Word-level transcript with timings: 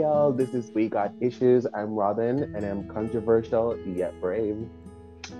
Hey 0.00 0.06
y'all, 0.06 0.32
this 0.32 0.54
is 0.54 0.70
We 0.70 0.88
Got 0.88 1.12
Issues. 1.20 1.66
I'm 1.74 1.92
Robin 1.92 2.56
and 2.56 2.64
I'm 2.64 2.88
controversial 2.88 3.78
yet 3.86 4.18
brave. 4.18 4.66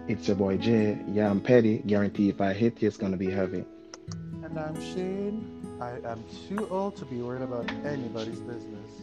It's 0.07 0.29
your 0.29 0.37
boy 0.37 0.59
Jay. 0.59 0.99
Yeah, 1.09 1.31
I'm 1.31 1.41
petty. 1.41 1.79
Guarantee 1.79 2.29
if 2.29 2.43
I 2.43 2.53
hit 2.53 2.83
you, 2.83 2.89
it's 2.89 2.99
gonna 2.99 3.17
be 3.17 3.31
heavy. 3.31 3.65
And 4.45 4.59
I'm 4.59 4.79
Shane. 4.79 5.79
I 5.81 5.93
am 6.07 6.23
too 6.47 6.69
old 6.69 6.95
to 6.97 7.07
be 7.07 7.23
worried 7.23 7.41
about 7.41 7.71
anybody's 7.87 8.41
business. 8.41 9.01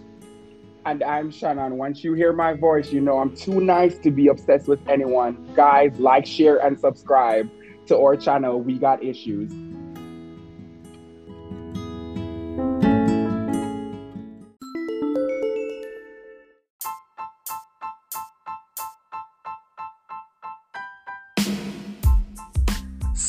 And 0.86 1.02
I'm 1.02 1.32
Shannon. 1.32 1.80
Once 1.80 2.04
you 2.04 2.14
hear 2.14 2.34
my 2.34 2.54
voice, 2.54 2.92
you 2.92 3.02
know 3.02 3.18
I'm 3.18 3.36
too 3.36 3.60
nice 3.60 3.98
to 3.98 4.12
be 4.12 4.28
obsessed 4.28 4.68
with 4.68 4.88
anyone. 4.88 5.56
Guys, 5.56 5.98
like, 5.98 6.28
share, 6.28 6.58
and 6.58 6.80
subscribe 6.80 7.50
to 7.88 7.98
our 7.98 8.16
channel. 8.16 8.62
We 8.62 8.78
got 8.78 9.04
issues. 9.04 9.52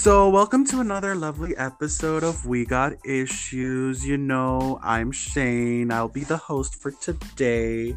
So, 0.09 0.31
welcome 0.31 0.65
to 0.69 0.81
another 0.81 1.15
lovely 1.15 1.55
episode 1.59 2.25
of 2.25 2.47
We 2.47 2.65
Got 2.65 2.95
Issues. 3.05 4.07
You 4.07 4.17
know, 4.17 4.81
I'm 4.83 5.13
Shane. 5.13 5.93
I'll 5.93 6.09
be 6.09 6.25
the 6.25 6.39
host 6.39 6.81
for 6.81 6.93
today. 6.93 7.95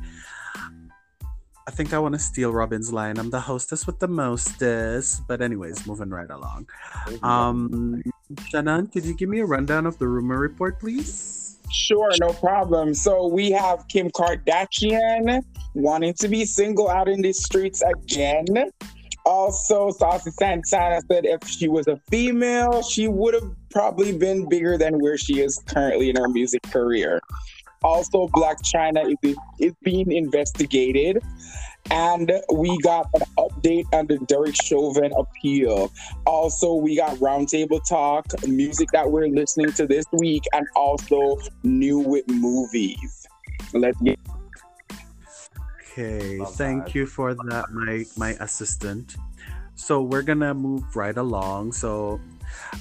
I 1.65 1.71
think 1.71 1.93
I 1.93 1.99
want 1.99 2.13
to 2.15 2.19
steal 2.19 2.51
Robin's 2.51 2.91
line. 2.91 3.17
I'm 3.17 3.29
the 3.29 3.39
hostess 3.39 3.87
with 3.87 3.99
the 3.99 4.09
mostest. 4.09 5.25
But, 5.25 5.41
anyways, 5.41 5.87
moving 5.87 6.09
right 6.09 6.29
along. 6.29 6.67
Um, 7.23 8.03
Shannon, 8.49 8.87
could 8.87 9.05
you 9.05 9.13
give 9.13 9.29
me 9.29 9.39
a 9.39 9.45
rundown 9.45 9.85
of 9.85 9.97
the 9.97 10.09
rumor 10.09 10.37
report, 10.37 10.81
please? 10.81 11.59
Sure, 11.71 12.11
no 12.19 12.33
problem. 12.33 12.93
So 12.93 13.27
we 13.27 13.51
have 13.51 13.87
Kim 13.87 14.11
Kardashian 14.11 15.45
wanting 15.75 16.13
to 16.15 16.27
be 16.27 16.43
single 16.43 16.89
out 16.89 17.07
in 17.07 17.21
the 17.21 17.31
streets 17.31 17.81
again. 17.81 18.47
Also, 19.25 19.91
Saucy 19.91 20.31
Santana 20.31 21.01
said 21.09 21.25
if 21.25 21.47
she 21.47 21.67
was 21.67 21.87
a 21.87 21.97
female, 22.09 22.81
she 22.81 23.07
would 23.07 23.33
have 23.33 23.51
probably 23.69 24.17
been 24.17 24.49
bigger 24.49 24.77
than 24.77 24.99
where 24.99 25.17
she 25.17 25.41
is 25.41 25.61
currently 25.67 26.09
in 26.09 26.15
her 26.15 26.27
music 26.27 26.63
career. 26.63 27.21
Also, 27.83 28.27
Blac 28.27 28.57
Chyna 28.63 29.15
is, 29.23 29.35
is 29.59 29.73
being 29.83 30.11
investigated. 30.11 31.19
And 31.89 32.31
we 32.53 32.77
got 32.79 33.09
an 33.15 33.21
update 33.39 33.85
on 33.91 34.05
the 34.05 34.19
Derek 34.27 34.55
Chauvin 34.55 35.11
appeal. 35.17 35.91
Also, 36.25 36.75
we 36.75 36.95
got 36.95 37.17
roundtable 37.17 37.81
talk, 37.87 38.25
music 38.47 38.89
that 38.93 39.09
we're 39.09 39.27
listening 39.27 39.71
to 39.73 39.87
this 39.87 40.05
week, 40.13 40.43
and 40.53 40.65
also 40.75 41.39
new 41.63 41.99
with 41.99 42.27
movies. 42.29 43.27
Let's 43.73 43.99
get 44.01 44.19
Okay, 46.01 46.37
Love 46.37 46.55
thank 46.55 46.85
that. 46.85 46.95
you 46.95 47.05
for 47.05 47.33
that, 47.33 47.65
my 47.71 48.05
my 48.17 48.31
assistant. 48.39 49.15
So 49.75 50.01
we're 50.01 50.23
gonna 50.23 50.53
move 50.53 50.95
right 50.95 51.15
along. 51.15 51.73
So 51.73 52.19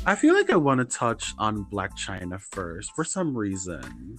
I 0.07 0.15
feel 0.15 0.35
like 0.35 0.51
I 0.51 0.57
want 0.57 0.79
to 0.81 0.85
touch 0.85 1.35
on 1.39 1.67
Blac 1.67 1.91
Chyna 1.91 2.41
first 2.41 2.95
for 2.95 3.05
some 3.05 3.37
reason. 3.37 4.19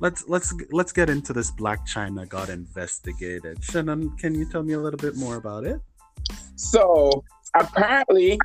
Let's 0.00 0.26
let's 0.28 0.54
let's 0.72 0.92
get 0.92 1.10
into 1.10 1.32
this 1.32 1.50
Blac 1.50 1.86
Chyna 1.86 2.28
got 2.28 2.48
investigated. 2.48 3.62
Shannon, 3.62 4.16
can 4.16 4.34
you 4.34 4.48
tell 4.50 4.62
me 4.62 4.74
a 4.74 4.80
little 4.80 4.98
bit 4.98 5.16
more 5.16 5.36
about 5.36 5.64
it? 5.64 5.80
So 6.56 7.22
apparently, 7.54 8.38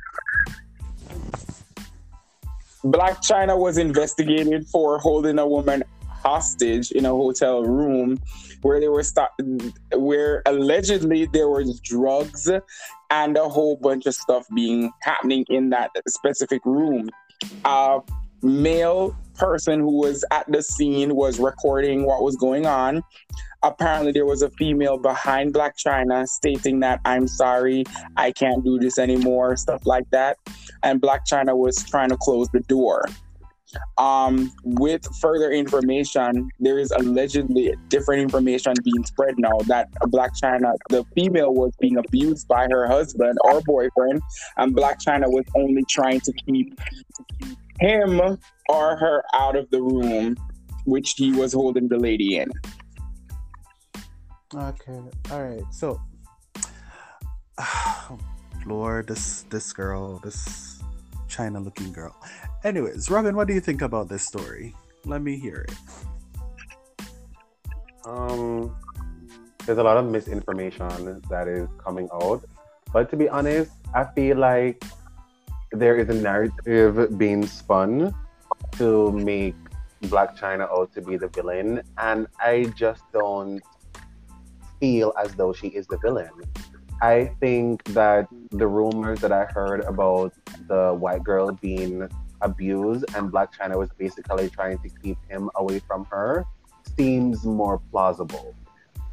Blac 2.84 3.24
Chyna 3.24 3.58
was 3.58 3.78
investigated 3.78 4.66
for 4.68 4.98
holding 4.98 5.38
a 5.38 5.46
woman 5.46 5.82
hostage 6.06 6.92
in 6.92 7.06
a 7.06 7.10
hotel 7.10 7.64
room 7.64 8.18
where 8.62 8.80
they 8.80 8.88
were 8.88 9.02
stop- 9.02 9.38
where 9.94 10.42
allegedly 10.46 11.26
there 11.26 11.48
was 11.48 11.80
drugs 11.80 12.50
and 13.10 13.36
a 13.36 13.48
whole 13.48 13.76
bunch 13.76 14.06
of 14.06 14.14
stuff 14.14 14.46
being 14.54 14.92
happening 15.02 15.44
in 15.48 15.70
that 15.70 15.90
specific 16.08 16.64
room. 16.64 17.08
A 17.64 18.00
male 18.42 19.16
person 19.34 19.80
who 19.80 19.98
was 19.98 20.24
at 20.30 20.50
the 20.50 20.62
scene 20.62 21.14
was 21.14 21.38
recording 21.38 22.04
what 22.04 22.22
was 22.22 22.36
going 22.36 22.66
on 22.66 23.02
apparently 23.62 24.12
there 24.12 24.26
was 24.26 24.42
a 24.42 24.50
female 24.50 24.98
behind 24.98 25.54
Blac 25.54 25.72
Chyna 25.76 26.26
stating 26.26 26.80
that 26.80 27.00
I'm 27.04 27.28
sorry, 27.28 27.84
I 28.16 28.32
can't 28.32 28.64
do 28.64 28.78
this 28.78 28.98
anymore, 28.98 29.56
stuff 29.56 29.86
like 29.86 30.08
that. 30.10 30.38
And 30.82 31.00
Blac 31.00 31.20
Chyna 31.30 31.56
was 31.56 31.82
trying 31.88 32.10
to 32.10 32.16
close 32.16 32.48
the 32.50 32.60
door. 32.60 33.04
Um, 33.98 34.52
with 34.64 35.02
further 35.20 35.50
information, 35.50 36.48
there 36.58 36.78
is 36.78 36.90
allegedly 36.90 37.74
different 37.88 38.22
information 38.22 38.74
being 38.82 39.04
spread 39.04 39.34
now 39.38 39.58
that 39.66 39.90
Blac 40.06 40.30
Chyna, 40.42 40.72
the 40.88 41.04
female, 41.14 41.54
was 41.54 41.72
being 41.80 41.96
abused 41.96 42.48
by 42.48 42.66
her 42.70 42.86
husband 42.86 43.38
or 43.44 43.60
boyfriend, 43.62 44.22
and 44.56 44.74
Blac 44.74 44.96
Chyna 45.06 45.26
was 45.26 45.44
only 45.56 45.84
trying 45.88 46.20
to 46.20 46.32
keep 46.32 46.78
him 47.80 48.20
or 48.68 48.96
her 48.96 49.22
out 49.34 49.56
of 49.56 49.70
the 49.70 49.80
room, 49.80 50.36
which 50.84 51.14
he 51.16 51.32
was 51.32 51.52
holding 51.52 51.88
the 51.88 51.98
lady 51.98 52.38
in. 52.38 52.50
Okay, 54.54 55.00
all 55.30 55.44
right. 55.44 55.62
So, 55.70 56.00
Lord, 58.66 59.06
this 59.06 59.42
this 59.50 59.72
girl, 59.72 60.18
this 60.18 60.82
China-looking 61.28 61.92
girl. 61.92 62.16
Anyways, 62.62 63.08
Robin, 63.08 63.34
what 63.34 63.48
do 63.48 63.54
you 63.54 63.60
think 63.60 63.80
about 63.80 64.10
this 64.10 64.22
story? 64.22 64.74
Let 65.06 65.22
me 65.22 65.38
hear 65.38 65.64
it. 65.66 65.74
Um, 68.04 68.76
there's 69.64 69.78
a 69.78 69.82
lot 69.82 69.96
of 69.96 70.04
misinformation 70.04 71.22
that 71.30 71.48
is 71.48 71.68
coming 71.82 72.08
out. 72.12 72.44
But 72.92 73.08
to 73.10 73.16
be 73.16 73.30
honest, 73.30 73.72
I 73.94 74.04
feel 74.04 74.36
like 74.36 74.84
there 75.72 75.96
is 75.96 76.10
a 76.10 76.14
narrative 76.14 77.16
being 77.16 77.46
spun 77.46 78.14
to 78.72 79.10
make 79.12 79.56
Blac 80.02 80.36
Chyna 80.36 80.68
out 80.70 80.92
to 80.92 81.00
be 81.00 81.16
the 81.16 81.28
villain. 81.28 81.80
And 81.96 82.26
I 82.40 82.64
just 82.76 83.04
don't 83.10 83.62
feel 84.80 85.14
as 85.18 85.34
though 85.34 85.54
she 85.54 85.68
is 85.68 85.86
the 85.86 85.96
villain. 85.96 86.30
I 87.00 87.32
think 87.40 87.84
that 87.94 88.28
the 88.50 88.66
rumors 88.66 89.20
that 89.20 89.32
I 89.32 89.46
heard 89.46 89.80
about 89.84 90.34
the 90.68 90.92
white 90.92 91.24
girl 91.24 91.52
being 91.52 92.06
abused 92.42 93.04
and 93.14 93.30
Blac 93.30 93.48
Chyna 93.54 93.76
was 93.76 93.90
basically 93.98 94.48
trying 94.48 94.78
to 94.78 94.88
keep 95.02 95.18
him 95.28 95.50
away 95.56 95.78
from 95.80 96.04
her 96.06 96.44
seems 96.96 97.44
more 97.44 97.80
plausible. 97.90 98.54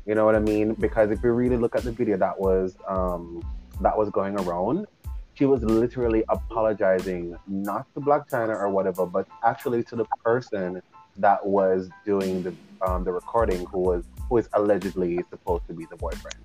You 0.06 0.16
know 0.16 0.26
what 0.26 0.36
I 0.36 0.40
mean? 0.40 0.74
Because 0.74 1.12
if 1.12 1.22
you 1.24 1.32
really 1.32 1.58
look 1.58 1.76
at 1.76 1.84
the 1.84 1.92
video 1.92 2.18
that 2.18 2.40
was 2.40 2.78
um, 2.88 3.44
that 3.82 3.98
was 3.98 4.10
going 4.10 4.40
around, 4.40 4.88
she 5.34 5.46
was 5.46 5.62
literally 5.64 6.24
apologizing 6.30 7.36
not 7.48 7.94
to 7.94 8.02
Blac 8.02 8.30
Chyna 8.30 8.58
or 8.58 8.70
whatever, 8.70 9.06
but 9.06 9.28
actually 9.44 9.84
to 9.84 9.96
the 9.96 10.06
person 10.24 10.82
that 11.18 11.46
was 11.46 11.90
doing 12.06 12.44
the 12.44 12.54
um, 12.88 13.04
the 13.04 13.12
recording, 13.12 13.66
who 13.66 13.80
was 13.80 14.06
who 14.30 14.38
is 14.38 14.48
allegedly 14.54 15.20
supposed 15.30 15.68
to 15.68 15.74
be 15.74 15.86
the 15.90 15.98
boyfriend. 15.98 16.38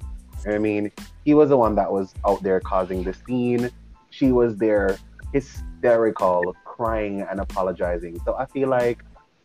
You 0.44 0.50
know 0.50 0.56
I 0.56 0.58
mean? 0.58 0.92
He 1.24 1.34
was 1.34 1.50
the 1.50 1.56
one 1.56 1.74
that 1.76 1.90
was 1.90 2.14
out 2.26 2.42
there 2.42 2.58
causing 2.58 3.04
the 3.04 3.14
scene. 3.14 3.70
She 4.10 4.32
was 4.32 4.56
there 4.56 4.98
hysterical, 5.32 6.56
crying 6.82 7.22
and 7.30 7.38
apologizing. 7.38 8.18
So 8.24 8.34
I 8.34 8.46
feel 8.46 8.68
like 8.68 8.98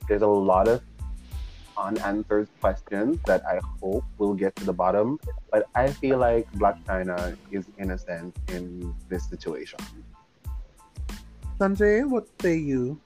there's 0.08 0.24
a 0.24 0.28
lot 0.28 0.68
of 0.68 0.82
unanswered 1.78 2.50
questions 2.60 3.20
that 3.28 3.46
I 3.46 3.60
hope 3.80 4.04
we'll 4.18 4.34
get 4.34 4.56
to 4.56 4.66
the 4.66 4.74
bottom. 4.74 5.20
But 5.52 5.70
I 5.76 5.92
feel 5.92 6.18
like 6.18 6.52
Blac 6.54 6.82
Chyna 6.86 7.38
is 7.52 7.70
innocent 7.78 8.36
in 8.50 8.96
this 9.08 9.30
situation. 9.30 9.78
Sanjay, 11.60 12.10
what 12.10 12.26
say 12.42 12.58
you? 12.58 13.00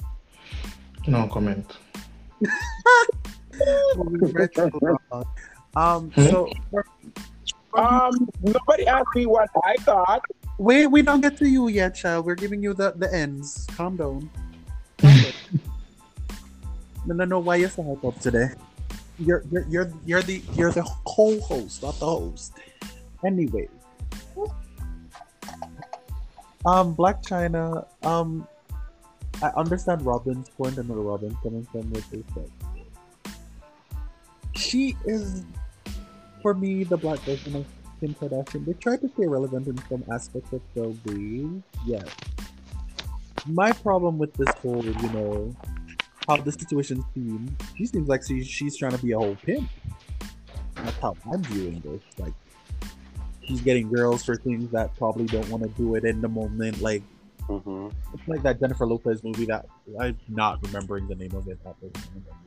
No 1.08 1.28
comment. 1.28 1.68
Moving 3.98 4.32
right 4.32 4.58
along. 4.58 5.26
um, 5.76 6.12
so 6.16 6.48
Um, 7.74 8.12
nobody 8.42 8.86
asked 8.86 9.16
me 9.16 9.26
what 9.26 9.48
I 9.64 9.76
thought. 9.88 10.22
Wait, 10.62 10.86
we 10.86 11.02
don't 11.02 11.22
get 11.22 11.38
to 11.38 11.50
you 11.50 11.70
yet, 11.70 11.96
child. 11.96 12.24
We're 12.24 12.38
giving 12.38 12.62
you 12.62 12.76
the 12.76 12.94
the 12.94 13.12
ends. 13.12 13.66
Calm 13.74 13.98
down. 13.98 14.30
No, 17.04 17.16
no, 17.18 17.26
no. 17.26 17.40
Why 17.40 17.56
you 17.56 17.68
so 17.68 17.82
hyped 17.82 18.06
up 18.06 18.22
today? 18.22 18.54
You're 19.18 19.42
you're 19.50 19.66
you're 19.68 19.92
you're 20.06 20.22
the 20.22 20.44
you're 20.54 20.72
the 20.72 20.86
co-host, 21.08 21.82
not 21.82 21.98
the 21.98 22.06
host. 22.06 22.54
Anyway, 23.26 23.70
um, 26.70 26.94
Blac 26.94 27.26
Chyna. 27.26 27.88
Um, 28.06 28.48
I 29.42 29.50
understand 29.58 30.06
Robin's 30.06 30.50
point 30.50 30.78
and 30.78 30.88
where 30.88 31.00
Robin's 31.00 31.42
coming 31.42 31.66
from 31.72 31.90
with 31.90 32.08
this. 32.12 32.22
but 32.38 33.34
She 34.54 34.96
is, 35.06 35.42
for 36.44 36.54
me, 36.54 36.84
the 36.84 36.98
black 36.98 37.18
version 37.22 37.56
of 37.56 37.66
Kim 38.02 38.16
Kardashian. 38.16 38.66
They 38.66 38.74
try 38.74 38.98
to 38.98 39.08
stay 39.08 39.28
relevant 39.28 39.68
in 39.68 39.78
some 39.88 40.04
aspects 40.12 40.52
of 40.52 40.62
their 40.74 40.90
way. 40.90 41.48
Yes. 41.86 42.06
My 43.46 43.72
problem 43.72 44.18
with 44.18 44.34
this 44.34 44.54
whole, 44.56 44.84
you 44.84 45.10
know, 45.14 45.56
how 46.28 46.38
the 46.38 46.52
situation 46.52 47.04
seems, 47.14 47.52
she 47.78 47.86
seems 47.86 48.10
like 48.10 48.24
she, 48.28 48.44
she's 48.44 48.76
trying 48.76 48.92
to 48.92 48.98
be 48.98 49.12
a 49.14 49.18
whole 49.18 49.36
pimp. 49.36 49.70
That's 50.76 50.98
how 50.98 51.16
I'm 51.32 51.44
viewing 51.44 51.80
this. 51.82 52.02
Like, 52.18 52.34
she's 53.44 53.62
getting 53.62 53.92
girls 53.92 54.24
for 54.24 54.36
things 54.36 54.72
that 54.72 54.96
probably 54.98 55.26
don't 55.26 55.48
want 55.50 55.64
to 55.64 55.70
do 55.70 55.96
it 55.96 56.04
in 56.04 56.22
the 56.22 56.28
moment. 56.28 56.82
Like, 56.82 57.04
hmm 57.48 57.90
it's 58.14 58.28
like 58.28 58.44
that 58.44 58.60
Jennifer 58.60 58.86
Lopez 58.86 59.24
movie 59.24 59.46
that 59.46 59.66
I'm 60.00 60.18
not 60.28 60.62
remembering 60.66 61.08
the 61.08 61.16
name 61.16 61.34
of 61.36 61.48
it. 61.48 61.60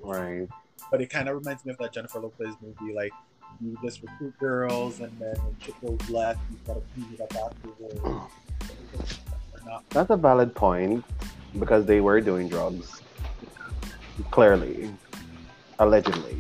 Right. 0.03 0.49
But 0.91 1.01
it 1.01 1.11
kind 1.11 1.29
of 1.29 1.37
reminds 1.37 1.65
me 1.65 1.73
of 1.73 1.79
that 1.79 1.93
Jennifer 1.93 2.21
Lopez 2.21 2.55
movie. 2.61 2.95
Like, 2.95 3.13
you 3.61 3.77
just 3.83 4.03
recruit 4.03 4.39
girls, 4.39 5.01
and 5.01 5.13
then 5.19 5.37
when 5.37 5.57
shit 5.61 5.75
goes 5.81 6.11
left, 6.11 6.41
you 6.51 6.59
gotta 6.67 6.83
clean 6.95 7.09
it 7.15 7.21
up 7.21 7.35
afterwards. 7.35 8.31
That's 9.91 10.11
a 10.11 10.17
valid 10.17 10.55
point 10.55 11.05
because 11.59 11.87
they 11.87 12.01
were 12.01 12.21
doing 12.21 12.49
drugs. 12.49 13.03
Clearly. 14.31 14.91
Allegedly. 15.79 16.37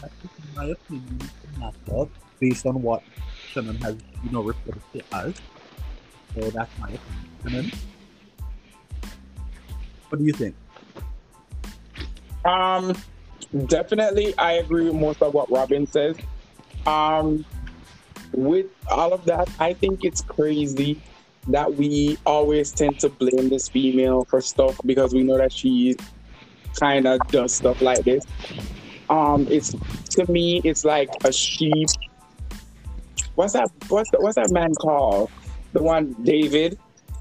That's 0.00 0.14
just 0.22 0.56
my 0.56 0.66
opinion, 0.66 1.20
not 1.58 1.74
based 2.38 2.66
on 2.66 2.82
what 2.82 3.02
Shannon 3.48 3.76
has, 3.76 3.96
you 4.24 4.30
know, 4.30 4.42
reported 4.42 4.82
to 4.92 5.02
us. 5.12 5.34
So 6.34 6.50
that's 6.50 6.70
my 6.78 6.88
opinion. 6.88 7.70
Shannon, 7.70 7.72
what 10.08 10.18
do 10.18 10.24
you 10.24 10.32
think? 10.32 10.54
Um, 12.44 12.96
definitely, 13.66 14.36
I 14.38 14.52
agree 14.52 14.84
with 14.84 14.94
most 14.94 15.22
of 15.22 15.34
what 15.34 15.50
Robin 15.50 15.86
says. 15.86 16.16
Um, 16.86 17.44
with 18.32 18.66
all 18.90 19.12
of 19.12 19.24
that, 19.24 19.48
I 19.58 19.72
think 19.72 20.04
it's 20.04 20.22
crazy 20.22 21.00
that 21.48 21.74
we 21.74 22.18
always 22.26 22.70
tend 22.70 22.98
to 23.00 23.08
blame 23.08 23.48
this 23.48 23.68
female 23.68 24.24
for 24.24 24.40
stuff 24.40 24.78
because 24.84 25.12
we 25.12 25.22
know 25.22 25.38
that 25.38 25.52
she 25.52 25.96
kind 26.78 27.06
of 27.06 27.20
does 27.28 27.54
stuff 27.54 27.80
like 27.82 28.04
this. 28.04 28.24
Um, 29.08 29.46
it's 29.50 29.74
to 30.10 30.30
me, 30.30 30.60
it's 30.64 30.84
like 30.84 31.10
a 31.24 31.32
sheep. 31.32 31.88
What's 33.34 33.54
that? 33.54 33.70
What's 33.88 34.10
that? 34.10 34.22
What's 34.22 34.36
that 34.36 34.50
man 34.50 34.74
called? 34.74 35.30
The 35.72 35.82
one 35.82 36.12
David. 36.22 36.78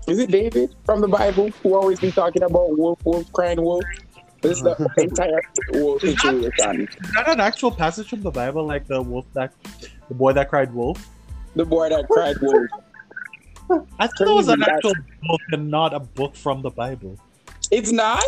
Is 0.08 0.18
it 0.18 0.31
David 0.31 0.76
from 0.86 1.02
the 1.02 1.08
Bible 1.08 1.50
who 1.62 1.76
always 1.76 2.00
be 2.00 2.12
talking 2.12 2.42
about 2.42 2.78
wolf, 2.78 3.00
wolf, 3.06 3.31
crying 3.31 3.62
wolf? 3.62 3.84
This 4.42 4.58
is 4.58 4.64
the 4.64 4.90
entire 4.98 5.42
wolf 5.74 6.02
situation. 6.02 6.88
Is 6.88 7.12
that 7.14 7.28
an 7.28 7.42
actual 7.42 7.72
passage 7.72 8.10
from 8.10 8.22
the 8.22 8.32
Bible, 8.32 8.66
like 8.66 8.88
the 8.88 9.02
wolf 9.02 9.26
that, 9.34 9.52
the 10.08 10.16
boy 10.16 10.32
that 10.32 10.48
cried 10.48 10.74
wolf? 10.74 11.10
The 11.56 11.66
boy 11.66 11.90
that 11.90 12.08
cried 12.08 12.38
wolf. 12.42 12.70
I 14.00 14.08
thought 14.08 14.28
it 14.28 14.34
was 14.34 14.48
an 14.48 14.62
Crazy, 14.62 14.72
actual 14.72 14.94
book 15.28 15.42
and 15.52 15.70
not 15.70 15.94
a 15.94 16.00
book 16.00 16.36
from 16.36 16.62
the 16.62 16.70
Bible. 16.70 17.18
It's 17.70 17.92
not. 17.92 18.24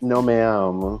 No, 0.00 0.22
ma'am. 0.22 1.00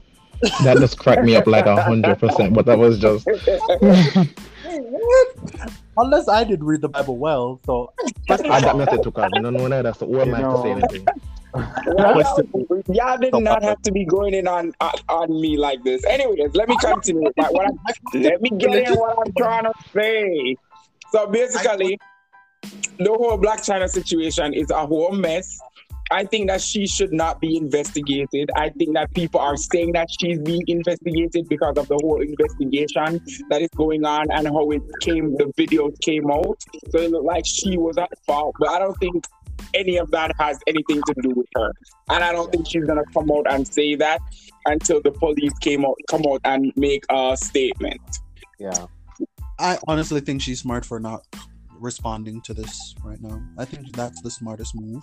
That 0.64 0.78
just 0.78 0.98
cracked 0.98 1.22
me 1.22 1.36
up 1.36 1.46
like 1.46 1.66
a 1.66 1.80
hundred 1.80 2.18
percent. 2.18 2.52
But 2.52 2.66
that 2.66 2.78
was 2.78 2.98
just 2.98 3.26
Unless 5.96 6.28
I 6.28 6.44
did 6.44 6.62
read 6.62 6.82
the 6.82 6.88
Bible 6.88 7.16
well, 7.16 7.60
so 7.64 7.92
I 8.28 8.60
got 8.60 8.76
nothing 8.76 9.02
to 9.02 9.10
cause. 9.10 9.30
No, 9.36 9.50
no, 9.50 9.66
no, 9.66 9.82
that's 9.82 9.98
the 9.98 10.06
old 10.06 10.26
You 10.26 10.32
man 10.32 10.42
to 10.42 10.62
say 10.62 10.70
anything. 10.72 11.06
Y'all 12.88 13.18
did 13.18 13.34
not 13.34 13.62
have 13.62 13.80
to 13.82 13.92
be 13.92 14.04
going 14.04 14.34
in 14.34 14.46
on, 14.46 14.72
on 14.80 14.92
on 15.08 15.40
me 15.40 15.56
like 15.56 15.82
this. 15.84 16.04
Anyways, 16.04 16.54
let 16.54 16.68
me 16.68 16.76
continue. 16.80 17.30
But 17.36 17.52
what 17.52 17.66
I'm, 17.66 18.22
let 18.22 18.40
me 18.40 18.50
get 18.50 18.88
in 18.88 18.94
what 18.94 19.18
I'm 19.18 19.32
trying 19.34 19.64
to 19.64 19.72
say. 19.92 20.56
So 21.10 21.26
basically, 21.26 21.98
the 22.98 23.10
whole 23.10 23.38
Blac 23.38 23.60
Chyna 23.60 23.88
situation 23.88 24.52
is 24.54 24.70
a 24.70 24.86
whole 24.86 25.12
mess. 25.12 25.60
I 26.10 26.24
think 26.24 26.48
that 26.48 26.60
she 26.60 26.86
should 26.86 27.12
not 27.12 27.40
be 27.40 27.56
investigated. 27.56 28.50
I 28.56 28.68
think 28.70 28.94
that 28.94 29.12
people 29.12 29.40
are 29.40 29.56
saying 29.56 29.92
that 29.92 30.08
she's 30.20 30.38
being 30.38 30.62
investigated 30.68 31.48
because 31.48 31.76
of 31.76 31.88
the 31.88 31.98
whole 32.00 32.20
investigation 32.20 33.20
that 33.50 33.60
is 33.60 33.70
going 33.74 34.04
on 34.04 34.30
and 34.30 34.46
how 34.46 34.70
it 34.70 34.82
came, 35.00 35.36
the 35.36 35.46
videos 35.58 35.98
came 36.00 36.30
out. 36.30 36.62
So 36.90 37.00
it 37.00 37.10
looked 37.10 37.24
like 37.24 37.44
she 37.44 37.76
was 37.76 37.98
at 37.98 38.10
fault, 38.24 38.54
but 38.60 38.68
I 38.68 38.78
don't 38.78 38.96
think 38.98 39.24
any 39.74 39.96
of 39.96 40.10
that 40.10 40.32
has 40.38 40.58
anything 40.66 41.00
to 41.06 41.14
do 41.22 41.30
with 41.30 41.46
her. 41.54 41.72
And 42.10 42.24
I 42.24 42.32
don't 42.32 42.50
think 42.50 42.66
she's 42.68 42.84
gonna 42.84 43.04
come 43.12 43.30
out 43.30 43.46
and 43.50 43.66
say 43.66 43.94
that 43.96 44.20
until 44.66 45.00
the 45.00 45.10
police 45.10 45.52
came 45.60 45.84
out, 45.84 45.96
come 46.08 46.22
out 46.28 46.40
and 46.44 46.72
make 46.76 47.04
a 47.10 47.36
statement. 47.36 48.00
Yeah. 48.58 48.86
I 49.58 49.78
honestly 49.88 50.20
think 50.20 50.42
she's 50.42 50.60
smart 50.60 50.84
for 50.84 51.00
not 51.00 51.26
responding 51.78 52.40
to 52.42 52.54
this 52.54 52.94
right 53.02 53.20
now. 53.20 53.42
I 53.58 53.64
think 53.64 53.94
that's 53.94 54.20
the 54.22 54.30
smartest 54.30 54.74
move. 54.74 55.02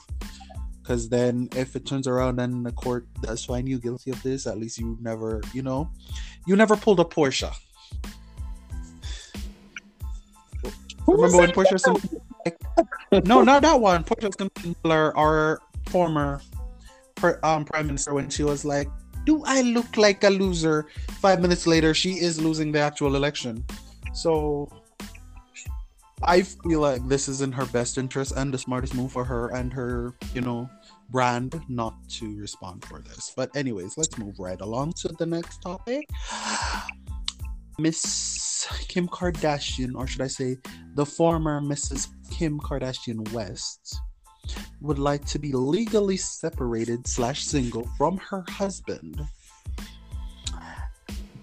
Because 0.82 1.08
then, 1.08 1.48
if 1.56 1.78
it 1.78 1.86
turns 1.86 2.08
around 2.08 2.40
and 2.40 2.66
the 2.66 2.72
court 2.74 3.08
does 3.22 3.46
find 3.46 3.70
you 3.70 3.80
guilty 3.80 4.12
of 4.12 4.22
this, 4.22 4.46
at 4.46 4.58
least 4.58 4.78
you 4.78 4.98
never, 5.02 5.42
you 5.54 5.62
know, 5.62 5.90
you 6.46 6.58
never 6.58 6.76
pulled 6.76 7.00
a 7.00 7.06
Portia. 7.06 7.54
Who 11.06 11.14
Remember 11.14 11.38
when 11.38 11.48
said 11.48 11.56
Portia 11.56 11.74
that? 11.76 11.80
Simpson? 11.80 12.22
No, 13.26 13.44
not 13.44 13.62
that 13.62 13.80
one. 13.80 14.06
Simpson, 14.38 14.76
our, 14.86 15.16
our 15.18 15.62
former 15.88 16.42
um, 17.44 17.66
prime 17.66 17.88
minister, 17.88 18.14
when 18.14 18.30
she 18.30 18.44
was 18.44 18.66
like, 18.66 18.88
"Do 19.26 19.44
I 19.46 19.62
look 19.62 19.98
like 19.98 20.24
a 20.24 20.30
loser?" 20.30 20.88
Five 21.20 21.42
minutes 21.42 21.68
later, 21.68 21.94
she 21.94 22.20
is 22.20 22.42
losing 22.42 22.72
the 22.72 22.80
actual 22.80 23.16
election. 23.16 23.64
So 24.14 24.70
I 26.24 26.42
feel 26.42 26.80
like 26.80 27.06
this 27.08 27.28
is 27.28 27.42
in 27.42 27.52
her 27.52 27.66
best 27.68 27.98
interest 27.98 28.34
and 28.36 28.54
the 28.54 28.58
smartest 28.58 28.96
move 28.96 29.12
for 29.12 29.26
her 29.26 29.50
and 29.50 29.74
her, 29.74 30.14
you 30.34 30.42
know, 30.42 30.70
brand 31.10 31.62
not 31.68 31.96
to 32.10 32.40
respond 32.40 32.86
for 32.86 33.00
this. 33.00 33.34
But 33.36 33.56
anyways, 33.56 33.98
let's 33.98 34.18
move 34.18 34.40
right 34.40 34.60
along 34.62 34.94
to 35.04 35.10
the 35.10 35.26
next 35.26 35.62
topic. 35.62 36.08
Miss 37.80 38.68
Kim 38.88 39.08
Kardashian, 39.08 39.96
or 39.96 40.08
should 40.08 40.22
I 40.22 40.28
say, 40.28 40.58
the 40.96 41.06
former 41.06 41.62
Mrs. 41.62 42.10
Kim 42.32 42.60
Kardashian 42.60 43.32
West, 43.34 43.98
would 44.82 45.00
like 45.00 45.26
to 45.26 45.40
be 45.40 45.52
legally 45.52 46.18
separated 46.18 47.08
slash 47.08 47.44
single 47.44 47.88
from 47.98 48.18
her 48.18 48.44
husband, 48.50 49.26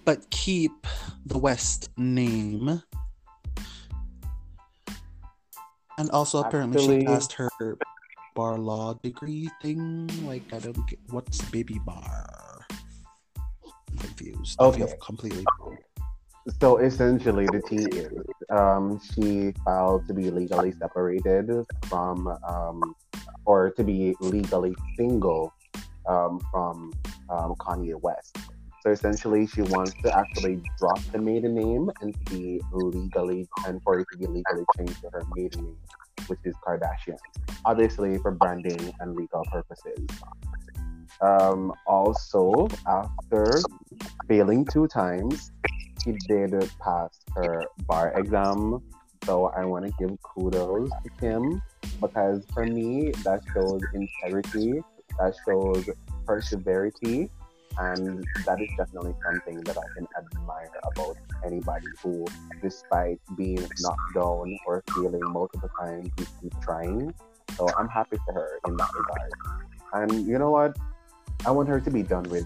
but 0.04 0.28
keep 0.30 0.86
the 1.26 1.38
West 1.38 1.90
name. 1.96 2.82
And 5.98 6.10
also, 6.10 6.42
apparently, 6.42 7.00
she 7.00 7.06
passed 7.06 7.32
her 7.34 7.50
bar 8.34 8.58
law 8.58 8.94
degree 8.94 9.50
thing. 9.60 10.08
Like, 10.26 10.42
I 10.52 10.58
don't 10.58 10.86
get 10.88 10.98
what's 11.10 11.42
baby 11.50 11.78
bar. 11.84 12.66
I'm 13.90 13.98
confused. 13.98 14.58
Okay. 14.60 14.86
completely. 15.02 15.44
Um, 15.62 15.76
So 16.60 16.78
essentially, 16.78 17.46
the 17.46 17.60
tea 17.68 17.84
is 17.98 18.12
um, 18.50 18.98
she 18.98 19.52
filed 19.64 20.06
to 20.08 20.14
be 20.14 20.30
legally 20.30 20.72
separated 20.72 21.50
from, 21.86 22.26
um, 22.48 22.94
or 23.44 23.70
to 23.72 23.84
be 23.84 24.16
legally 24.20 24.74
single 24.96 25.52
um, 26.06 26.40
from 26.50 26.92
um, 27.28 27.54
Kanye 27.56 28.00
West. 28.00 28.38
So 28.82 28.90
essentially, 28.90 29.46
she 29.46 29.60
wants 29.60 29.92
to 30.02 30.16
actually 30.16 30.62
drop 30.78 30.98
the 31.12 31.18
maiden 31.18 31.54
name 31.54 31.90
and 32.00 32.14
to 32.14 32.32
be 32.32 32.60
legally, 32.72 33.46
and 33.66 33.82
for 33.82 34.00
it 34.00 34.06
to 34.12 34.18
be 34.18 34.26
legally 34.26 34.64
changed 34.78 35.02
to 35.02 35.10
her 35.10 35.22
maiden 35.36 35.64
name, 35.64 35.76
which 36.26 36.40
is 36.44 36.54
Kardashian. 36.66 37.18
Obviously, 37.66 38.16
for 38.18 38.30
branding 38.30 38.94
and 39.00 39.14
legal 39.14 39.44
purposes. 39.52 40.08
Um, 41.20 41.74
also, 41.86 42.68
after 42.86 43.60
failing 44.26 44.64
two 44.64 44.86
times, 44.88 45.52
she 46.02 46.12
did 46.28 46.54
pass 46.78 47.20
her 47.34 47.66
bar 47.86 48.12
exam. 48.16 48.82
So 49.24 49.46
I 49.46 49.64
want 49.64 49.86
to 49.86 49.92
give 49.98 50.16
kudos 50.22 50.90
to 50.90 51.10
Kim 51.20 51.62
because 52.00 52.42
for 52.54 52.64
me, 52.64 53.10
that 53.24 53.42
shows 53.52 53.82
integrity, 53.92 54.82
that 55.18 55.34
shows 55.46 55.88
perseverity, 56.26 57.30
and 57.78 58.24
that 58.46 58.60
is 58.60 58.68
definitely 58.76 59.14
something 59.24 59.60
that 59.60 59.76
I 59.76 59.82
can 59.94 60.06
admire 60.16 60.70
about 60.84 61.16
anybody 61.44 61.86
who, 62.02 62.26
despite 62.62 63.20
being 63.36 63.66
knocked 63.80 64.14
down 64.14 64.58
or 64.66 64.82
failing 64.94 65.22
multiple 65.24 65.70
times, 65.78 66.10
you 66.18 66.26
keep 66.40 66.60
trying. 66.62 67.14
So 67.56 67.68
I'm 67.76 67.88
happy 67.88 68.16
for 68.24 68.32
her 68.32 68.58
in 68.66 68.76
that 68.76 68.90
regard. 68.94 69.32
And 69.92 70.26
you 70.26 70.38
know 70.38 70.50
what? 70.50 70.76
I 71.46 71.50
want 71.50 71.68
her 71.68 71.80
to 71.80 71.90
be 71.90 72.02
done 72.02 72.24
with 72.24 72.44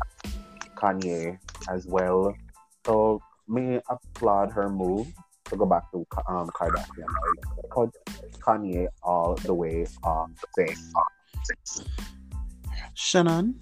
Kanye 0.76 1.38
as 1.68 1.86
well. 1.86 2.34
So 2.86 3.20
may 3.48 3.76
I 3.76 3.80
applaud 3.90 4.50
her 4.52 4.68
move 4.68 5.08
to 5.46 5.56
go 5.56 5.66
back 5.66 5.90
to 5.92 6.06
um, 6.28 6.48
Kardashian. 6.48 7.06
Like, 7.06 7.70
cut 7.70 7.90
Kanye 8.40 8.86
all 9.02 9.34
the 9.34 9.54
way 9.54 9.86
off. 10.02 10.30
Say. 10.56 10.74
Shannon, 12.94 13.60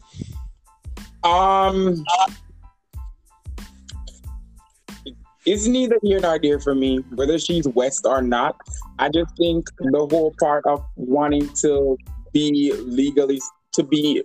Um, 1.25 2.05
it's 5.45 5.67
neither 5.67 5.97
here 6.03 6.21
nor 6.21 6.39
there 6.39 6.61
for 6.61 6.75
me, 6.75 6.99
whether 7.15 7.39
she's 7.39 7.67
West 7.69 8.07
or 8.07 8.23
not. 8.23 8.57
I 8.99 9.09
just 9.09 9.37
think 9.37 9.67
the 9.79 10.07
whole 10.11 10.35
part 10.39 10.65
of 10.67 10.85
wanting 10.97 11.49
to 11.62 11.97
be 12.33 12.73
legally 12.73 13.41
to 13.73 13.83
be 13.83 14.23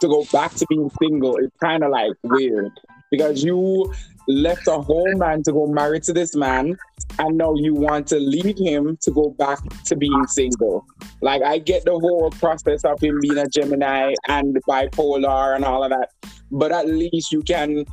to 0.00 0.08
go 0.08 0.24
back 0.32 0.54
to 0.54 0.66
being 0.68 0.90
single 1.00 1.36
is 1.36 1.50
kind 1.60 1.82
of 1.82 1.90
like 1.90 2.12
weird 2.22 2.70
because 3.10 3.42
you 3.42 3.92
left 4.28 4.68
a 4.68 4.78
whole 4.78 5.12
man 5.16 5.42
to 5.42 5.52
go 5.52 5.66
marry 5.66 5.98
to 6.00 6.12
this 6.12 6.36
man 6.36 6.76
and 7.18 7.38
now 7.38 7.54
you 7.54 7.74
want 7.74 8.06
to 8.06 8.16
leave 8.20 8.58
him 8.58 8.96
to 9.00 9.10
go 9.10 9.30
back 9.38 9.58
to 9.86 9.96
being 9.96 10.26
single. 10.26 10.84
Like 11.22 11.42
I 11.42 11.58
get 11.58 11.84
the 11.84 11.98
whole 11.98 12.30
process 12.32 12.84
of 12.84 13.00
him 13.00 13.18
being 13.20 13.38
a 13.38 13.46
Gemini 13.48 14.14
and 14.28 14.56
bipolar 14.68 15.56
and 15.56 15.64
all 15.64 15.82
of 15.82 15.90
that, 15.90 16.10
but 16.50 16.70
at 16.72 16.86
least 16.86 17.32
you 17.32 17.42
can 17.42 17.84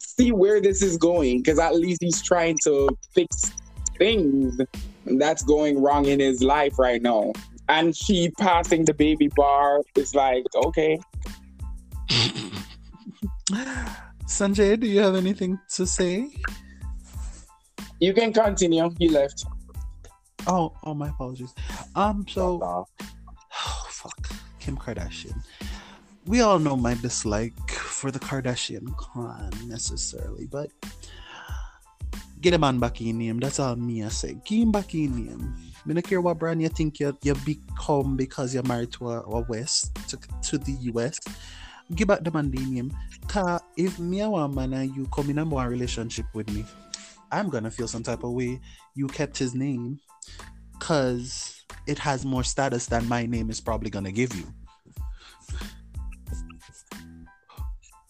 see 0.00 0.32
where 0.32 0.60
this 0.60 0.82
is 0.82 0.96
going 0.96 1.42
because 1.42 1.58
at 1.58 1.76
least 1.76 2.02
he's 2.02 2.22
trying 2.22 2.56
to 2.64 2.88
fix 3.14 3.52
things 3.98 4.58
that's 5.04 5.42
going 5.42 5.80
wrong 5.80 6.06
in 6.06 6.20
his 6.20 6.42
life 6.42 6.78
right 6.78 7.02
now. 7.02 7.32
And 7.68 7.94
she 7.94 8.30
passing 8.38 8.84
the 8.84 8.94
baby 8.94 9.28
bar 9.36 9.82
is 9.94 10.14
like, 10.14 10.44
okay. 10.54 10.98
Sanjay, 14.26 14.78
do 14.78 14.86
you 14.86 15.00
have 15.00 15.14
anything 15.14 15.58
to 15.70 15.86
say? 15.86 16.30
You 18.00 18.12
can 18.12 18.32
continue. 18.32 18.90
He 18.98 19.08
left. 19.08 19.46
Oh, 20.46 20.72
oh, 20.84 20.94
my 20.94 21.08
apologies. 21.08 21.54
Um, 21.94 22.26
so, 22.28 22.60
oh, 22.62 23.86
fuck, 23.88 24.28
Kim 24.58 24.76
Kardashian. 24.76 25.42
We 26.26 26.40
all 26.40 26.58
know 26.58 26.76
my 26.76 26.94
dislike 26.94 27.70
for 27.70 28.10
the 28.10 28.18
Kardashian 28.18 28.96
clan 28.96 29.50
necessarily, 29.66 30.46
but 30.46 30.70
get 32.40 32.52
a 32.52 32.58
man 32.58 32.78
back 32.80 33.00
in 33.00 33.20
him. 33.20 33.38
That's 33.38 33.60
all 33.60 33.76
me 33.76 34.02
I 34.04 34.08
say. 34.08 34.36
Get 34.44 34.62
him 34.62 34.72
back 34.72 34.94
in 34.94 35.28
him. 35.28 35.56
Me 35.84 35.94
don't 35.94 36.02
care 36.02 36.20
what 36.20 36.38
brand 36.38 36.60
you 36.60 36.68
think 36.68 36.98
you, 36.98 37.16
you 37.22 37.34
become 37.46 38.16
because 38.16 38.52
you're 38.52 38.64
married 38.64 38.92
to 38.94 39.10
a, 39.10 39.20
a 39.20 39.40
West 39.42 39.94
to, 40.08 40.18
to 40.42 40.58
the 40.58 40.72
US. 40.92 41.20
Give 41.94 42.08
back 42.08 42.24
the 42.24 42.30
man 42.30 42.50
the 42.50 42.58
name. 42.58 42.92
Cause 43.28 43.60
if 43.76 43.98
me 43.98 44.20
a 44.20 44.30
one 44.30 44.54
man 44.54 44.72
and 44.72 44.94
you 44.94 45.06
come 45.14 45.30
in 45.30 45.38
a 45.38 45.44
more 45.44 45.68
relationship 45.68 46.26
with 46.34 46.50
me, 46.50 46.64
I'm 47.30 47.48
gonna 47.48 47.70
feel 47.70 47.88
some 47.88 48.02
type 48.02 48.24
of 48.24 48.32
way. 48.32 48.60
You 48.94 49.06
kept 49.06 49.38
his 49.38 49.54
name 49.54 50.00
because 50.78 51.62
it 51.86 51.98
has 51.98 52.24
more 52.24 52.42
status 52.42 52.86
than 52.86 53.08
my 53.08 53.26
name 53.26 53.50
is 53.50 53.60
probably 53.60 53.90
gonna 53.90 54.12
give 54.12 54.34
you. 54.34 54.46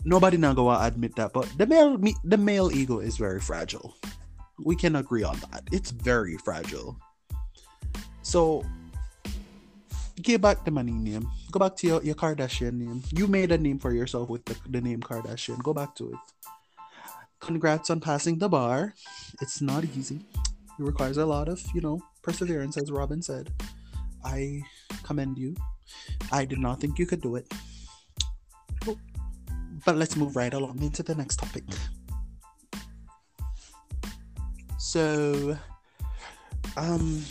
Nobody 0.05 0.37
now 0.37 0.55
go 0.55 0.71
and 0.71 0.87
admit 0.87 1.17
that, 1.17 1.33
but 1.33 1.51
the 1.59 1.67
male 1.67 1.99
the 2.25 2.39
male 2.39 2.71
ego 2.73 3.01
is 3.01 3.17
very 3.17 3.41
fragile. 3.41 3.97
We 4.65 4.77
can 4.77 4.97
agree 4.97 5.25
on 5.25 5.37
that. 5.51 5.65
It's 5.73 5.91
very 5.91 6.39
fragile. 6.39 6.97
So 8.23 8.65
give 10.23 10.41
back 10.41 10.65
the 10.65 10.71
money 10.71 10.93
name. 10.93 11.29
Go 11.57 11.61
back 11.61 11.77
to 11.77 11.87
your, 11.87 12.03
your 12.03 12.15
Kardashian 12.15 12.75
name. 12.75 13.03
You 13.13 13.27
made 13.27 13.51
a 13.51 13.57
name 13.57 13.79
for 13.79 13.91
yourself 13.91 14.29
with 14.29 14.45
the, 14.45 14.55
the 14.69 14.83
name 14.83 15.01
Kardashian. 15.01 15.63
Go 15.63 15.73
back 15.73 15.95
to 15.95 16.13
it. 16.13 16.19
Congrats 17.41 17.89
on 17.89 17.99
passing 17.99 18.37
the 18.37 18.47
bar. 18.47 18.93
It's 19.41 19.63
not 19.63 19.83
easy. 19.97 20.21
It 20.37 20.83
requires 20.85 21.17
a 21.17 21.25
lot 21.25 21.49
of, 21.49 21.65
you 21.73 21.81
know, 21.81 22.03
perseverance, 22.21 22.77
as 22.77 22.93
Robin 22.93 23.23
said. 23.23 23.55
I 24.23 24.65
commend 25.03 25.39
you. 25.39 25.57
I 26.31 26.45
did 26.45 26.59
not 26.59 26.79
think 26.79 26.99
you 26.99 27.07
could 27.07 27.23
do 27.23 27.37
it. 27.37 27.51
But 29.87 29.97
let's 29.97 30.15
move 30.15 30.37
right 30.37 30.53
along 30.53 30.83
into 30.83 31.03
the 31.03 31.15
next 31.15 31.37
topic. 31.37 31.65
So, 34.77 35.57
um, 36.77 37.25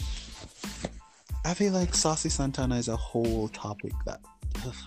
I 1.45 1.53
feel 1.53 1.73
like 1.73 1.93
Saucy 1.93 2.29
Santana 2.29 2.75
is 2.75 2.87
a 2.87 2.95
whole 2.95 3.49
topic 3.49 3.93
that, 4.07 4.19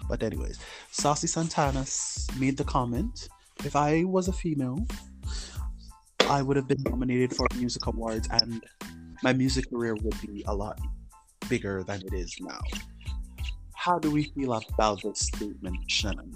but 0.08 0.24
anyways, 0.24 0.58
Saucy 0.90 1.28
Santana 1.28 1.84
made 2.36 2.56
the 2.56 2.64
comment: 2.64 3.28
if 3.64 3.76
I 3.76 4.02
was 4.02 4.26
a 4.26 4.32
female, 4.32 4.84
I 6.28 6.42
would 6.42 6.56
have 6.56 6.66
been 6.66 6.82
nominated 6.82 7.36
for 7.36 7.46
music 7.54 7.86
awards, 7.86 8.28
and 8.32 8.64
my 9.22 9.32
music 9.32 9.70
career 9.70 9.94
would 9.94 10.20
be 10.20 10.44
a 10.48 10.54
lot 10.54 10.80
bigger 11.48 11.84
than 11.84 12.02
it 12.02 12.12
is 12.12 12.34
now. 12.40 12.60
How 13.74 14.00
do 14.00 14.10
we 14.10 14.24
feel 14.24 14.52
about 14.52 15.00
this 15.02 15.20
statement, 15.20 15.76
Shannon? 15.86 16.34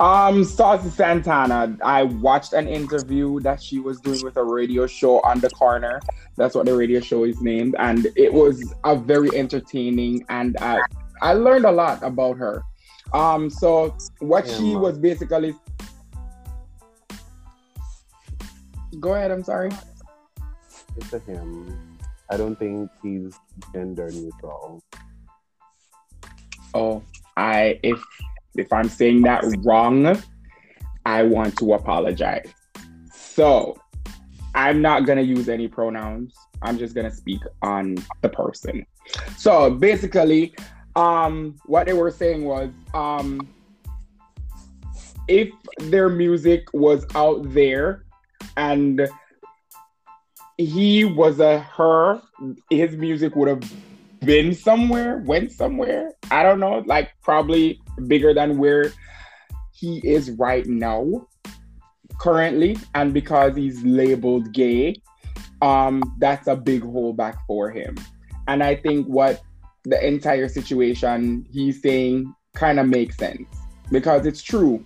Um, 0.00 0.44
Saucy 0.44 0.90
Santana. 0.90 1.76
I 1.82 2.04
watched 2.04 2.52
an 2.52 2.68
interview 2.68 3.40
that 3.40 3.60
she 3.62 3.80
was 3.80 4.00
doing 4.00 4.22
with 4.22 4.36
a 4.36 4.44
radio 4.44 4.86
show 4.86 5.20
on 5.20 5.40
the 5.40 5.50
corner. 5.50 6.00
That's 6.36 6.54
what 6.54 6.66
the 6.66 6.76
radio 6.76 7.00
show 7.00 7.24
is 7.24 7.40
named, 7.40 7.74
and 7.78 8.06
it 8.16 8.32
was 8.32 8.62
a 8.84 8.96
very 8.96 9.30
entertaining, 9.36 10.24
and 10.28 10.56
I 10.60 10.80
I 11.20 11.32
learned 11.32 11.64
a 11.64 11.72
lot 11.72 12.02
about 12.02 12.36
her. 12.38 12.62
Um, 13.12 13.50
so 13.50 13.96
what 14.20 14.46
she 14.48 14.76
was 14.76 14.98
basically. 14.98 15.54
Go 19.00 19.14
ahead. 19.14 19.30
I'm 19.30 19.44
sorry. 19.44 19.70
It's 20.96 21.12
a 21.12 21.18
him. 21.20 21.98
I 22.30 22.36
don't 22.36 22.58
think 22.58 22.90
he's 23.02 23.34
gender 23.72 24.10
neutral. 24.10 24.82
Oh, 26.74 27.02
I 27.36 27.80
if 27.82 28.02
if 28.58 28.72
I'm 28.72 28.88
saying 28.88 29.22
that 29.22 29.44
wrong, 29.64 30.20
I 31.06 31.22
want 31.22 31.56
to 31.58 31.74
apologize. 31.74 32.52
So, 33.12 33.76
I'm 34.54 34.82
not 34.82 35.06
going 35.06 35.18
to 35.18 35.24
use 35.24 35.48
any 35.48 35.68
pronouns. 35.68 36.34
I'm 36.62 36.78
just 36.78 36.94
going 36.94 37.08
to 37.08 37.14
speak 37.14 37.40
on 37.62 37.96
the 38.22 38.28
person. 38.28 38.84
So, 39.36 39.70
basically, 39.70 40.54
um 40.96 41.54
what 41.66 41.86
they 41.86 41.92
were 41.92 42.10
saying 42.10 42.44
was 42.44 42.70
um 42.92 43.48
if 45.28 45.48
their 45.78 46.08
music 46.08 46.66
was 46.72 47.06
out 47.14 47.52
there 47.52 48.04
and 48.56 49.08
he 50.56 51.04
was 51.04 51.38
a 51.38 51.60
her, 51.60 52.20
his 52.70 52.96
music 52.96 53.36
would 53.36 53.48
have 53.48 53.72
been 54.20 54.54
somewhere, 54.54 55.18
went 55.18 55.52
somewhere. 55.52 56.12
I 56.30 56.42
don't 56.42 56.60
know, 56.60 56.82
like 56.86 57.10
probably 57.22 57.80
bigger 58.06 58.34
than 58.34 58.58
where 58.58 58.92
he 59.72 59.98
is 59.98 60.30
right 60.32 60.66
now, 60.66 61.26
currently. 62.20 62.76
And 62.94 63.14
because 63.14 63.56
he's 63.56 63.82
labeled 63.84 64.52
gay, 64.52 65.00
um, 65.62 66.02
that's 66.18 66.46
a 66.46 66.56
big 66.56 66.82
holdback 66.82 67.38
for 67.46 67.70
him. 67.70 67.96
And 68.46 68.62
I 68.62 68.76
think 68.76 69.06
what 69.06 69.42
the 69.84 70.04
entire 70.04 70.48
situation 70.48 71.46
he's 71.50 71.80
saying 71.82 72.34
kind 72.54 72.80
of 72.80 72.88
makes 72.88 73.16
sense 73.16 73.48
because 73.90 74.26
it's 74.26 74.42
true. 74.42 74.84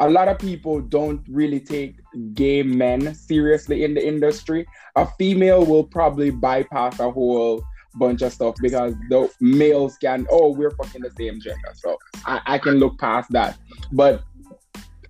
A 0.00 0.08
lot 0.08 0.28
of 0.28 0.38
people 0.38 0.80
don't 0.80 1.22
really 1.28 1.58
take 1.58 1.96
gay 2.32 2.62
men 2.62 3.14
seriously 3.14 3.82
in 3.82 3.94
the 3.94 4.06
industry. 4.06 4.66
A 4.94 5.06
female 5.18 5.66
will 5.66 5.82
probably 5.82 6.30
bypass 6.30 7.00
a 7.00 7.10
whole 7.10 7.64
bunch 7.98 8.22
of 8.22 8.32
stuff 8.32 8.54
because 8.60 8.94
the 9.10 9.30
males 9.40 9.96
can 9.98 10.26
oh 10.30 10.52
we're 10.52 10.70
fucking 10.70 11.02
the 11.02 11.10
same 11.18 11.40
gender. 11.40 11.72
So 11.74 11.98
I, 12.24 12.40
I 12.46 12.58
can 12.58 12.74
look 12.74 12.98
past 12.98 13.30
that. 13.32 13.58
But 13.92 14.22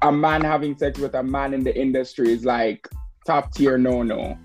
a 0.02 0.12
man 0.12 0.42
having 0.42 0.76
sex 0.76 0.99
with 0.99 1.14
a 1.14 1.23
man 1.23 1.54
in 1.54 1.64
the 1.64 1.76
industry 1.76 2.33
is 2.33 2.45
like 2.45 2.88
top 3.26 3.52
tier 3.52 3.76
no 3.76 4.02
no 4.02 4.38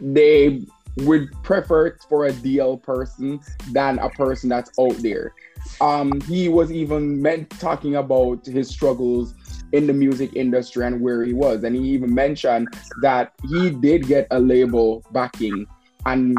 they 0.00 0.62
would 0.98 1.30
prefer 1.42 1.86
it 1.86 2.04
for 2.08 2.26
a 2.26 2.32
DL 2.32 2.82
person 2.82 3.40
than 3.72 3.98
a 3.98 4.10
person 4.10 4.48
that's 4.48 4.70
out 4.78 4.96
there. 4.98 5.34
Um 5.80 6.20
he 6.22 6.48
was 6.48 6.72
even 6.72 7.20
meant 7.20 7.50
talking 7.50 7.96
about 7.96 8.44
his 8.46 8.68
struggles 8.68 9.34
in 9.72 9.86
the 9.86 9.92
music 9.92 10.34
industry 10.34 10.84
and 10.84 11.00
where 11.00 11.24
he 11.24 11.32
was. 11.32 11.62
And 11.64 11.76
he 11.76 11.82
even 11.82 12.12
mentioned 12.12 12.68
that 13.02 13.32
he 13.48 13.70
did 13.70 14.06
get 14.06 14.26
a 14.30 14.40
label 14.40 15.04
backing 15.12 15.66
and 16.06 16.36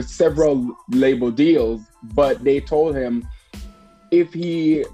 several 0.00 0.76
label 0.90 1.30
deals, 1.30 1.82
but 2.14 2.42
they 2.44 2.60
told 2.60 2.96
him 2.96 3.26
if 4.10 4.32
he 4.32 4.84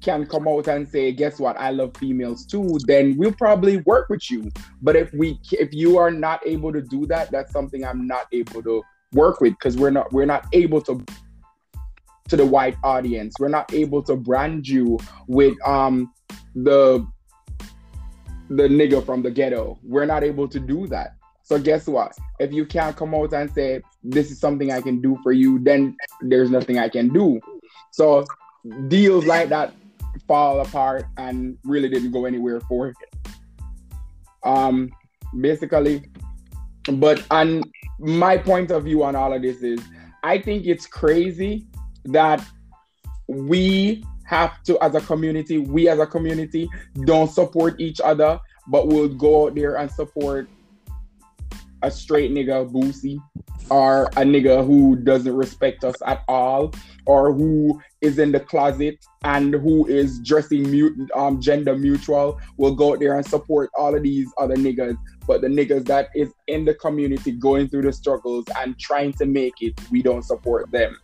can 0.00 0.26
come 0.26 0.46
out 0.46 0.68
and 0.68 0.88
say, 0.88 1.12
"Guess 1.12 1.40
what? 1.40 1.58
I 1.58 1.70
love 1.70 1.96
females 1.96 2.46
too," 2.46 2.78
then 2.86 3.16
we'll 3.16 3.32
probably 3.32 3.78
work 3.78 4.08
with 4.08 4.30
you. 4.30 4.50
But 4.82 4.96
if 4.96 5.12
we, 5.12 5.40
if 5.52 5.72
you 5.72 5.98
are 5.98 6.10
not 6.10 6.40
able 6.46 6.72
to 6.72 6.80
do 6.80 7.06
that, 7.06 7.30
that's 7.30 7.52
something 7.52 7.84
I'm 7.84 8.06
not 8.06 8.26
able 8.32 8.62
to 8.62 8.82
work 9.12 9.40
with 9.40 9.54
because 9.54 9.76
we're 9.76 9.90
not, 9.90 10.12
we're 10.12 10.26
not 10.26 10.46
able 10.52 10.80
to 10.82 11.04
to 12.28 12.36
the 12.36 12.46
white 12.46 12.76
audience. 12.84 13.34
We're 13.40 13.48
not 13.48 13.72
able 13.72 14.02
to 14.04 14.16
brand 14.16 14.68
you 14.68 14.98
with 15.26 15.56
um 15.66 16.12
the 16.54 17.06
the 18.50 18.68
nigga 18.68 19.04
from 19.04 19.22
the 19.22 19.30
ghetto. 19.30 19.78
We're 19.82 20.06
not 20.06 20.24
able 20.24 20.48
to 20.48 20.60
do 20.60 20.86
that. 20.88 21.17
So 21.48 21.58
guess 21.58 21.86
what? 21.86 22.14
If 22.38 22.52
you 22.52 22.66
can't 22.66 22.94
come 22.94 23.14
out 23.14 23.32
and 23.32 23.50
say 23.50 23.80
this 24.04 24.30
is 24.30 24.38
something 24.38 24.70
I 24.70 24.82
can 24.82 25.00
do 25.00 25.16
for 25.22 25.32
you, 25.32 25.58
then 25.58 25.96
there's 26.20 26.50
nothing 26.50 26.78
I 26.78 26.90
can 26.90 27.08
do. 27.08 27.40
So 27.90 28.26
deals 28.88 29.24
like 29.24 29.48
that 29.48 29.72
fall 30.26 30.60
apart 30.60 31.06
and 31.16 31.56
really 31.64 31.88
didn't 31.88 32.10
go 32.10 32.26
anywhere 32.26 32.60
for 32.68 32.88
him. 32.88 32.94
Um, 34.42 34.90
basically, 35.40 36.04
but 36.92 37.24
on 37.30 37.62
my 37.98 38.36
point 38.36 38.70
of 38.70 38.84
view 38.84 39.02
on 39.02 39.16
all 39.16 39.32
of 39.32 39.40
this 39.40 39.62
is, 39.62 39.80
I 40.22 40.38
think 40.38 40.66
it's 40.66 40.86
crazy 40.86 41.66
that 42.04 42.44
we 43.26 44.04
have 44.24 44.62
to, 44.64 44.78
as 44.84 44.94
a 44.94 45.00
community, 45.00 45.56
we 45.56 45.88
as 45.88 45.98
a 45.98 46.06
community 46.06 46.68
don't 47.06 47.30
support 47.30 47.80
each 47.80 48.02
other, 48.02 48.38
but 48.66 48.88
we'll 48.88 49.08
go 49.08 49.46
out 49.46 49.54
there 49.54 49.78
and 49.78 49.90
support 49.90 50.46
a 51.82 51.90
straight 51.90 52.32
nigga 52.32 52.70
Boosie 52.70 53.18
or 53.70 54.06
a 54.16 54.22
nigga 54.22 54.66
who 54.66 54.96
doesn't 54.96 55.34
respect 55.34 55.84
us 55.84 55.96
at 56.06 56.22
all 56.28 56.72
or 57.06 57.32
who 57.32 57.80
is 58.00 58.18
in 58.18 58.32
the 58.32 58.40
closet 58.40 59.04
and 59.24 59.54
who 59.54 59.86
is 59.86 60.20
dressing 60.20 60.70
mute, 60.70 60.96
um, 61.14 61.40
gender 61.40 61.76
mutual 61.76 62.40
will 62.56 62.74
go 62.74 62.92
out 62.92 63.00
there 63.00 63.16
and 63.16 63.26
support 63.26 63.70
all 63.76 63.94
of 63.94 64.02
these 64.02 64.32
other 64.38 64.56
niggas. 64.56 64.96
But 65.26 65.40
the 65.40 65.48
niggas 65.48 65.86
that 65.86 66.08
is 66.14 66.32
in 66.46 66.64
the 66.64 66.74
community 66.74 67.32
going 67.32 67.68
through 67.68 67.82
the 67.82 67.92
struggles 67.92 68.44
and 68.56 68.78
trying 68.78 69.12
to 69.14 69.26
make 69.26 69.54
it 69.60 69.78
we 69.90 70.02
don't 70.02 70.22
support 70.22 70.70
them. 70.70 70.98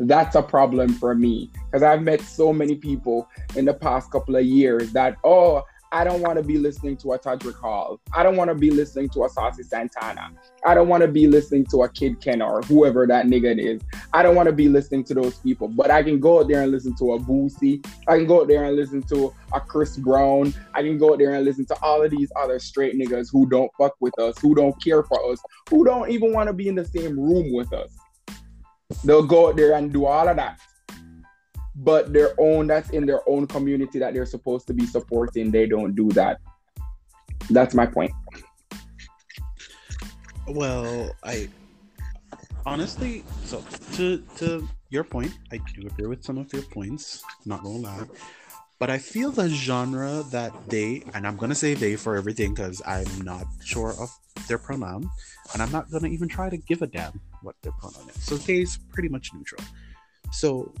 That's 0.00 0.36
a 0.36 0.42
problem 0.42 0.94
for 0.94 1.12
me 1.14 1.50
because 1.64 1.82
i've 1.82 2.02
met 2.02 2.20
so 2.20 2.52
many 2.52 2.76
people 2.76 3.28
in 3.56 3.64
the 3.64 3.74
past 3.74 4.10
couple 4.10 4.36
of 4.36 4.44
years 4.44 4.92
that 4.92 5.16
oh 5.24 5.62
I 5.90 6.04
don't 6.04 6.20
want 6.20 6.36
to 6.36 6.42
be 6.42 6.58
listening 6.58 6.98
to 6.98 7.12
a 7.14 7.18
Todrick 7.18 7.54
Hall. 7.54 7.98
I 8.12 8.22
don't 8.22 8.36
want 8.36 8.48
to 8.48 8.54
be 8.54 8.70
listening 8.70 9.08
to 9.10 9.24
a 9.24 9.28
Saucy 9.28 9.62
Santana. 9.62 10.30
I 10.66 10.74
don't 10.74 10.88
want 10.88 11.02
to 11.02 11.08
be 11.08 11.26
listening 11.26 11.64
to 11.66 11.84
a 11.84 11.88
Kidd 11.88 12.20
Kenn 12.20 12.42
or 12.42 12.60
whoever 12.62 13.06
that 13.06 13.26
nigga 13.26 13.58
is. 13.58 13.80
I 14.12 14.22
don't 14.22 14.36
want 14.36 14.48
to 14.48 14.52
be 14.52 14.68
listening 14.68 15.04
to 15.04 15.14
those 15.14 15.38
people. 15.38 15.66
But 15.68 15.90
I 15.90 16.02
can 16.02 16.20
go 16.20 16.40
out 16.40 16.48
there 16.48 16.62
and 16.62 16.70
listen 16.70 16.94
to 16.96 17.12
a 17.12 17.18
Boosie. 17.18 17.84
I 18.06 18.18
can 18.18 18.26
go 18.26 18.42
out 18.42 18.48
there 18.48 18.64
and 18.64 18.76
listen 18.76 19.02
to 19.04 19.32
a 19.54 19.60
Chris 19.60 19.96
Brown. 19.96 20.52
I 20.74 20.82
can 20.82 20.98
go 20.98 21.14
out 21.14 21.18
there 21.20 21.32
and 21.32 21.44
listen 21.44 21.64
to 21.66 21.76
all 21.80 22.02
of 22.02 22.10
these 22.10 22.30
other 22.36 22.58
straight 22.58 22.94
niggas 22.94 23.28
who 23.32 23.48
don't 23.48 23.70
fuck 23.78 23.94
with 24.00 24.18
us, 24.18 24.36
who 24.38 24.54
don't 24.54 24.80
care 24.82 25.02
for 25.02 25.32
us, 25.32 25.40
who 25.70 25.84
don't 25.84 26.10
even 26.10 26.34
want 26.34 26.48
to 26.48 26.52
be 26.52 26.68
in 26.68 26.74
the 26.74 26.84
same 26.84 27.18
room 27.18 27.52
with 27.54 27.72
us. 27.72 27.96
They'll 29.04 29.26
go 29.26 29.48
out 29.48 29.56
there 29.56 29.74
and 29.74 29.90
do 29.90 30.04
all 30.04 30.28
of 30.28 30.36
that 30.36 30.60
but 31.78 32.12
their 32.12 32.34
own 32.38 32.66
that's 32.66 32.90
in 32.90 33.06
their 33.06 33.26
own 33.28 33.46
community 33.46 33.98
that 33.98 34.12
they're 34.14 34.26
supposed 34.26 34.66
to 34.66 34.74
be 34.74 34.84
supporting. 34.86 35.50
They 35.50 35.66
don't 35.66 35.94
do 35.94 36.08
that. 36.10 36.40
That's 37.50 37.74
my 37.74 37.86
point. 37.86 38.12
Well 40.46 41.14
i 41.22 41.48
honestly 42.64 43.22
so 43.44 43.62
to 43.92 44.22
to 44.36 44.66
your 44.88 45.04
point 45.04 45.32
i 45.52 45.58
do 45.74 45.86
agree 45.86 46.06
with 46.06 46.24
some 46.24 46.38
of 46.38 46.50
your 46.52 46.62
points 46.62 47.22
not 47.44 47.62
gonna 47.62 47.78
lie. 47.78 48.04
But 48.78 48.90
i 48.90 48.96
feel 48.96 49.30
the 49.30 49.48
genre 49.50 50.24
that 50.30 50.52
they 50.68 51.02
and 51.12 51.26
i'm 51.26 51.36
gonna 51.36 51.54
say 51.54 51.74
they 51.74 51.96
for 51.96 52.16
everything 52.16 52.54
because 52.54 52.80
i'm 52.86 53.20
not 53.22 53.44
sure 53.62 53.94
of 54.00 54.08
their 54.48 54.56
pronoun 54.56 55.10
and 55.52 55.60
i'm 55.60 55.70
not 55.70 55.90
gonna 55.90 56.08
even 56.08 56.28
try 56.28 56.48
to 56.48 56.56
give 56.56 56.80
a 56.80 56.86
damn 56.86 57.20
what 57.42 57.54
their 57.62 57.72
pronoun 57.72 58.08
is. 58.08 58.22
So 58.22 58.36
they 58.36 58.60
is 58.60 58.78
pretty 58.92 59.08
much 59.08 59.32
neutral. 59.34 59.62
So 60.32 60.72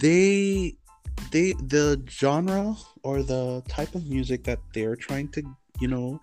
they 0.00 0.76
they 1.30 1.52
the 1.54 2.02
genre 2.08 2.76
or 3.02 3.22
the 3.22 3.62
type 3.68 3.94
of 3.94 4.06
music 4.06 4.44
that 4.44 4.60
they're 4.74 4.96
trying 4.96 5.28
to 5.28 5.42
you 5.80 5.88
know 5.88 6.20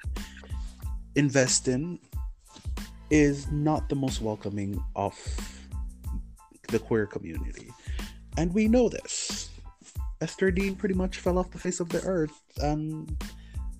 invest 1.16 1.68
in 1.68 2.00
is 3.10 3.52
not 3.52 3.90
the 3.90 3.96
most 3.96 4.22
welcoming 4.22 4.82
of 4.96 5.14
the 6.70 6.80
queer 6.80 7.06
community. 7.06 7.70
And 8.38 8.52
we 8.54 8.68
know 8.68 8.90
this. 8.90 9.50
Esther 10.22 10.50
dean 10.50 10.76
pretty 10.76 10.96
much 10.96 11.20
fell 11.20 11.38
off 11.38 11.52
the 11.52 11.60
face 11.60 11.80
of 11.80 11.90
the 11.90 12.02
earth 12.06 12.42
and 12.62 13.12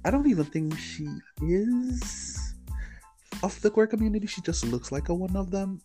i 0.06 0.12
don't 0.12 0.28
even 0.28 0.44
think 0.44 0.78
she 0.78 1.08
is 1.42 2.54
of 3.44 3.60
the 3.62 3.70
queer 3.70 3.88
community. 3.88 4.26
She 4.26 4.42
just 4.42 4.66
looks 4.66 4.92
like 4.92 5.10
a 5.10 5.14
one 5.14 5.36
of 5.36 5.52
them 5.52 5.82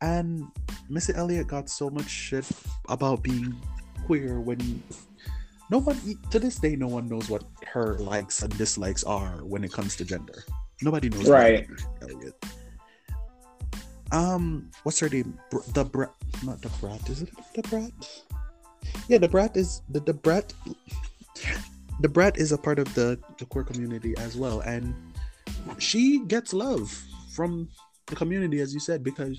and 0.00 0.46
Missy 0.88 1.12
Elliott 1.14 1.48
got 1.48 1.68
so 1.68 1.90
much 1.90 2.08
shit 2.08 2.46
about 2.88 3.22
being 3.22 3.54
queer 4.06 4.40
when 4.40 4.82
no 5.70 5.78
one 5.78 5.98
to 6.30 6.38
this 6.38 6.56
day 6.56 6.76
no 6.76 6.88
one 6.88 7.08
knows 7.08 7.28
what 7.28 7.44
her 7.66 7.98
likes 7.98 8.42
and 8.42 8.56
dislikes 8.56 9.04
are 9.04 9.44
when 9.44 9.64
it 9.64 9.72
comes 9.72 9.96
to 9.96 10.04
gender. 10.04 10.44
Nobody 10.82 11.08
knows. 11.08 11.28
Right. 11.28 11.66
Elliott. 12.02 12.44
Um, 14.10 14.70
what's 14.84 14.98
her 15.00 15.08
name? 15.08 15.38
Br- 15.50 15.66
the 15.74 15.84
brat, 15.84 16.12
not 16.44 16.62
the 16.62 16.70
brat. 16.80 17.08
Is 17.10 17.22
it 17.22 17.30
the 17.54 17.62
brat? 17.62 17.92
Yeah, 19.08 19.18
the 19.18 19.28
brat 19.28 19.56
is 19.56 19.82
the 19.90 20.00
the 20.00 20.14
brat. 20.14 20.54
The 22.00 22.08
brat 22.08 22.38
is 22.38 22.52
a 22.52 22.58
part 22.58 22.78
of 22.78 22.92
the 22.94 23.18
the 23.38 23.44
queer 23.44 23.64
community 23.64 24.14
as 24.16 24.36
well, 24.36 24.60
and 24.60 24.94
she 25.78 26.24
gets 26.24 26.54
love 26.54 26.88
from 27.34 27.68
the 28.08 28.16
community, 28.16 28.60
as 28.60 28.74
you 28.74 28.80
said, 28.80 29.02
because 29.02 29.36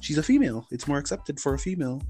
she's 0.00 0.18
a 0.18 0.22
female. 0.22 0.66
It's 0.70 0.88
more 0.88 0.98
accepted 0.98 1.38
for 1.40 1.54
a 1.54 1.58
female 1.58 2.02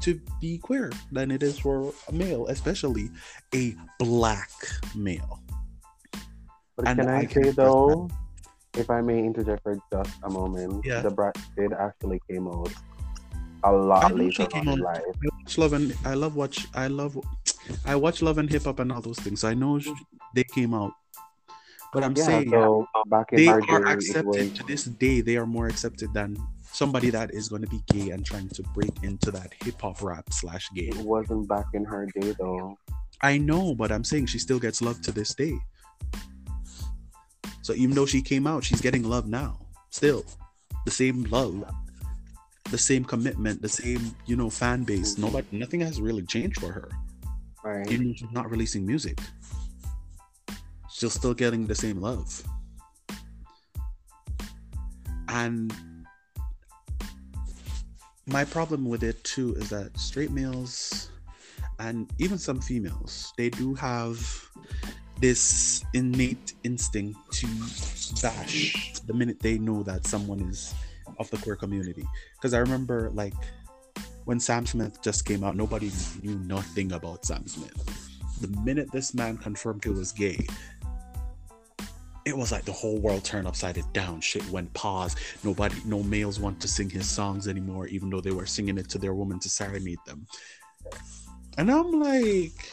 to 0.00 0.20
be 0.40 0.58
queer 0.58 0.90
than 1.12 1.30
it 1.30 1.42
is 1.42 1.58
for 1.58 1.92
a 2.08 2.12
male, 2.12 2.46
especially 2.48 3.10
a 3.54 3.76
black 3.98 4.50
male. 4.94 5.40
But 6.76 6.88
And 6.88 7.00
can 7.00 7.08
I, 7.08 7.18
I 7.18 7.26
say 7.26 7.40
attest 7.40 7.56
though, 7.56 8.08
if 8.76 8.90
I 8.90 9.00
may 9.00 9.18
interject 9.18 9.62
for 9.62 9.78
just 9.92 10.18
a 10.22 10.30
moment, 10.30 10.84
Yeah. 10.84 11.02
Da 11.02 11.10
Brat 11.10 11.36
did 11.56 11.72
actually 11.72 12.20
came 12.28 12.48
out 12.48 12.72
a 13.64 13.72
lot 13.72 14.08
she 14.08 14.14
later 14.14 14.48
on 14.54 14.68
in 14.68 14.78
life. 14.80 15.02
I 15.04 15.28
watch 15.42 15.58
Love 15.58 15.72
and 15.74 15.94
I 16.04 16.14
love 16.14 16.36
watch 16.36 16.66
I 16.74 16.86
love 16.86 17.18
I 17.84 17.96
watch 17.96 18.22
Love 18.22 18.38
and 18.38 18.50
Hip 18.50 18.64
Hop 18.64 18.78
and 18.78 18.90
all 18.92 19.02
those 19.02 19.18
things. 19.18 19.44
I 19.44 19.54
know 19.54 19.74
mm-hmm. 19.74 19.92
they 20.34 20.44
came 20.44 20.72
out, 20.72 20.92
but 21.92 22.04
I'm 22.04 22.16
Yeah, 22.16 22.24
saying 22.24 22.50
so 22.50 22.86
back 23.06 23.32
in 23.32 23.36
they 23.36 23.48
are 23.48 23.60
day, 23.60 23.82
accepted 23.86 24.24
was 24.26 24.58
to 24.58 24.62
this 24.64 24.84
day. 24.84 25.20
They 25.20 25.36
are 25.36 25.46
more 25.46 25.66
accepted 25.66 26.12
than 26.14 26.36
somebody 26.72 27.10
that 27.10 27.34
is 27.34 27.48
going 27.48 27.62
to 27.62 27.68
be 27.68 27.82
gay 27.92 28.10
and 28.10 28.24
trying 28.24 28.48
to 28.50 28.62
break 28.74 28.92
into 29.02 29.30
that 29.32 29.52
hip 29.64 29.80
hop 29.80 30.02
rap 30.02 30.32
slash 30.32 30.68
gay. 30.74 30.88
it 30.88 30.96
wasn't 30.96 31.48
back 31.48 31.66
in 31.74 31.84
her 31.84 32.06
day 32.14 32.34
though. 32.38 32.76
I 33.22 33.38
know, 33.38 33.74
but 33.74 33.92
I'm 33.92 34.04
saying 34.04 34.26
she 34.26 34.38
still 34.38 34.58
gets 34.58 34.80
love 34.80 35.02
to 35.02 35.12
this 35.12 35.34
day. 35.34 35.54
So 37.62 37.74
even 37.74 37.94
though 37.94 38.06
she 38.06 38.22
came 38.22 38.46
out, 38.46 38.64
she's 38.64 38.80
getting 38.80 39.02
love 39.04 39.26
now. 39.26 39.58
Still, 39.90 40.24
the 40.84 40.90
same 40.90 41.24
love, 41.24 41.64
the 42.70 42.78
same 42.78 43.04
commitment, 43.04 43.60
the 43.60 43.68
same 43.68 44.14
you 44.26 44.36
know 44.36 44.48
fan 44.48 44.84
base. 44.84 45.18
Nobody, 45.18 45.46
nothing 45.52 45.80
has 45.80 46.00
really 46.00 46.22
changed 46.22 46.60
for 46.60 46.72
her. 46.72 46.88
Right. 47.64 47.86
Even 47.90 48.14
she's 48.14 48.30
not 48.32 48.48
releasing 48.50 48.86
music, 48.86 49.18
she's 51.00 51.14
still 51.14 51.32
getting 51.32 51.66
the 51.66 51.74
same 51.74 51.98
love. 52.00 52.42
And 55.28 55.72
my 58.26 58.44
problem 58.44 58.86
with 58.86 59.02
it 59.02 59.22
too 59.24 59.54
is 59.54 59.70
that 59.70 59.96
straight 59.98 60.30
males 60.30 61.10
and 61.78 62.10
even 62.18 62.36
some 62.36 62.60
females, 62.60 63.32
they 63.38 63.48
do 63.48 63.74
have 63.74 64.20
this 65.20 65.84
innate 65.94 66.54
instinct 66.64 67.18
to 67.32 67.46
bash 68.20 69.00
the 69.06 69.14
minute 69.14 69.40
they 69.40 69.58
know 69.58 69.82
that 69.82 70.06
someone 70.06 70.40
is 70.40 70.74
of 71.18 71.30
the 71.30 71.38
queer 71.38 71.56
community. 71.56 72.06
Because 72.34 72.52
I 72.52 72.58
remember 72.58 73.10
like 73.14 73.34
when 74.26 74.38
Sam 74.38 74.66
Smith 74.66 75.00
just 75.02 75.24
came 75.24 75.42
out, 75.44 75.56
nobody 75.56 75.90
knew 76.22 76.38
nothing 76.40 76.92
about 76.92 77.24
Sam 77.24 77.46
Smith. 77.46 78.18
The 78.42 78.48
minute 78.60 78.90
this 78.92 79.14
man 79.14 79.38
confirmed 79.38 79.84
he 79.84 79.90
was 79.90 80.12
gay, 80.12 80.46
it 82.30 82.36
was 82.36 82.52
like 82.52 82.64
the 82.64 82.72
whole 82.72 82.96
world 82.98 83.24
turned 83.24 83.48
upside 83.48 83.80
down. 83.92 84.20
Shit 84.20 84.48
went 84.50 84.72
pause. 84.72 85.16
Nobody, 85.42 85.74
no 85.84 86.02
males 86.04 86.38
want 86.38 86.60
to 86.60 86.68
sing 86.68 86.88
his 86.88 87.08
songs 87.08 87.48
anymore, 87.48 87.88
even 87.88 88.08
though 88.08 88.20
they 88.20 88.30
were 88.30 88.46
singing 88.46 88.78
it 88.78 88.88
to 88.90 88.98
their 88.98 89.14
woman 89.14 89.40
to 89.40 89.48
serenade 89.48 89.98
them. 90.06 90.24
And 91.58 91.70
I'm 91.70 91.90
like, 91.90 92.70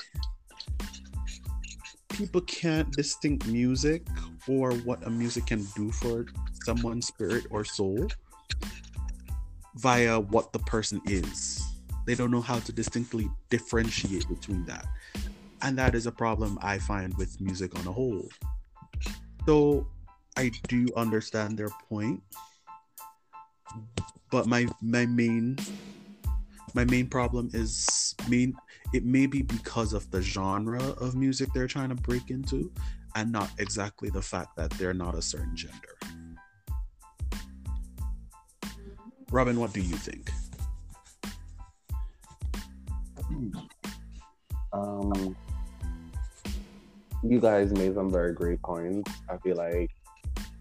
people 2.10 2.42
can't 2.42 2.92
distinct 2.92 3.48
music 3.48 4.06
or 4.48 4.74
what 4.74 5.06
a 5.08 5.10
music 5.10 5.48
can 5.48 5.66
do 5.76 5.92
for 5.92 6.28
someone's 6.64 7.08
spirit 7.08 7.46
or 7.50 7.66
soul 7.66 8.08
via 9.76 10.20
what 10.20 10.54
the 10.54 10.60
person 10.60 11.02
is. 11.06 11.64
They 12.06 12.14
don't 12.14 12.32
know 12.32 12.42
how 12.42 12.60
to 12.60 12.72
distinctly 12.72 13.28
differentiate 13.50 14.30
between 14.30 14.66
that. 14.66 14.86
And 15.64 15.76
that 15.80 15.96
is 15.96 16.06
a 16.06 16.12
problem 16.12 16.60
I 16.62 16.78
find 16.78 17.18
with 17.18 17.42
music 17.42 17.78
on 17.80 17.88
a 17.88 17.92
whole. 17.92 18.30
So 19.48 19.88
I 20.36 20.52
do 20.68 20.88
understand 20.98 21.58
their 21.58 21.70
point. 21.88 22.22
But 24.30 24.46
my 24.46 24.68
my 24.82 25.06
main 25.06 25.56
my 26.74 26.84
main 26.84 27.08
problem 27.08 27.50
is 27.54 28.14
main 28.28 28.58
it 28.94 29.06
may 29.06 29.26
be 29.26 29.44
because 29.44 29.94
of 29.94 30.12
the 30.12 30.22
genre 30.22 30.84
of 31.00 31.16
music 31.16 31.48
they're 31.54 31.68
trying 31.68 31.88
to 31.88 31.96
break 31.96 32.30
into 32.30 32.70
and 33.16 33.32
not 33.32 33.50
exactly 33.58 34.10
the 34.10 34.22
fact 34.22 34.58
that 34.58 34.70
they're 34.72 34.94
not 34.94 35.16
a 35.16 35.22
certain 35.22 35.56
gender. 35.56 35.96
Robin, 39.32 39.58
what 39.58 39.72
do 39.72 39.80
you 39.80 39.96
think? 39.96 40.30
Um, 44.74 45.38
you 47.24 47.40
guys 47.40 47.72
made 47.72 47.96
some 47.96 48.12
very 48.12 48.34
great 48.34 48.62
points. 48.62 49.12
I 49.30 49.38
feel 49.38 49.58
like 49.58 49.92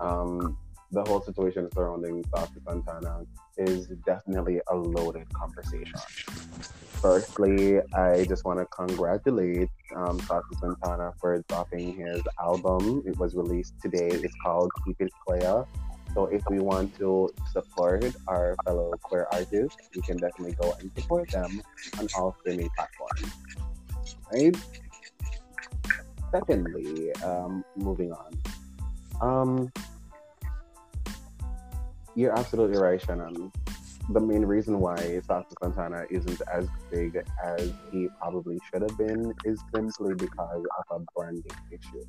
um, 0.01 0.57
the 0.93 1.03
whole 1.05 1.21
situation 1.21 1.69
surrounding 1.73 2.25
Saucy 2.35 2.61
Santana 2.67 3.25
is 3.57 3.89
definitely 4.07 4.61
a 4.71 4.75
loaded 4.75 5.33
conversation. 5.33 5.99
firstly, 7.03 7.81
I 7.95 8.25
just 8.25 8.45
want 8.45 8.59
to 8.59 8.67
congratulate 8.67 9.69
um, 9.95 10.19
Saucy 10.21 10.57
Santana 10.61 11.13
for 11.21 11.43
dropping 11.49 11.97
his 11.97 12.23
album. 12.41 13.03
It 13.07 13.19
was 13.19 13.35
released 13.35 13.75
today. 13.81 14.09
It's 14.09 14.35
called 14.43 14.71
Keep 14.85 15.01
It 15.01 15.13
Clear. 15.27 15.65
So 16.15 16.27
if 16.27 16.43
we 16.49 16.61
want 16.61 16.97
to 16.97 17.29
support 17.53 18.05
our 18.27 18.57
fellow 18.65 18.93
queer 19.03 19.27
artists, 19.33 19.77
we 19.95 20.01
can 20.01 20.17
definitely 20.17 20.55
go 20.55 20.75
and 20.81 20.91
support 20.97 21.31
them 21.31 21.61
on 21.99 22.09
all 22.17 22.35
streaming 22.41 22.71
platforms. 22.75 23.35
Right? 24.33 24.57
Secondly, 26.33 27.13
um, 27.23 27.65
moving 27.77 28.13
on. 28.13 28.33
Um, 29.21 29.73
you're 32.15 32.37
absolutely 32.37 32.79
right, 32.79 33.01
Shannon. 33.01 33.53
The 34.11 34.21
main 34.21 34.45
reason 34.45 34.79
why 34.81 35.21
Saucy 35.27 35.55
Santana 35.63 36.05
isn't 36.11 36.41
as 36.53 36.69
big 36.91 37.21
as 37.45 37.73
he 37.91 38.09
probably 38.21 38.59
should 38.71 38.83
have 38.83 38.97
been 38.97 39.35
is 39.45 39.61
simply 39.75 40.15
because 40.15 40.65
of 40.91 41.01
a 41.01 41.05
branding 41.15 41.45
issue. 41.71 42.05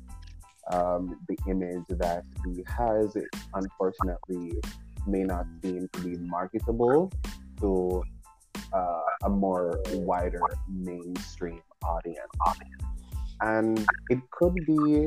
Um, 0.72 1.18
the 1.28 1.36
image 1.48 1.84
that 1.88 2.24
he 2.44 2.64
has, 2.66 3.16
unfortunately, 3.54 4.52
may 5.06 5.24
not 5.24 5.46
seem 5.62 5.88
to 5.92 6.00
be 6.00 6.16
marketable 6.18 7.10
to 7.60 8.02
uh, 8.72 9.00
a 9.24 9.28
more 9.28 9.80
wider 9.94 10.40
mainstream 10.68 11.62
audience. 11.82 12.32
And 13.40 13.84
it 14.10 14.18
could 14.30 14.54
be, 14.66 15.06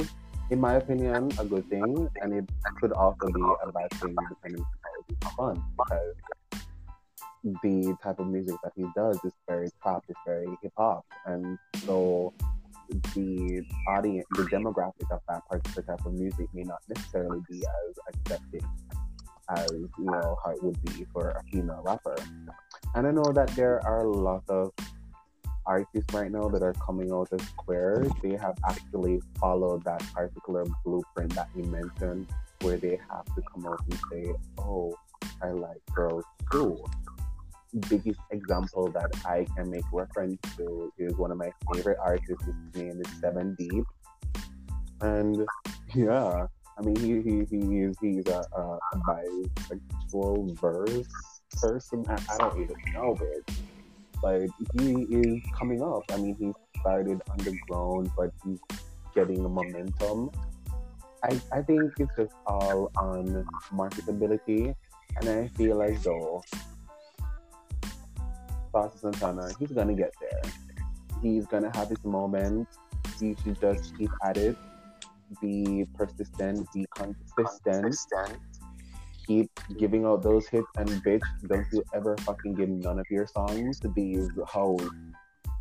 in 0.49 0.59
my 0.59 0.73
opinion, 0.75 1.31
a 1.39 1.45
good 1.45 1.69
thing, 1.69 2.09
and 2.21 2.33
it 2.33 2.49
could 2.79 2.93
also 2.93 3.27
be 3.27 3.41
a 3.63 3.71
bad 3.71 3.91
thing 3.99 4.15
depending 4.29 4.61
on 4.61 4.81
is 5.09 5.33
fun 5.35 5.63
because 5.77 6.15
the 7.63 7.97
type 8.03 8.19
of 8.19 8.27
music 8.27 8.55
that 8.63 8.71
he 8.75 8.85
does 8.95 9.19
is 9.25 9.33
very 9.47 9.69
pop, 9.81 10.03
it's 10.07 10.19
very 10.25 10.47
hip 10.61 10.73
hop, 10.77 11.05
and 11.25 11.57
so 11.85 12.33
the 13.15 13.65
audience, 13.87 14.25
the 14.31 14.43
demographic 14.43 15.09
of 15.11 15.21
that 15.27 15.47
particular 15.49 15.83
type 15.83 16.05
of 16.05 16.13
music 16.13 16.47
may 16.53 16.63
not 16.63 16.79
necessarily 16.89 17.39
be 17.49 17.63
as 17.63 17.97
accepted 18.13 18.63
as 19.49 19.69
you 19.71 20.05
know 20.05 20.37
how 20.43 20.51
it 20.51 20.63
would 20.63 20.81
be 20.83 21.05
for 21.11 21.31
a 21.31 21.43
female 21.51 21.81
rapper. 21.83 22.15
And 22.95 23.07
I 23.07 23.11
know 23.11 23.31
that 23.33 23.49
there 23.49 23.85
are 23.85 24.05
a 24.05 24.11
lot 24.11 24.43
of 24.49 24.71
artists 25.71 26.13
right 26.13 26.31
now 26.31 26.47
that 26.49 26.61
are 26.61 26.77
coming 26.87 27.09
out 27.11 27.29
as 27.31 27.45
queer. 27.63 28.05
They 28.21 28.35
have 28.45 28.57
actually 28.67 29.21
followed 29.39 29.83
that 29.85 30.03
particular 30.13 30.65
blueprint 30.83 31.33
that 31.35 31.49
you 31.55 31.63
mentioned, 31.63 32.27
where 32.61 32.77
they 32.77 32.99
have 33.09 33.25
to 33.35 33.41
come 33.51 33.65
out 33.65 33.81
and 33.89 33.99
say, 34.11 34.23
"Oh, 34.57 34.95
I 35.41 35.49
like 35.65 35.81
girls 35.95 36.25
too." 36.51 36.75
biggest 37.89 38.19
example 38.31 38.91
that 38.91 39.11
I 39.25 39.45
can 39.55 39.71
make 39.71 39.85
reference 39.93 40.39
to 40.57 40.91
is 40.97 41.15
one 41.15 41.31
of 41.31 41.37
my 41.37 41.51
favorite 41.71 41.99
artists. 42.01 42.43
His 42.45 42.55
name 42.75 43.01
is 43.03 43.09
Seven 43.21 43.55
Deep, 43.55 43.85
and 44.99 45.47
yeah, 45.95 46.47
I 46.77 46.81
mean 46.81 46.99
he 47.05 47.13
he, 47.27 47.35
he 47.49 47.79
is 47.87 47.95
he's 48.01 48.27
a, 48.27 48.43
a 48.61 48.79
bisexual 49.07 50.59
verse 50.59 51.13
person. 51.61 52.03
I, 52.09 52.17
I 52.33 52.37
don't 52.37 52.61
even 52.61 52.75
know 52.93 53.17
it, 53.21 53.43
but 54.21 54.41
he 54.77 55.03
is 55.09 55.41
coming 55.57 55.81
up. 55.81 56.03
I 56.11 56.17
mean 56.17 56.35
he 56.39 56.53
started 56.79 57.21
underground, 57.29 58.11
but 58.17 58.31
he's 58.43 58.59
getting 59.15 59.43
momentum. 59.43 60.31
I, 61.23 61.39
I 61.51 61.61
think 61.61 61.91
it's 61.99 62.11
just 62.17 62.33
all 62.47 62.91
on 62.97 63.45
marketability, 63.71 64.75
and 65.17 65.29
I 65.29 65.47
feel 65.49 65.81
as 65.81 66.01
though 66.03 66.43
Saucy 68.71 68.97
Santana, 68.97 69.51
he's 69.59 69.71
gonna 69.71 69.93
get 69.93 70.13
there. 70.19 70.41
He's 71.21 71.45
gonna 71.45 71.71
have 71.75 71.89
his 71.89 72.03
moment. 72.03 72.67
He 73.19 73.35
should 73.43 73.59
just 73.61 73.95
keep 73.97 74.09
at 74.25 74.37
it. 74.37 74.57
Be 75.41 75.85
persistent. 75.93 76.67
Be 76.73 76.85
consistent. 76.95 77.95
Keep 79.31 79.79
giving 79.79 80.03
out 80.03 80.23
those 80.23 80.45
hits 80.47 80.67
and 80.77 80.89
bitch, 81.05 81.21
don't 81.47 81.65
you 81.71 81.83
ever 81.93 82.17
fucking 82.17 82.55
give 82.55 82.67
none 82.67 82.99
of 82.99 83.05
your 83.09 83.25
songs 83.27 83.79
to 83.79 83.87
these 83.95 84.27
hoes, 84.45 84.89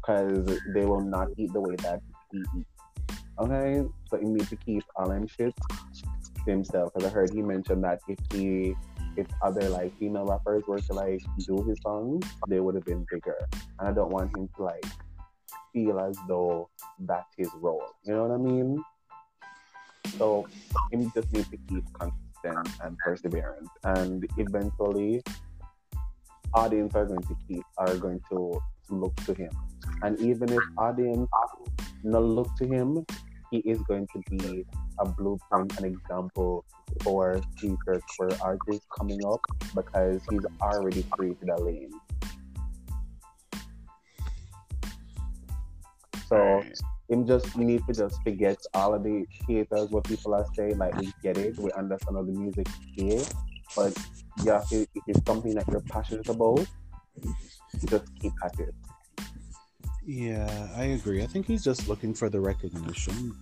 cause 0.05 0.59
they 0.75 0.85
will 0.85 1.01
not 1.01 1.29
eat 1.37 1.53
the 1.53 1.61
way 1.61 1.77
that 1.77 2.01
he 2.33 2.39
eats. 2.59 3.15
Okay, 3.39 3.83
so 4.09 4.19
you 4.19 4.29
need 4.29 4.49
to 4.49 4.57
keep 4.57 4.83
them 4.99 5.29
shit 5.29 5.55
to 6.45 6.51
himself. 6.51 6.93
Cause 6.95 7.05
I 7.05 7.11
heard 7.11 7.31
he 7.31 7.43
mentioned 7.43 7.85
that 7.85 8.01
if 8.09 8.19
he 8.33 8.75
if 9.17 9.27
other 9.41 9.69
like 9.69 9.97
female 10.01 10.27
rappers 10.27 10.65
were 10.67 10.81
to 10.81 10.93
like 10.93 11.21
do 11.47 11.63
his 11.63 11.79
songs, 11.83 12.27
they 12.49 12.59
would 12.59 12.75
have 12.75 12.85
been 12.85 13.07
bigger. 13.09 13.39
And 13.79 13.89
I 13.89 13.93
don't 13.93 14.11
want 14.11 14.37
him 14.37 14.49
to 14.57 14.63
like 14.65 14.85
feel 15.73 16.01
as 16.01 16.17
though 16.27 16.69
that's 16.99 17.33
his 17.37 17.51
role. 17.61 17.87
You 18.05 18.15
know 18.15 18.27
what 18.27 18.35
I 18.35 18.39
mean? 18.39 18.83
So 20.19 20.49
him 20.91 21.13
just 21.15 21.33
need 21.33 21.47
to 21.51 21.59
keep 21.69 21.85
and 22.45 22.99
perseverance, 22.99 23.69
and 23.85 24.27
eventually, 24.37 25.23
audience 26.55 26.95
are 26.95 27.07
going 27.07 27.23
to 27.23 27.37
keep 27.47 27.63
are 27.79 27.97
going 27.97 28.21
to, 28.31 28.61
to 28.89 28.95
look 28.95 29.15
to 29.25 29.35
him. 29.35 29.51
And 30.03 30.19
even 30.21 30.53
if 30.53 30.63
audience 30.77 31.29
not 32.03 32.23
look 32.23 32.55
to 32.57 32.67
him, 32.67 33.05
he 33.51 33.59
is 33.59 33.81
going 33.83 34.07
to 34.09 34.21
be 34.31 34.65
a 34.99 35.05
blueprint, 35.09 35.79
an 35.79 35.85
example 35.85 36.65
for 37.03 37.41
future 37.59 38.01
queer 38.17 38.31
artists 38.41 38.87
coming 38.97 39.25
up 39.27 39.41
because 39.75 40.21
he's 40.31 40.45
already 40.61 41.03
created 41.11 41.49
a 41.49 41.61
lane. 41.61 41.91
So 46.29 46.63
him 47.11 47.27
just 47.27 47.57
need 47.57 47.87
to 47.87 47.93
just 47.93 48.23
forget 48.23 48.59
all 48.75 48.95
of 48.95 49.03
the 49.03 49.27
haters 49.47 49.91
what 49.91 50.05
people 50.05 50.35
are 50.35 50.47
saying, 50.55 50.79
like 50.79 50.97
we 50.97 51.13
get 51.23 51.37
it, 51.37 51.59
we 51.59 51.71
understand 51.73 52.17
all 52.17 52.25
the 52.25 52.33
music 52.33 52.67
here, 52.95 53.23
but 53.77 53.97
yeah, 54.45 54.63
if 54.71 54.89
it's 55.07 55.21
something 55.27 55.55
that 55.55 55.67
you're 55.69 55.81
passionate 55.81 56.29
about, 56.29 56.67
just 57.87 58.15
keep 58.21 58.33
at 58.45 58.59
it. 58.61 58.75
Yeah, 60.07 60.69
I 60.77 60.85
agree. 60.85 61.23
I 61.23 61.27
think 61.27 61.47
he's 61.47 61.63
just 61.63 61.89
looking 61.89 62.15
for 62.15 62.29
the 62.29 62.41
recognition 62.41 63.37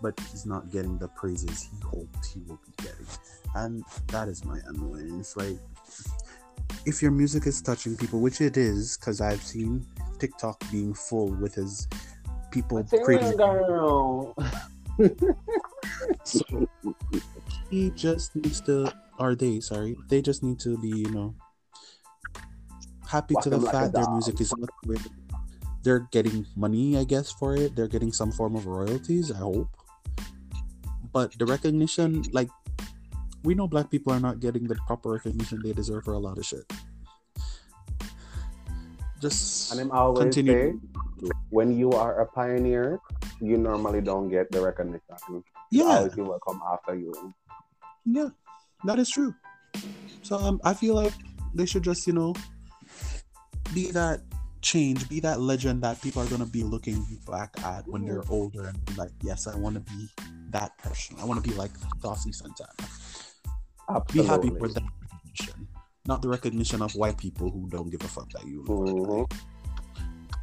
but 0.00 0.18
he's 0.30 0.46
not 0.46 0.70
getting 0.70 0.98
the 0.98 1.08
praises 1.08 1.68
he 1.70 1.78
hoped 1.84 2.26
he 2.26 2.40
will 2.46 2.60
be 2.64 2.82
getting. 2.82 3.06
And 3.54 3.84
that 4.08 4.28
is 4.28 4.44
my 4.44 4.58
annoyance. 4.66 5.36
Like, 5.36 5.58
if 6.86 7.02
your 7.02 7.10
music 7.10 7.46
is 7.46 7.60
touching 7.60 7.96
people, 7.96 8.20
which 8.20 8.40
it 8.40 8.56
is, 8.56 8.96
because 8.96 9.20
I've 9.20 9.42
seen 9.42 9.84
TikTok 10.18 10.62
being 10.70 10.94
full 10.94 11.28
with 11.28 11.54
his 11.54 11.88
people 12.50 12.82
creating. 13.04 13.38
so 16.24 16.68
he 17.70 17.90
just 17.90 18.34
needs 18.34 18.60
to, 18.62 18.92
are 19.18 19.34
they, 19.34 19.60
sorry, 19.60 19.96
they 20.08 20.20
just 20.20 20.42
need 20.42 20.58
to 20.60 20.76
be, 20.78 20.88
you 20.88 21.10
know, 21.10 21.34
happy 23.08 23.34
Walk 23.34 23.44
to 23.44 23.50
the 23.50 23.60
fact 23.60 23.94
their 23.94 24.10
music 24.10 24.40
is 24.40 24.52
they're 25.82 26.08
getting 26.10 26.44
money, 26.56 26.98
I 26.98 27.04
guess, 27.04 27.30
for 27.30 27.54
it. 27.56 27.76
They're 27.76 27.88
getting 27.88 28.12
some 28.12 28.32
form 28.32 28.56
of 28.56 28.66
royalties, 28.66 29.30
I 29.30 29.38
hope 29.38 29.68
but 31.12 31.36
the 31.38 31.46
recognition 31.46 32.22
like 32.32 32.48
we 33.44 33.54
know 33.54 33.66
black 33.66 33.90
people 33.90 34.12
are 34.12 34.20
not 34.20 34.40
getting 34.40 34.64
the 34.64 34.74
proper 34.86 35.10
recognition 35.10 35.60
they 35.62 35.72
deserve 35.72 36.04
for 36.04 36.14
a 36.14 36.18
lot 36.18 36.38
of 36.38 36.44
shit 36.44 36.64
just 39.20 39.72
and 39.72 39.80
I'm 39.80 39.90
always 39.90 40.34
continue. 40.34 40.78
say 41.22 41.30
when 41.50 41.76
you 41.76 41.90
are 41.92 42.20
a 42.20 42.26
pioneer 42.26 43.00
you 43.40 43.56
normally 43.56 44.00
don't 44.00 44.28
get 44.28 44.50
the 44.50 44.60
recognition 44.60 45.42
yeah 45.70 45.84
always 45.84 46.16
will 46.16 46.40
come 46.46 46.62
after 46.72 46.94
you 46.94 47.12
yeah 48.04 48.28
that 48.84 48.98
is 48.98 49.10
true 49.10 49.34
so 50.22 50.36
um, 50.36 50.60
i 50.64 50.72
feel 50.72 50.94
like 50.94 51.12
they 51.54 51.66
should 51.66 51.82
just 51.82 52.06
you 52.06 52.12
know 52.12 52.34
be 53.74 53.90
that 53.90 54.20
change, 54.60 55.08
be 55.08 55.20
that 55.20 55.40
legend 55.40 55.82
that 55.82 56.00
people 56.02 56.22
are 56.22 56.26
gonna 56.26 56.46
be 56.46 56.62
looking 56.62 57.04
back 57.30 57.54
at 57.64 57.86
when 57.86 58.04
they're 58.04 58.24
older 58.28 58.66
and 58.66 58.84
be 58.86 58.94
like, 58.94 59.10
yes, 59.22 59.46
I 59.46 59.56
want 59.56 59.74
to 59.74 59.80
be 59.80 60.08
that 60.50 60.76
person. 60.78 61.16
I 61.20 61.24
want 61.24 61.42
to 61.42 61.48
be 61.48 61.54
like 61.56 61.70
Saucy 62.00 62.32
Santana. 62.32 62.72
Absolutely. 63.88 64.22
Be 64.22 64.26
happy 64.26 64.58
for 64.58 64.68
that 64.68 64.82
recognition, 64.82 64.97
not 66.08 66.22
the 66.22 66.28
recognition 66.28 66.80
of 66.82 66.94
white 66.96 67.18
people 67.18 67.50
who 67.50 67.68
don't 67.68 67.90
give 67.90 68.02
a 68.02 68.08
fuck 68.08 68.30
that 68.30 68.46
you. 68.46 68.64
Mm-hmm. 68.64 69.38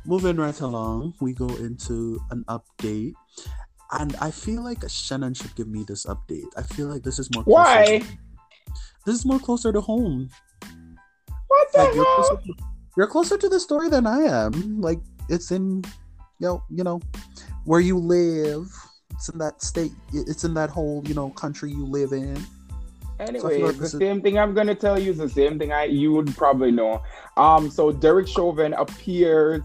Moving 0.05 0.37
right 0.37 0.59
along, 0.61 1.15
we 1.19 1.33
go 1.33 1.47
into 1.55 2.21
an 2.29 2.45
update, 2.47 3.13
and 3.91 4.15
I 4.21 4.29
feel 4.29 4.63
like 4.63 4.87
Shannon 4.87 5.33
should 5.33 5.55
give 5.55 5.67
me 5.67 5.83
this 5.83 6.05
update. 6.05 6.45
I 6.55 6.61
feel 6.61 6.87
like 6.87 7.01
this 7.01 7.17
is 7.17 7.33
more. 7.33 7.43
Why? 7.43 7.99
To, 7.99 8.07
this 9.07 9.15
is 9.15 9.25
more 9.25 9.39
closer 9.39 9.73
to 9.73 9.81
home. 9.81 10.29
What 11.47 11.71
the 11.73 11.79
like, 11.79 11.93
hell? 11.93 12.43
you're 12.95 13.07
closer 13.07 13.37
to 13.37 13.49
the 13.49 13.59
story 13.59 13.89
than 13.89 14.05
I 14.05 14.19
am. 14.19 14.79
Like 14.79 14.99
it's 15.27 15.51
in, 15.51 15.83
you 16.39 16.47
know, 16.47 16.63
you 16.69 16.83
know, 16.83 17.01
where 17.65 17.79
you 17.79 17.97
live. 17.97 18.67
It's 19.11 19.29
in 19.29 19.39
that 19.39 19.63
state. 19.63 19.91
It's 20.13 20.43
in 20.43 20.53
that 20.53 20.69
whole, 20.69 21.01
you 21.07 21.15
know, 21.15 21.31
country 21.31 21.71
you 21.71 21.85
live 21.85 22.11
in. 22.11 22.37
Anyway, 23.19 23.61
like 23.61 23.77
the 23.77 23.89
same 23.89 24.21
thing 24.21 24.37
I'm 24.37 24.53
gonna 24.53 24.75
tell 24.75 24.99
you 24.99 25.11
is 25.11 25.17
the 25.17 25.29
same 25.29 25.57
thing 25.57 25.71
I 25.71 25.85
you 25.85 26.11
would 26.13 26.35
probably 26.35 26.71
know. 26.71 27.01
Um, 27.37 27.69
so 27.69 27.91
Derek 27.91 28.27
Chauvin 28.27 28.73
appears 28.73 29.61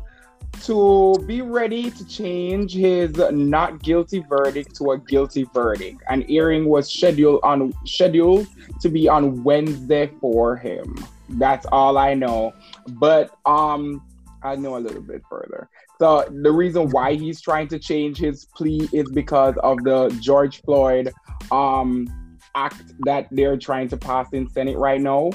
to 0.63 1.15
be 1.27 1.43
ready 1.43 1.91
to 1.91 2.07
change 2.07 2.75
his 2.75 3.17
not 3.33 3.83
guilty 3.83 4.25
verdict 4.29 4.77
to 4.77 4.93
a 4.93 4.99
guilty 4.99 5.49
verdict. 5.53 6.03
An 6.09 6.23
hearing 6.23 6.67
was 6.67 6.91
scheduled 6.91 7.41
on 7.43 7.73
scheduled 7.87 8.47
to 8.81 8.89
be 8.89 9.09
on 9.09 9.43
Wednesday 9.43 10.11
for 10.21 10.57
him. 10.57 10.95
That's 11.31 11.67
all 11.67 11.99
I 11.99 12.15
know. 12.15 12.53
But 12.89 13.37
um, 13.47 14.03
I 14.43 14.57
know 14.57 14.77
a 14.77 14.81
little 14.81 15.03
bit 15.03 15.23
further. 15.29 15.69
So 15.99 16.27
the 16.31 16.51
reason 16.51 16.89
why 16.91 17.15
he's 17.15 17.41
trying 17.41 17.69
to 17.69 17.79
change 17.79 18.19
his 18.19 18.47
plea 18.57 18.89
is 18.93 19.11
because 19.11 19.57
of 19.59 19.79
the 19.85 20.17
George 20.21 20.63
Floyd 20.63 21.13
um 21.51 22.07
act 22.55 22.93
that 23.01 23.29
they're 23.31 23.57
trying 23.57 23.89
to 23.89 23.97
pass 23.97 24.29
in 24.33 24.49
Senate 24.51 24.77
right 24.77 25.01
now. 25.01 25.31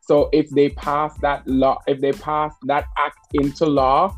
So 0.00 0.28
if 0.32 0.50
they 0.50 0.70
pass 0.70 1.16
that 1.18 1.46
law, 1.46 1.78
if 1.86 2.00
they 2.00 2.12
pass 2.12 2.54
that 2.64 2.86
act 2.98 3.18
into 3.34 3.66
law, 3.66 4.16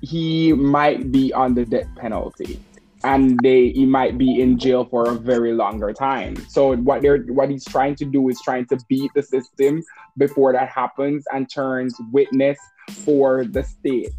he 0.00 0.52
might 0.52 1.12
be 1.12 1.32
on 1.32 1.54
the 1.54 1.64
death 1.64 1.88
penalty. 1.96 2.62
And 3.02 3.38
they 3.42 3.70
he 3.70 3.86
might 3.86 4.18
be 4.18 4.40
in 4.40 4.58
jail 4.58 4.84
for 4.84 5.08
a 5.08 5.14
very 5.14 5.52
longer 5.52 5.92
time. 5.92 6.36
So 6.48 6.76
what 6.76 7.02
they're 7.02 7.22
what 7.24 7.48
he's 7.48 7.64
trying 7.64 7.96
to 7.96 8.04
do 8.04 8.28
is 8.28 8.40
trying 8.42 8.66
to 8.66 8.78
beat 8.88 9.10
the 9.14 9.22
system 9.22 9.82
before 10.18 10.52
that 10.52 10.68
happens 10.68 11.24
and 11.32 11.50
turns 11.50 11.96
witness 12.12 12.58
for 13.04 13.44
the 13.46 13.62
state. 13.62 14.12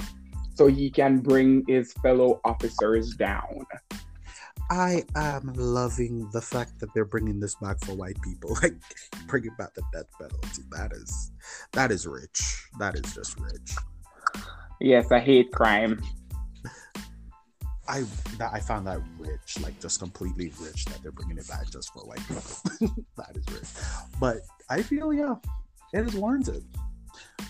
So 0.56 0.68
he 0.68 0.90
can 0.90 1.20
bring 1.20 1.64
his 1.68 1.94
fellow 1.94 2.42
officers 2.44 3.16
down. 3.16 3.66
I 4.72 5.04
am 5.18 5.52
loving 5.58 6.30
the 6.32 6.42
fact 6.42 6.80
that 6.80 6.94
they're 6.94 7.04
bringing 7.04 7.42
this 7.42 7.56
back 7.56 7.78
for 7.84 7.94
white 7.94 8.20
people. 8.22 8.58
Like 8.62 8.76
bringing 9.28 9.54
back 9.58 9.74
the 9.74 9.84
death 9.92 10.06
penalty. 10.18 10.62
That 10.72 10.94
is, 10.94 11.32
that 11.74 11.92
is 11.92 12.08
rich. 12.08 12.68
That 12.80 12.96
is 12.96 13.14
just 13.14 13.38
rich. 13.40 13.76
Yes, 14.80 15.12
I 15.12 15.20
hate 15.20 15.52
crime. 15.52 16.02
I 17.90 18.04
that 18.38 18.52
I 18.54 18.60
found 18.60 18.88
that 18.88 19.00
rich, 19.20 19.60
like 19.62 19.80
just 19.82 20.00
completely 20.00 20.54
rich 20.62 20.86
that 20.86 21.02
they're 21.02 21.12
bringing 21.12 21.38
it 21.38 21.48
back 21.50 21.70
just 21.70 21.92
for 21.92 22.04
white 22.04 22.26
people. 22.28 22.96
that 23.18 23.36
is 23.36 23.54
rich. 23.54 23.68
But 24.20 24.38
I 24.70 24.82
feel 24.84 25.12
yeah, 25.12 25.36
it 25.94 26.08
is 26.08 26.16
warranted. 26.16 26.64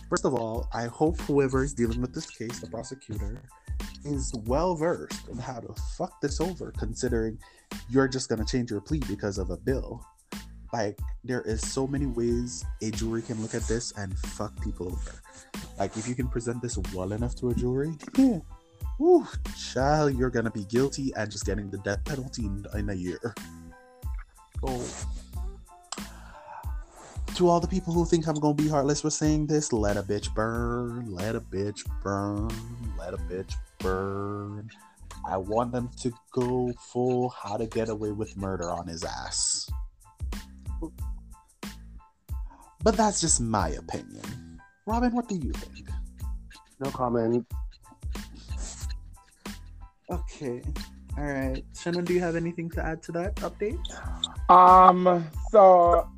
First 0.10 0.26
of 0.26 0.34
all, 0.34 0.68
I 0.74 0.86
hope 0.86 1.20
whoever 1.22 1.64
is 1.64 1.74
dealing 1.74 2.02
with 2.02 2.16
this 2.16 2.30
case, 2.30 2.60
the 2.60 2.68
prosecutor, 2.68 3.44
is 4.06 4.34
well 4.46 4.76
versed 4.76 5.28
in 5.30 5.38
how 5.38 5.60
to 5.60 5.74
fuck 5.98 6.20
this 6.22 6.42
over, 6.42 6.72
considering 6.78 7.38
you're 7.90 8.08
just 8.08 8.30
gonna 8.30 8.46
change 8.46 8.72
your 8.72 8.82
plea 8.82 9.02
because 9.08 9.38
of 9.38 9.50
a 9.50 9.58
bill. 9.58 10.06
Like 10.74 10.98
there 11.24 11.42
is 11.42 11.62
so 11.62 11.86
many 11.86 12.06
ways 12.06 12.66
a 12.82 12.92
jury 12.92 13.22
can 13.22 13.42
look 13.42 13.54
at 13.54 13.64
this 13.64 13.92
and 13.98 14.18
fuck 14.18 14.60
people 14.64 14.88
over. 14.88 15.22
Like 15.78 15.96
if 15.98 16.08
you 16.08 16.16
can 16.16 16.28
present 16.28 16.62
this 16.62 16.78
well 16.94 17.12
enough 17.12 17.36
to 17.38 17.50
a 17.50 17.54
jury, 17.56 17.94
yeah, 18.18 18.40
child, 19.74 20.18
you're 20.18 20.30
gonna 20.30 20.52
be 20.52 20.66
guilty 20.66 21.12
and 21.16 21.32
just 21.32 21.46
getting 21.46 21.70
the 21.70 21.78
death 21.80 22.04
penalty 22.06 22.46
in, 22.46 22.90
a 22.90 22.94
year. 22.94 23.34
So, 24.64 24.82
to 27.36 27.50
all 27.50 27.60
the 27.60 27.68
people 27.68 27.94
who 27.94 28.06
think 28.06 28.28
I'm 28.28 28.36
gonna 28.36 28.54
be 28.54 28.68
heartless 28.68 29.04
with 29.04 29.14
saying 29.14 29.48
this, 29.48 29.74
let 29.74 29.98
a 29.98 30.04
bitch 30.04 30.34
burn, 30.34 31.12
let 31.12 31.36
a 31.36 31.42
bitch 31.42 31.84
burn, 32.04 32.50
let 32.98 33.14
a 33.14 33.18
bitch 33.18 33.56
burn. 33.82 34.70
I 35.28 35.38
want 35.38 35.72
them 35.72 35.90
to 36.02 36.12
go 36.32 36.74
full 36.92 37.30
how 37.30 37.58
to 37.58 37.68
get 37.68 37.90
away 37.90 38.12
with 38.12 38.36
murder 38.38 38.72
on 38.72 38.88
his 38.88 39.04
ass. 39.04 39.70
But 42.84 42.98
that's 42.98 43.22
just 43.22 43.40
my 43.40 43.70
opinion. 43.70 44.60
Robin, 44.88 45.14
what 45.14 45.30
do 45.30 45.36
you 45.36 45.52
think? 45.52 45.88
No 46.80 46.90
comment. 46.90 47.46
Okay. 50.10 50.62
All 51.18 51.24
right. 51.24 51.64
Shannon, 51.80 52.06
do 52.06 52.14
you 52.14 52.20
have 52.20 52.36
anything 52.36 52.70
to 52.72 52.84
add 52.84 53.04
to 53.04 53.12
that 53.14 53.36
update? 53.36 53.80
Um, 54.50 55.30
so 55.52 56.10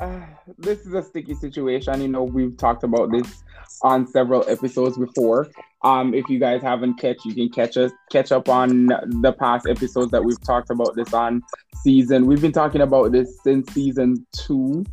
uh, 0.00 0.20
this 0.58 0.80
is 0.86 0.94
a 0.94 1.02
sticky 1.02 1.34
situation. 1.34 2.00
You 2.00 2.08
know, 2.08 2.24
we've 2.24 2.56
talked 2.56 2.82
about 2.82 3.12
this 3.12 3.44
on 3.82 4.06
several 4.06 4.48
episodes 4.48 4.96
before. 4.96 5.48
Um, 5.86 6.14
if 6.14 6.28
you 6.28 6.40
guys 6.40 6.62
haven't 6.62 6.94
catch, 6.94 7.24
you 7.24 7.32
can 7.32 7.48
catch 7.48 7.76
us 7.76 7.92
catch 8.10 8.32
up 8.32 8.48
on 8.48 8.86
the 8.88 9.32
past 9.38 9.68
episodes 9.68 10.10
that 10.10 10.24
we've 10.24 10.42
talked 10.42 10.70
about 10.70 10.96
this 10.96 11.14
on 11.14 11.42
season. 11.76 12.26
We've 12.26 12.40
been 12.42 12.50
talking 12.50 12.80
about 12.80 13.12
this 13.12 13.40
since 13.44 13.72
season 13.72 14.26
two, 14.32 14.84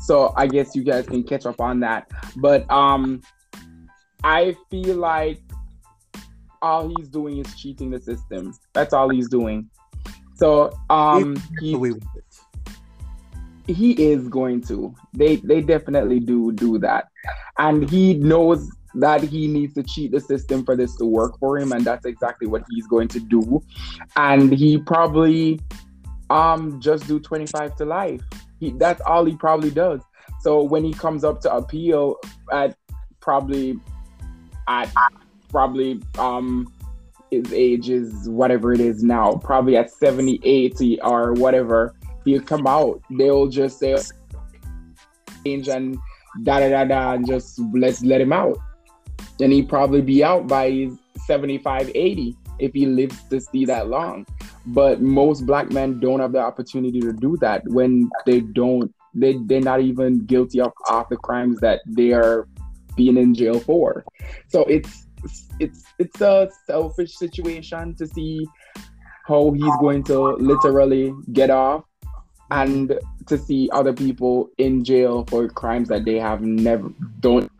so 0.00 0.32
I 0.36 0.48
guess 0.48 0.74
you 0.74 0.82
guys 0.82 1.06
can 1.06 1.22
catch 1.22 1.46
up 1.46 1.60
on 1.60 1.78
that. 1.80 2.10
But 2.36 2.68
um, 2.68 3.22
I 4.24 4.56
feel 4.72 4.96
like 4.96 5.40
all 6.60 6.92
he's 6.96 7.08
doing 7.08 7.38
is 7.38 7.54
cheating 7.54 7.90
the 7.90 8.00
system. 8.00 8.52
That's 8.72 8.92
all 8.92 9.08
he's 9.08 9.28
doing. 9.28 9.70
So 10.34 10.76
um, 10.90 11.40
he, 11.60 11.74
Away 11.74 11.92
with 11.92 12.02
it. 12.16 13.74
he 13.76 13.92
is 13.92 14.26
going 14.26 14.62
to. 14.62 14.92
They 15.12 15.36
they 15.36 15.60
definitely 15.60 16.18
do 16.18 16.50
do 16.50 16.76
that, 16.78 17.06
and 17.58 17.88
he 17.88 18.14
knows 18.14 18.68
that 18.94 19.22
he 19.22 19.46
needs 19.46 19.74
to 19.74 19.82
cheat 19.82 20.12
the 20.12 20.20
system 20.20 20.64
for 20.64 20.76
this 20.76 20.96
to 20.96 21.04
work 21.04 21.38
for 21.38 21.58
him, 21.58 21.72
and 21.72 21.84
that's 21.84 22.06
exactly 22.06 22.46
what 22.46 22.64
he's 22.70 22.86
going 22.86 23.08
to 23.08 23.20
do. 23.20 23.62
And 24.16 24.52
he 24.52 24.78
probably 24.78 25.60
um 26.30 26.80
just 26.80 27.06
do 27.06 27.18
twenty 27.18 27.46
five 27.46 27.76
to 27.76 27.84
life. 27.84 28.22
He 28.58 28.70
that's 28.72 29.00
all 29.02 29.24
he 29.24 29.36
probably 29.36 29.70
does. 29.70 30.00
So 30.40 30.62
when 30.62 30.84
he 30.84 30.92
comes 30.92 31.24
up 31.24 31.40
to 31.42 31.54
appeal 31.54 32.16
at 32.52 32.76
probably 33.20 33.78
at 34.68 34.92
probably 35.48 36.00
um 36.18 36.72
his 37.30 37.52
age 37.52 37.90
is 37.90 38.28
whatever 38.28 38.72
it 38.72 38.80
is 38.80 39.04
now, 39.04 39.34
probably 39.36 39.76
at 39.76 39.90
70, 39.90 40.40
80 40.42 41.00
or 41.02 41.32
whatever, 41.34 41.94
he'll 42.24 42.42
come 42.42 42.66
out. 42.66 43.00
They'll 43.18 43.46
just 43.46 43.78
say 43.78 43.96
change 45.44 45.68
and 45.68 45.96
da 46.42 46.60
da 46.60 46.68
da 46.68 46.84
da 46.84 47.12
and 47.12 47.26
just 47.26 47.60
let's 47.72 48.02
let 48.02 48.20
him 48.20 48.32
out. 48.32 48.58
And 49.40 49.52
he'd 49.52 49.68
probably 49.68 50.02
be 50.02 50.22
out 50.22 50.46
by 50.46 50.70
his 50.70 50.98
75, 51.26 51.90
80 51.94 52.36
if 52.58 52.72
he 52.72 52.86
lives 52.86 53.22
to 53.30 53.40
see 53.40 53.64
that 53.64 53.88
long. 53.88 54.26
But 54.66 55.00
most 55.00 55.46
black 55.46 55.70
men 55.70 55.98
don't 56.00 56.20
have 56.20 56.32
the 56.32 56.40
opportunity 56.40 57.00
to 57.00 57.12
do 57.12 57.36
that 57.38 57.62
when 57.66 58.10
they 58.26 58.40
don't 58.40 58.92
they 59.14 59.36
they're 59.46 59.60
not 59.60 59.80
even 59.80 60.24
guilty 60.26 60.60
of 60.60 60.72
half 60.86 61.08
the 61.08 61.16
crimes 61.16 61.58
that 61.60 61.80
they 61.86 62.12
are 62.12 62.46
being 62.96 63.16
in 63.16 63.34
jail 63.34 63.58
for. 63.58 64.04
So 64.48 64.62
it's 64.64 65.06
it's 65.58 65.84
it's 65.98 66.20
a 66.20 66.48
selfish 66.66 67.16
situation 67.16 67.94
to 67.96 68.06
see 68.06 68.46
how 69.26 69.52
he's 69.52 69.76
going 69.80 70.02
to 70.04 70.18
literally 70.36 71.12
get 71.32 71.50
off 71.50 71.84
and 72.50 72.98
to 73.26 73.38
see 73.38 73.68
other 73.72 73.92
people 73.92 74.50
in 74.58 74.82
jail 74.82 75.24
for 75.28 75.48
crimes 75.48 75.88
that 75.88 76.04
they 76.04 76.16
have 76.16 76.40
never 76.42 76.92
don't 77.20 77.50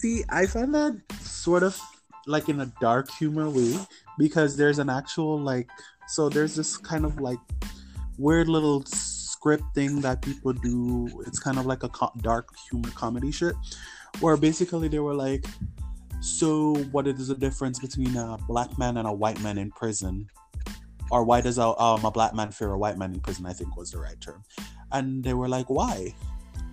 See, 0.00 0.24
I 0.30 0.46
find 0.46 0.74
that 0.74 0.98
sort 1.20 1.62
of 1.62 1.78
like 2.26 2.48
in 2.48 2.60
a 2.62 2.72
dark 2.80 3.10
humor 3.10 3.50
way 3.50 3.76
because 4.16 4.56
there's 4.56 4.78
an 4.78 4.88
actual 4.88 5.38
like 5.38 5.68
so 6.08 6.30
there's 6.30 6.54
this 6.54 6.78
kind 6.78 7.04
of 7.04 7.20
like 7.20 7.38
weird 8.16 8.48
little 8.48 8.82
script 8.86 9.62
thing 9.74 10.00
that 10.00 10.22
people 10.22 10.54
do. 10.54 11.22
It's 11.26 11.38
kind 11.38 11.58
of 11.58 11.66
like 11.66 11.82
a 11.82 11.90
co- 11.90 12.12
dark 12.22 12.48
humor 12.70 12.88
comedy 12.94 13.30
shit 13.30 13.54
where 14.20 14.38
basically 14.38 14.88
they 14.88 15.00
were 15.00 15.14
like, 15.14 15.44
so 16.22 16.76
what 16.92 17.06
is 17.06 17.28
the 17.28 17.34
difference 17.34 17.78
between 17.78 18.16
a 18.16 18.38
black 18.48 18.78
man 18.78 18.96
and 18.96 19.06
a 19.06 19.12
white 19.12 19.40
man 19.42 19.58
in 19.58 19.70
prison? 19.70 20.26
Or 21.10 21.24
why 21.24 21.42
does 21.42 21.58
a, 21.58 21.78
um, 21.78 22.06
a 22.06 22.10
black 22.10 22.34
man 22.34 22.52
fear 22.52 22.72
a 22.72 22.78
white 22.78 22.96
man 22.96 23.12
in 23.12 23.20
prison? 23.20 23.44
I 23.44 23.52
think 23.52 23.76
was 23.76 23.90
the 23.90 23.98
right 23.98 24.18
term. 24.18 24.42
And 24.92 25.22
they 25.22 25.34
were 25.34 25.48
like, 25.48 25.68
why? 25.68 26.14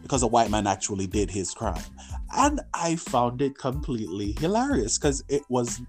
Because 0.08 0.24
a 0.24 0.28
white 0.28 0.50
man 0.50 0.68
actually 0.68 1.06
did 1.06 1.30
his 1.30 1.54
crime. 1.54 1.84
And 2.32 2.62
I 2.74 2.96
found 2.96 3.42
it 3.42 3.58
completely 3.58 4.38
hilarious 4.40 4.98
because 4.98 5.22
it 5.28 5.44
was 5.50 5.82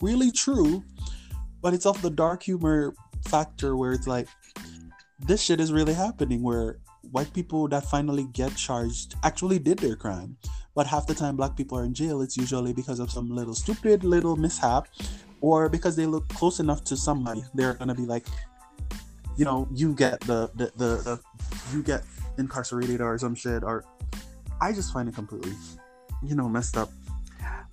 really 0.00 0.30
true, 0.30 0.84
but 1.60 1.74
it's 1.74 1.84
of 1.84 2.00
the 2.00 2.10
dark 2.10 2.44
humor 2.44 2.94
factor 3.26 3.76
where 3.76 3.92
it's 3.92 4.06
like, 4.06 4.28
this 5.18 5.42
shit 5.42 5.58
is 5.58 5.72
really 5.72 5.92
happening 5.94 6.40
where 6.42 6.78
white 7.10 7.32
people 7.32 7.66
that 7.68 7.84
finally 7.84 8.28
get 8.32 8.54
charged 8.54 9.16
actually 9.24 9.58
did 9.58 9.78
their 9.78 9.96
crime. 9.96 10.36
But 10.76 10.86
half 10.86 11.08
the 11.08 11.14
time, 11.14 11.34
black 11.34 11.56
people 11.56 11.76
are 11.76 11.84
in 11.84 11.94
jail. 11.94 12.22
It's 12.22 12.36
usually 12.36 12.72
because 12.72 13.00
of 13.00 13.10
some 13.10 13.28
little 13.28 13.54
stupid 13.54 14.04
little 14.04 14.36
mishap, 14.36 14.86
or 15.40 15.68
because 15.68 15.96
they 15.96 16.06
look 16.06 16.28
close 16.28 16.60
enough 16.60 16.84
to 16.84 16.96
somebody. 16.96 17.42
They're 17.54 17.74
gonna 17.74 17.94
be 17.94 18.06
like, 18.06 18.26
you 19.36 19.44
know, 19.44 19.68
you 19.72 19.94
get 19.94 20.20
the 20.22 20.50
the 20.54 20.72
the, 20.76 20.96
the 21.02 21.20
you 21.72 21.82
get 21.82 22.02
incarcerated 22.38 23.00
or 23.00 23.16
some 23.18 23.34
shit. 23.34 23.62
Or 23.62 23.84
I 24.60 24.72
just 24.72 24.92
find 24.92 25.08
it 25.08 25.14
completely, 25.14 25.52
you 26.22 26.34
know, 26.34 26.48
messed 26.48 26.76
up. 26.76 26.90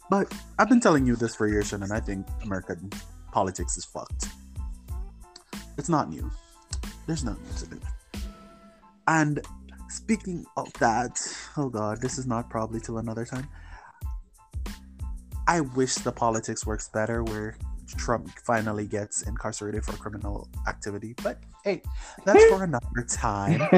But 0.09 0.33
I've 0.59 0.67
been 0.67 0.81
telling 0.81 1.05
you 1.07 1.15
this 1.15 1.35
for 1.35 1.47
years, 1.47 1.71
and 1.73 1.83
I 1.91 1.99
think 1.99 2.27
American 2.43 2.91
politics 3.31 3.77
is 3.77 3.85
fucked. 3.85 4.27
It's 5.77 5.89
not 5.89 6.09
new. 6.09 6.29
There's 7.07 7.23
no 7.23 7.31
need 7.33 7.57
to 7.57 7.65
do. 7.67 7.79
And 9.07 9.41
speaking 9.89 10.45
of 10.57 10.71
that, 10.73 11.19
oh 11.57 11.69
god, 11.69 12.01
this 12.01 12.17
is 12.17 12.27
not 12.27 12.49
probably 12.49 12.79
till 12.79 12.97
another 12.97 13.25
time. 13.25 13.47
I 15.47 15.61
wish 15.61 15.95
the 15.95 16.11
politics 16.11 16.65
works 16.65 16.89
better 16.89 17.23
where 17.23 17.55
Trump 17.97 18.29
finally 18.45 18.85
gets 18.87 19.23
incarcerated 19.23 19.83
for 19.83 19.93
criminal 19.93 20.49
activity. 20.67 21.15
But 21.23 21.39
hey, 21.63 21.81
that's 22.25 22.43
for 22.45 22.63
another 22.63 23.05
time. 23.07 23.59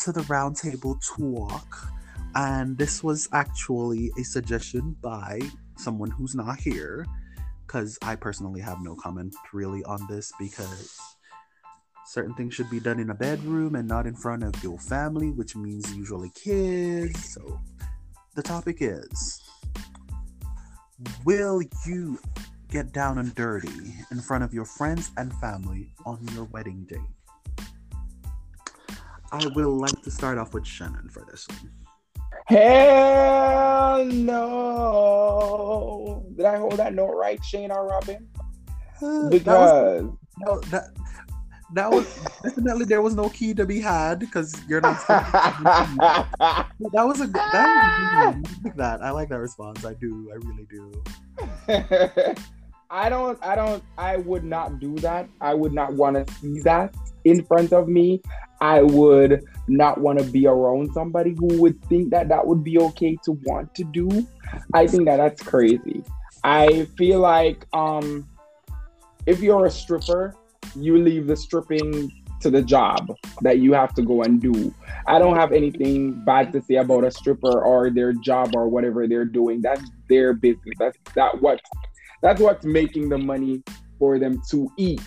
to 0.00 0.12
the 0.12 0.22
roundtable 0.22 0.98
talk. 1.16 1.92
And 2.34 2.78
this 2.78 3.02
was 3.02 3.28
actually 3.32 4.10
a 4.18 4.24
suggestion 4.24 4.96
by 5.02 5.40
someone 5.76 6.10
who's 6.10 6.34
not 6.34 6.58
here. 6.58 7.06
Because 7.66 7.98
I 8.02 8.16
personally 8.16 8.60
have 8.60 8.80
no 8.82 8.96
comment 8.96 9.34
really 9.52 9.84
on 9.84 10.04
this 10.08 10.32
because 10.40 10.98
certain 12.06 12.34
things 12.34 12.52
should 12.54 12.68
be 12.68 12.80
done 12.80 12.98
in 12.98 13.10
a 13.10 13.14
bedroom 13.14 13.76
and 13.76 13.86
not 13.86 14.06
in 14.06 14.16
front 14.16 14.42
of 14.42 14.60
your 14.62 14.78
family, 14.78 15.30
which 15.30 15.54
means 15.54 15.94
usually 15.94 16.30
kids. 16.30 17.34
So 17.34 17.60
the 18.34 18.42
topic 18.42 18.78
is 18.80 19.40
Will 21.24 21.62
you 21.86 22.18
get 22.68 22.92
down 22.92 23.18
and 23.18 23.34
dirty 23.34 23.94
in 24.10 24.20
front 24.20 24.44
of 24.44 24.52
your 24.52 24.64
friends 24.64 25.10
and 25.16 25.32
family 25.34 25.94
on 26.04 26.18
your 26.34 26.44
wedding 26.44 26.86
day? 26.88 27.02
I 29.32 29.46
will 29.54 29.76
like 29.78 30.02
to 30.02 30.10
start 30.10 30.38
off 30.38 30.52
with 30.54 30.66
Shannon 30.66 31.08
for 31.08 31.24
this 31.30 31.46
one. 31.48 31.70
Hell 32.46 34.04
no! 34.06 35.50
Did 36.36 36.46
I 36.46 36.56
hold 36.58 36.78
that 36.78 36.94
note 36.94 37.14
right, 37.14 37.42
Shane 37.44 37.70
or 37.70 37.86
Robin? 37.86 38.28
Uh, 39.02 39.28
because 39.28 40.02
No, 40.38 40.58
that 40.70 40.90
that 41.74 41.90
was 41.90 42.06
definitely 42.42 42.84
there 42.84 43.02
was 43.02 43.14
no 43.14 43.28
key 43.28 43.54
to 43.54 43.64
be 43.66 43.80
had 43.80 44.18
because 44.18 44.54
you're 44.68 44.80
not. 44.80 45.06
that 45.08 46.66
was 46.94 47.20
a 47.20 47.26
good. 47.26 47.34
That 47.34 47.66
was 47.66 48.34
a. 48.34 48.38
I 48.38 48.64
like 48.64 48.76
that. 48.76 49.02
I 49.02 49.10
like 49.10 49.28
that 49.28 49.38
response. 49.38 49.84
I 49.84 49.94
do. 49.94 50.30
I 50.32 50.36
really 50.46 50.66
do. 50.70 52.34
I 52.92 53.08
don't, 53.08 53.38
I 53.40 53.54
don't, 53.54 53.84
I 53.96 54.16
would 54.16 54.42
not 54.42 54.80
do 54.80 54.96
that. 54.96 55.28
I 55.40 55.54
would 55.54 55.72
not 55.72 55.92
want 55.92 56.26
to 56.26 56.34
see 56.34 56.60
that 56.62 56.92
in 57.24 57.44
front 57.44 57.72
of 57.72 57.88
me. 57.88 58.20
I 58.60 58.82
would 58.82 59.44
not 59.68 60.00
want 60.00 60.18
to 60.18 60.24
be 60.24 60.48
around 60.48 60.92
somebody 60.92 61.34
who 61.38 61.60
would 61.60 61.82
think 61.84 62.10
that 62.10 62.28
that 62.28 62.44
would 62.44 62.64
be 62.64 62.78
okay 62.78 63.16
to 63.24 63.32
want 63.44 63.74
to 63.76 63.84
do. 63.84 64.26
I 64.74 64.88
think 64.88 65.04
that 65.06 65.18
that's 65.18 65.40
crazy. 65.40 66.02
I 66.42 66.86
feel 66.98 67.20
like 67.20 67.64
um, 67.72 68.28
if 69.26 69.40
you're 69.40 69.66
a 69.66 69.70
stripper, 69.70 70.34
you 70.74 70.98
leave 70.98 71.28
the 71.28 71.36
stripping 71.36 72.10
to 72.40 72.50
the 72.50 72.62
job 72.62 73.12
that 73.42 73.58
you 73.58 73.72
have 73.72 73.94
to 73.94 74.02
go 74.02 74.22
and 74.22 74.40
do. 74.40 74.74
I 75.06 75.18
don't 75.18 75.36
have 75.36 75.52
anything 75.52 76.24
bad 76.24 76.52
to 76.52 76.62
say 76.62 76.76
about 76.76 77.04
a 77.04 77.10
stripper 77.10 77.62
or 77.62 77.90
their 77.90 78.12
job 78.12 78.54
or 78.54 78.68
whatever 78.68 79.06
they're 79.06 79.24
doing. 79.24 79.60
That's 79.60 79.82
their 80.08 80.32
business. 80.32 80.74
That's 80.78 80.98
that 81.14 81.40
what 81.40 81.60
that's 82.22 82.40
what's 82.40 82.64
making 82.64 83.08
the 83.08 83.18
money 83.18 83.62
for 83.98 84.18
them 84.18 84.40
to 84.50 84.70
eat. 84.76 85.02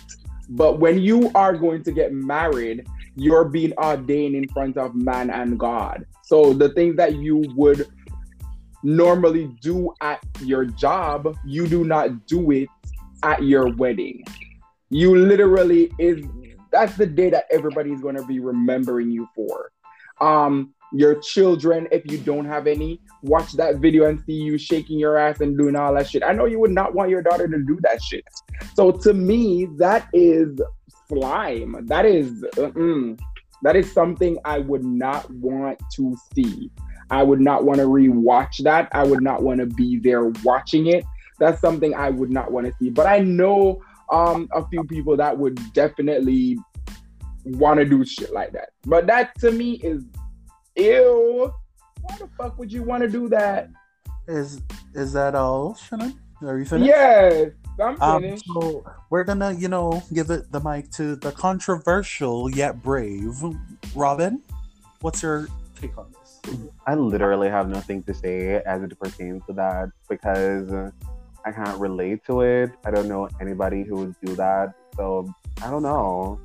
But 0.50 0.78
when 0.78 0.98
you 0.98 1.30
are 1.34 1.56
going 1.56 1.82
to 1.84 1.92
get 1.92 2.12
married, 2.12 2.86
you're 3.16 3.44
being 3.44 3.72
ordained 3.78 4.34
in 4.34 4.48
front 4.48 4.76
of 4.76 4.94
man 4.94 5.30
and 5.30 5.58
God. 5.58 6.04
So 6.22 6.52
the 6.52 6.70
things 6.70 6.96
that 6.96 7.16
you 7.16 7.44
would 7.56 7.86
normally 8.82 9.46
do 9.60 9.94
at 10.00 10.20
your 10.40 10.66
job, 10.66 11.36
you 11.44 11.66
do 11.66 11.84
not 11.84 12.26
do 12.26 12.50
it 12.50 12.68
at 13.22 13.42
your 13.42 13.74
wedding. 13.74 14.24
You 14.90 15.16
literally 15.16 15.92
is 15.98 16.24
that's 16.74 16.96
the 16.96 17.06
day 17.06 17.30
that 17.30 17.44
everybody's 17.50 18.00
going 18.00 18.16
to 18.16 18.26
be 18.26 18.40
remembering 18.40 19.10
you 19.10 19.28
for. 19.34 19.70
Um 20.20 20.74
your 20.92 21.16
children, 21.16 21.88
if 21.90 22.08
you 22.10 22.18
don't 22.18 22.44
have 22.44 22.68
any, 22.68 23.00
watch 23.22 23.52
that 23.54 23.78
video 23.78 24.08
and 24.08 24.22
see 24.24 24.34
you 24.34 24.56
shaking 24.56 24.96
your 24.96 25.16
ass 25.16 25.40
and 25.40 25.58
doing 25.58 25.74
all 25.74 25.92
that 25.92 26.08
shit. 26.08 26.22
I 26.22 26.32
know 26.32 26.44
you 26.44 26.60
would 26.60 26.70
not 26.70 26.94
want 26.94 27.10
your 27.10 27.20
daughter 27.20 27.48
to 27.48 27.58
do 27.58 27.78
that 27.82 28.00
shit. 28.00 28.24
So 28.74 28.92
to 28.92 29.12
me, 29.12 29.66
that 29.78 30.08
is 30.12 30.60
slime. 31.08 31.84
That 31.86 32.06
is 32.06 32.42
that 33.62 33.76
is 33.76 33.90
something 33.92 34.38
I 34.44 34.58
would 34.58 34.84
not 34.84 35.28
want 35.30 35.80
to 35.96 36.16
see. 36.34 36.70
I 37.10 37.22
would 37.22 37.40
not 37.40 37.64
want 37.64 37.78
to 37.78 37.86
rewatch 37.86 38.62
that. 38.62 38.88
I 38.92 39.04
would 39.04 39.22
not 39.22 39.42
want 39.42 39.60
to 39.60 39.66
be 39.66 39.98
there 39.98 40.28
watching 40.44 40.86
it. 40.86 41.04
That's 41.40 41.60
something 41.60 41.94
I 41.94 42.10
would 42.10 42.30
not 42.30 42.52
want 42.52 42.66
to 42.66 42.72
see. 42.78 42.90
But 42.90 43.06
I 43.06 43.18
know 43.18 43.82
um 44.10 44.48
a 44.52 44.66
few 44.68 44.84
people 44.84 45.16
that 45.16 45.36
would 45.36 45.58
definitely 45.72 46.58
want 47.44 47.78
to 47.78 47.84
do 47.84 48.04
shit 48.04 48.32
like 48.32 48.52
that. 48.52 48.70
But 48.86 49.06
that 49.06 49.38
to 49.40 49.50
me 49.52 49.72
is 49.82 50.04
ew. 50.76 51.52
Why 52.02 52.16
the 52.18 52.28
fuck 52.36 52.58
would 52.58 52.72
you 52.72 52.82
want 52.82 53.02
to 53.02 53.08
do 53.08 53.28
that? 53.28 53.68
Is 54.28 54.60
is 54.94 55.12
that 55.14 55.34
all, 55.34 55.74
Shannon? 55.74 56.18
Are 56.42 56.58
you 56.58 56.64
finished? 56.64 56.88
Yes, 56.88 57.50
I'm 57.80 58.00
Um, 58.02 58.22
finished. 58.22 58.44
so 58.52 58.84
we're 59.10 59.24
gonna, 59.24 59.52
you 59.52 59.68
know, 59.68 60.02
give 60.12 60.30
it 60.30 60.50
the 60.52 60.60
mic 60.60 60.90
to 60.92 61.16
the 61.16 61.32
controversial 61.32 62.50
yet 62.50 62.82
brave 62.82 63.34
Robin. 63.94 64.42
What's 65.00 65.22
your 65.22 65.48
take 65.80 65.96
on 65.96 66.12
this? 66.12 66.58
I 66.86 66.94
literally 66.94 67.48
have 67.48 67.68
nothing 67.68 68.02
to 68.04 68.12
say 68.14 68.56
as 68.66 68.82
it 68.82 68.98
pertains 68.98 69.42
to 69.46 69.54
that 69.54 69.88
because 70.08 70.70
I 71.46 71.52
can't 71.52 71.78
relate 71.78 72.24
to 72.26 72.40
it. 72.42 72.70
I 72.84 72.90
don't 72.90 73.08
know 73.08 73.28
anybody 73.40 73.82
who 73.82 73.96
would 73.96 74.14
do 74.24 74.34
that. 74.36 74.74
So 74.96 75.32
I 75.62 75.70
don't 75.70 75.82
know. 75.82 76.40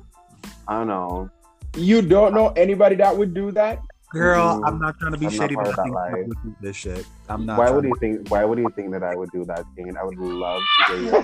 I 0.68 0.78
don't 0.78 0.88
know. 0.88 1.30
you 1.76 2.02
don't 2.02 2.34
know 2.34 2.48
anybody 2.56 2.96
that 2.96 3.16
would 3.16 3.32
do 3.34 3.50
that? 3.52 3.80
Girl, 4.12 4.58
Mm, 4.60 4.66
I'm 4.66 4.78
not 4.80 4.98
trying 4.98 5.12
to 5.12 5.18
be 5.18 5.26
I'm 5.26 5.32
shady, 5.32 5.54
part 5.54 5.68
but 5.68 5.78
I 5.78 5.82
think 5.84 5.96
I 5.96 6.10
line. 6.10 6.28
would 6.28 6.36
do 6.42 6.56
this 6.60 6.74
shit. 6.76 7.06
I'm 7.28 7.46
not. 7.46 7.58
why 7.58 7.66
trying 7.66 7.76
would 7.76 7.82
to- 7.82 7.88
you 7.88 7.94
think? 8.00 8.28
Why 8.30 8.44
would 8.44 8.58
you 8.58 8.68
think 8.74 8.90
that 8.90 9.04
I 9.04 9.14
would 9.14 9.30
do 9.30 9.44
that, 9.44 9.64
Kane? 9.76 9.96
I 9.96 10.02
would 10.04 10.18
love 10.18 10.60
to 10.88 10.96
hear 10.96 11.22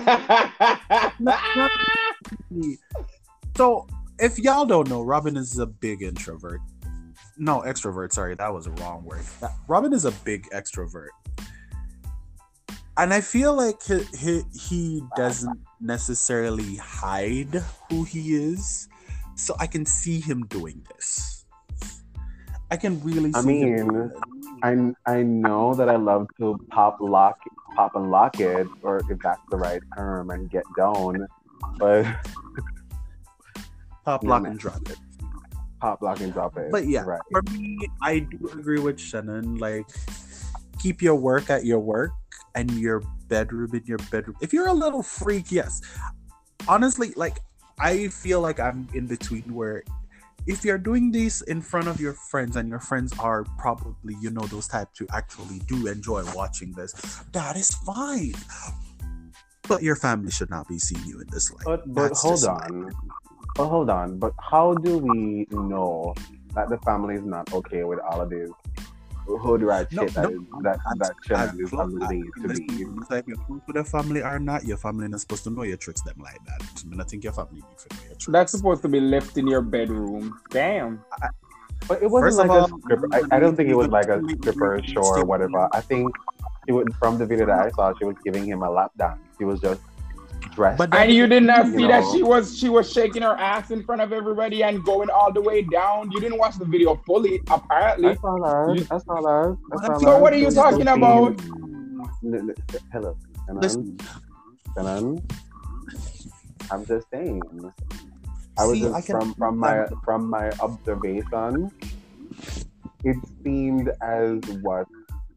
you. 2.49 2.77
So, 3.57 3.87
if 4.19 4.37
y'all 4.39 4.65
don't 4.65 4.87
know, 4.89 5.01
Robin 5.01 5.35
is 5.35 5.57
a 5.57 5.65
big 5.65 6.01
introvert. 6.03 6.59
No, 7.39 7.61
extrovert. 7.61 8.13
Sorry, 8.13 8.35
that 8.35 8.53
was 8.53 8.67
a 8.67 8.71
wrong 8.71 9.03
word. 9.03 9.21
Robin 9.67 9.93
is 9.93 10.05
a 10.05 10.11
big 10.11 10.47
extrovert. 10.51 11.07
And 12.97 13.13
I 13.13 13.21
feel 13.21 13.53
like 13.53 13.83
he, 13.83 14.01
he, 14.17 14.41
he 14.53 15.03
doesn't 15.15 15.59
necessarily 15.79 16.77
hide 16.77 17.63
who 17.89 18.03
he 18.03 18.33
is. 18.35 18.89
So 19.35 19.55
I 19.59 19.67
can 19.67 19.85
see 19.85 20.19
him 20.19 20.47
doing 20.47 20.83
this. 20.95 21.45
I 22.71 22.75
can 22.75 23.01
really 23.03 23.31
see 23.31 23.39
I 23.39 23.41
mean. 23.43 24.11
I 24.63 24.93
I 25.05 25.21
know 25.21 25.75
that 25.75 25.89
I 25.89 25.95
love 25.95 26.27
to 26.39 26.59
pop 26.71 26.97
lock, 26.99 27.37
pop 27.75 27.95
and 27.95 28.09
lock 28.09 28.39
it, 28.39 28.67
or 28.81 28.97
if 28.97 29.19
that's 29.19 29.39
the 29.51 29.57
right 29.57 29.81
term, 29.95 30.31
and 30.31 30.49
get 30.49 30.63
down. 30.75 31.27
But 31.77 32.03
pop, 34.03 34.23
lock, 34.23 34.41
man. 34.41 34.53
and 34.53 34.59
drop 34.59 34.89
it. 34.89 34.97
pop, 35.79 36.01
lock, 36.01 36.19
and 36.19 36.33
drop 36.33 36.57
it. 36.57 36.71
But 36.71 36.87
yeah, 36.87 37.03
right. 37.03 37.21
for 37.31 37.43
me, 37.53 37.77
I 38.01 38.19
do 38.19 38.49
agree 38.51 38.79
with 38.79 38.99
Shannon. 38.99 39.59
Like, 39.59 39.85
keep 40.79 41.03
your 41.03 41.15
work 41.15 41.51
at 41.51 41.63
your 41.63 41.79
work 41.79 42.11
and 42.57 42.71
your 42.71 43.03
bedroom 43.27 43.69
in 43.73 43.83
your 43.85 43.99
bedroom. 44.09 44.35
If 44.41 44.51
you're 44.51 44.67
a 44.67 44.73
little 44.73 45.03
freak, 45.03 45.51
yes. 45.51 45.81
Honestly, 46.67 47.13
like, 47.15 47.39
I 47.79 48.07
feel 48.07 48.41
like 48.41 48.59
I'm 48.59 48.87
in 48.93 49.05
between 49.05 49.43
where 49.53 49.83
if 50.47 50.65
you're 50.65 50.79
doing 50.79 51.11
this 51.11 51.41
in 51.41 51.61
front 51.61 51.87
of 51.87 52.01
your 52.01 52.13
friends 52.13 52.55
and 52.55 52.67
your 52.67 52.79
friends 52.79 53.13
are 53.19 53.45
probably, 53.59 54.15
you 54.19 54.31
know, 54.31 54.41
those 54.47 54.67
type 54.67 54.91
to 54.95 55.05
actually 55.13 55.59
do 55.67 55.87
enjoy 55.87 56.23
watching 56.33 56.71
this, 56.71 56.93
that 57.31 57.55
is 57.55 57.75
fine. 57.85 58.33
But 59.67 59.83
your 59.83 59.95
family 59.95 60.31
should 60.31 60.49
not 60.49 60.67
be 60.67 60.79
seeing 60.79 61.05
you 61.05 61.19
in 61.19 61.27
this 61.29 61.51
light. 61.51 61.65
But 61.65 61.93
but 61.93 62.13
hold 62.13 62.43
on. 62.45 62.89
But 63.55 63.67
hold 63.67 63.89
on. 63.89 64.17
But 64.17 64.33
how 64.39 64.73
do 64.73 64.97
we 64.97 65.45
know 65.51 66.15
that 66.55 66.69
the 66.69 66.77
family 66.79 67.15
is 67.15 67.25
not 67.25 67.53
okay 67.53 67.83
with 67.83 67.99
all 67.99 68.21
of 68.21 68.29
this 68.29 68.49
hood 69.27 69.61
rat 69.63 69.91
No, 69.91 70.03
shit 70.03 70.13
that 70.13 70.31
no. 70.31 70.61
that 70.61 70.79
that 70.97 71.09
As 71.11 71.25
Shannon 71.27 71.59
is 71.65 71.73
long 71.73 71.91
alluding 71.97 72.23
as- 72.23 72.41
to 72.41 72.47
be? 72.47 72.67
listen, 72.67 72.97
it's 73.01 73.11
like 73.11 73.27
you're 73.27 73.37
close 73.37 73.61
with 73.67 73.75
the 73.75 73.83
family 73.83 74.23
or 74.23 74.39
not, 74.39 74.63
your 74.65 74.77
family 74.77 75.07
not 75.07 75.19
supposed 75.19 75.43
to 75.43 75.49
know 75.49 75.63
your 75.63 75.77
tricks 75.77 76.01
them 76.01 76.15
like 76.23 76.39
that. 76.45 76.61
I 76.85 76.87
mean, 76.89 77.01
I 77.01 77.03
think 77.03 77.23
your 77.23 77.33
family 77.33 77.55
need 77.55 77.77
to 77.77 77.95
know 77.95 78.01
your 78.03 78.09
tricks. 78.15 78.27
That's 78.27 78.51
supposed 78.53 78.81
to 78.83 78.87
be 78.87 78.99
left 79.01 79.37
in 79.37 79.47
your 79.47 79.61
bedroom. 79.61 80.39
Damn. 80.49 81.03
But 81.87 82.01
it 82.01 82.09
wasn't 82.09 82.35
First 82.35 82.39
of 82.39 82.47
like 82.47 82.61
all, 82.71 82.77
a 82.77 82.81
stripper. 82.81 83.07
I, 83.13 83.35
I 83.35 83.39
don't 83.39 83.55
think 83.55 83.69
it 83.69 83.75
was 83.75 83.87
like 83.89 84.07
a 84.07 84.21
stripper 84.39 84.81
show 84.83 85.01
or 85.03 85.25
whatever. 85.25 85.67
I 85.73 85.81
think 85.81 86.11
she 86.65 86.71
was 86.73 86.85
from 86.99 87.17
the 87.17 87.25
video 87.25 87.45
that 87.45 87.59
I 87.59 87.69
saw. 87.71 87.93
She 87.97 88.05
was 88.05 88.15
giving 88.23 88.45
him 88.45 88.61
a 88.63 88.69
lap 88.69 88.91
dance. 88.97 89.19
She 89.37 89.45
was 89.45 89.59
just 89.59 89.79
dressed. 90.55 90.77
But 90.77 90.93
And 90.93 91.11
you 91.11 91.27
did 91.27 91.43
not 91.43 91.67
You 91.67 91.73
see 91.77 91.87
that 91.87 92.01
know. 92.03 92.13
she 92.13 92.23
was 92.23 92.57
she 92.57 92.69
was 92.69 92.91
shaking 92.91 93.21
her 93.21 93.35
ass 93.37 93.71
in 93.71 93.83
front 93.83 94.01
of 94.01 94.11
everybody 94.13 94.63
and 94.63 94.83
going 94.83 95.09
all 95.09 95.31
the 95.31 95.41
way 95.41 95.61
down. 95.61 96.11
You 96.11 96.19
didn't 96.19 96.37
watch 96.37 96.57
the 96.57 96.65
video 96.65 96.95
fully, 97.05 97.41
apparently. 97.49 98.15
saw 98.15 98.35
that. 98.45 98.75
You- 98.77 98.87
I 98.91 98.97
saw 98.99 99.21
that. 99.21 99.57
I 99.73 99.85
saw 99.87 99.97
So 99.99 100.05
that. 100.11 100.21
what 100.21 100.33
are 100.33 100.37
you 100.37 100.51
talking 100.51 100.87
about? 100.87 101.39
L- 102.23 102.35
l- 102.35 102.55
Hello. 102.91 103.17
Shannon. 103.45 103.61
Listen. 103.61 103.97
Shannon. 104.75 105.27
I'm 106.71 106.85
just 106.85 107.07
saying. 107.11 107.41
I 108.57 108.65
was 108.65 108.73
See, 108.73 108.81
just 108.81 108.95
I 108.95 109.01
can- 109.01 109.19
from 109.21 109.33
from 109.35 109.57
my 109.57 109.85
from 110.03 110.29
my 110.29 110.49
observation. 110.59 111.71
It 113.03 113.15
seemed 113.43 113.91
as 114.01 114.39
what 114.61 114.87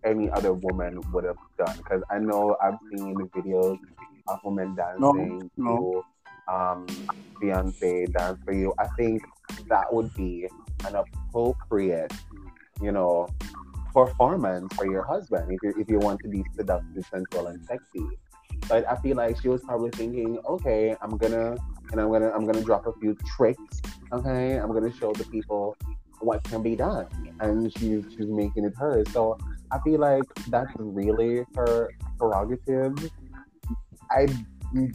any 0.05 0.31
other 0.31 0.55
woman 0.55 0.99
would 1.13 1.25
have 1.25 1.37
done 1.59 1.77
because 1.77 2.03
I 2.11 2.19
know 2.19 2.57
I've 2.63 2.79
seen 2.91 3.15
videos 3.37 3.79
women 4.45 4.75
dancing 4.75 5.51
no. 5.57 6.05
to 6.49 6.53
um, 6.53 6.87
Beyonce 7.43 8.13
"Dance 8.13 8.39
for 8.45 8.53
You." 8.53 8.75
I 8.79 8.87
think 8.97 9.23
that 9.69 9.93
would 9.93 10.13
be 10.15 10.49
an 10.87 10.95
appropriate, 10.97 12.13
you 12.81 12.93
know, 12.93 13.29
performance 13.93 14.75
for 14.75 14.87
your 14.87 15.05
husband 15.05 15.51
if 15.53 15.59
you 15.63 15.81
if 15.81 15.89
you 15.89 15.99
want 15.99 16.21
to 16.21 16.29
be 16.29 16.43
seductive, 16.55 17.05
sensual, 17.11 17.49
and 17.49 17.65
sexy. 17.65 18.07
But 18.69 18.89
I 18.89 18.97
feel 18.97 19.17
like 19.17 19.41
she 19.41 19.49
was 19.49 19.63
probably 19.63 19.91
thinking, 19.91 20.39
okay, 20.47 20.97
I'm 21.01 21.17
gonna 21.17 21.57
and 21.93 22.01
I'm 22.01 22.11
gonna 22.11 22.31
I'm 22.31 22.47
gonna 22.47 22.63
drop 22.63 22.87
a 22.87 22.93
few 23.01 23.17
tricks. 23.37 23.81
Okay, 24.13 24.57
I'm 24.57 24.73
gonna 24.73 24.93
show 24.93 25.13
the 25.13 25.25
people 25.25 25.77
what 26.21 26.43
can 26.45 26.63
be 26.63 26.77
done, 26.77 27.07
and 27.41 27.73
she's 27.79 28.05
she's 28.11 28.29
making 28.29 28.65
it 28.65 28.75
hers. 28.77 29.07
So 29.13 29.39
I 29.73 29.79
feel 29.81 30.01
like 30.01 30.25
that's 30.49 30.71
really 30.79 31.45
her 31.57 31.91
prerogative. 32.19 33.11
I 34.11 34.27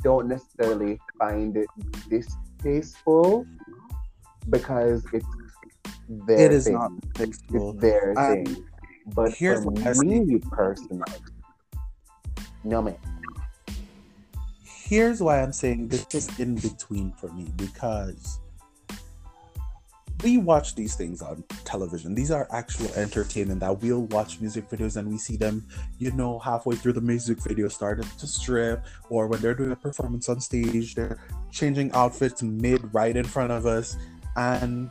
don't 0.04 0.28
necessarily 0.28 1.00
find 1.18 1.58
it 1.58 1.68
distasteful 2.10 3.46
because 4.50 5.06
it's 5.14 5.26
their 6.08 6.40
It 6.40 6.52
is 6.52 6.66
thing. 6.66 6.74
not 6.74 6.92
tasteful. 7.14 7.72
It's 7.72 7.82
their 7.82 8.14
Um, 8.18 8.44
thing. 8.46 8.66
But 9.14 9.34
here's 9.34 9.64
for 9.64 9.72
what 9.72 9.98
me 9.98 10.40
personally, 10.52 11.20
no 12.64 12.82
man. 12.82 12.98
Here's 14.64 15.22
why 15.22 15.42
I'm 15.42 15.54
saying 15.54 15.88
this 15.88 16.06
is 16.14 16.40
in 16.40 16.56
between 16.56 17.12
for 17.14 17.32
me 17.34 17.52
because 17.56 18.40
we 20.24 20.38
watch 20.38 20.76
these 20.76 20.96
things 20.96 21.22
on 21.22 21.44
television. 21.66 22.16
These 22.16 22.32
are 22.32 22.48
actual 22.52 22.92
entertainment 22.96 23.60
that 23.60 23.82
we'll 23.82 24.06
watch 24.08 24.40
music 24.40 24.70
videos 24.70 24.98
and 24.98 25.08
we 25.10 25.18
see 25.18 25.38
them, 25.38 25.68
you 26.00 26.12
know, 26.12 26.40
halfway 26.40 26.76
through 26.76 26.94
the 26.94 27.02
music 27.02 27.42
video 27.44 27.68
started 27.68 28.06
to 28.18 28.28
strip, 28.28 28.86
or 29.10 29.28
when 29.28 29.42
they're 29.42 29.54
doing 29.54 29.72
a 29.72 29.76
performance 29.76 30.30
on 30.30 30.40
stage, 30.40 30.96
they're 30.96 31.20
changing 31.52 31.92
outfits 31.92 32.42
mid 32.42 32.94
right 32.94 33.16
in 33.16 33.26
front 33.26 33.52
of 33.52 33.66
us, 33.66 33.98
and 34.36 34.90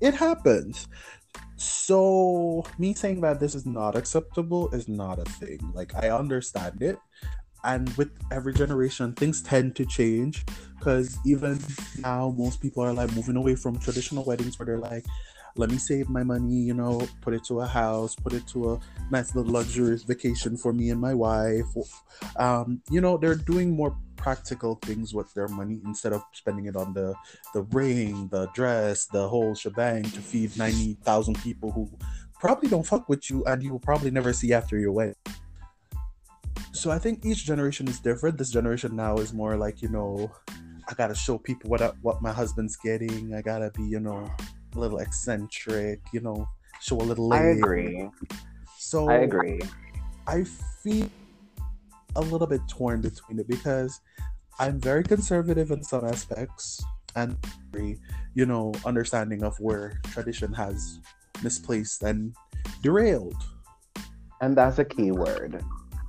it 0.00 0.14
happens. 0.14 0.88
So 1.56 2.64
me 2.78 2.94
saying 2.94 3.20
that 3.22 3.40
this 3.40 3.54
is 3.54 3.64
not 3.64 3.96
acceptable 3.96 4.68
is 4.70 4.88
not 4.88 5.18
a 5.18 5.24
thing. 5.24 5.60
Like 5.72 5.94
I 5.94 6.10
understand 6.10 6.82
it. 6.82 6.98
And 7.64 7.88
with 7.96 8.10
every 8.30 8.52
generation, 8.52 9.12
things 9.14 9.42
tend 9.42 9.74
to 9.76 9.86
change 9.86 10.44
because 10.78 11.18
even 11.24 11.58
now, 11.98 12.34
most 12.36 12.60
people 12.60 12.82
are 12.82 12.92
like 12.92 13.14
moving 13.14 13.36
away 13.36 13.54
from 13.54 13.78
traditional 13.78 14.24
weddings 14.24 14.58
where 14.58 14.66
they're 14.66 14.78
like, 14.78 15.06
let 15.56 15.70
me 15.70 15.78
save 15.78 16.08
my 16.08 16.22
money, 16.22 16.54
you 16.54 16.74
know, 16.74 17.06
put 17.20 17.32
it 17.32 17.44
to 17.44 17.60
a 17.60 17.66
house, 17.66 18.14
put 18.14 18.32
it 18.32 18.46
to 18.48 18.72
a 18.72 18.80
nice 19.10 19.34
little 19.34 19.52
luxurious 19.52 20.02
vacation 20.02 20.56
for 20.56 20.72
me 20.72 20.90
and 20.90 21.00
my 21.00 21.14
wife. 21.14 21.64
Um, 22.36 22.82
you 22.90 23.00
know, 23.00 23.16
they're 23.16 23.36
doing 23.36 23.70
more 23.70 23.96
practical 24.16 24.76
things 24.82 25.14
with 25.14 25.32
their 25.34 25.48
money 25.48 25.80
instead 25.84 26.12
of 26.12 26.24
spending 26.32 26.66
it 26.66 26.76
on 26.76 26.92
the 26.92 27.14
the 27.52 27.62
ring, 27.62 28.28
the 28.28 28.46
dress, 28.48 29.06
the 29.06 29.28
whole 29.28 29.54
shebang 29.54 30.02
to 30.02 30.20
feed 30.20 30.56
90,000 30.56 31.38
people 31.42 31.70
who 31.70 31.90
probably 32.40 32.68
don't 32.68 32.86
fuck 32.86 33.08
with 33.08 33.30
you 33.30 33.44
and 33.44 33.62
you 33.62 33.70
will 33.70 33.78
probably 33.78 34.10
never 34.10 34.32
see 34.32 34.52
after 34.52 34.76
your 34.78 34.92
wedding. 34.92 35.14
So 36.74 36.90
I 36.90 36.98
think 36.98 37.24
each 37.24 37.46
generation 37.46 37.86
is 37.86 38.00
different. 38.00 38.36
This 38.36 38.50
generation 38.50 38.96
now 38.96 39.14
is 39.18 39.32
more 39.32 39.56
like, 39.56 39.80
you 39.80 39.88
know, 39.88 40.30
I 40.88 40.94
gotta 40.94 41.14
show 41.14 41.38
people 41.38 41.70
what 41.70 41.80
I, 41.80 41.92
what 42.02 42.20
my 42.20 42.32
husband's 42.32 42.74
getting. 42.76 43.32
I 43.32 43.42
gotta 43.42 43.70
be, 43.70 43.84
you 43.84 44.00
know, 44.00 44.28
a 44.74 44.78
little 44.78 44.98
eccentric, 44.98 46.00
you 46.12 46.20
know, 46.20 46.48
show 46.82 46.96
a 46.96 47.06
little 47.06 47.32
I 47.32 47.54
agree. 47.54 48.10
So 48.76 49.08
I 49.08 49.18
agree. 49.18 49.60
I 50.26 50.42
feel 50.82 51.08
a 52.16 52.20
little 52.20 52.48
bit 52.48 52.60
torn 52.68 53.00
between 53.00 53.38
it 53.38 53.46
because 53.46 54.00
I'm 54.58 54.80
very 54.80 55.04
conservative 55.04 55.70
in 55.70 55.82
some 55.84 56.04
aspects 56.04 56.82
and 57.14 57.38
very, 57.70 58.00
you 58.34 58.46
know, 58.46 58.74
understanding 58.84 59.44
of 59.44 59.56
where 59.60 60.00
tradition 60.10 60.52
has 60.52 60.98
misplaced 61.40 62.02
and 62.02 62.34
derailed. 62.82 63.40
And 64.40 64.56
that's 64.56 64.80
a 64.80 64.84
key 64.84 65.12
word. 65.12 65.64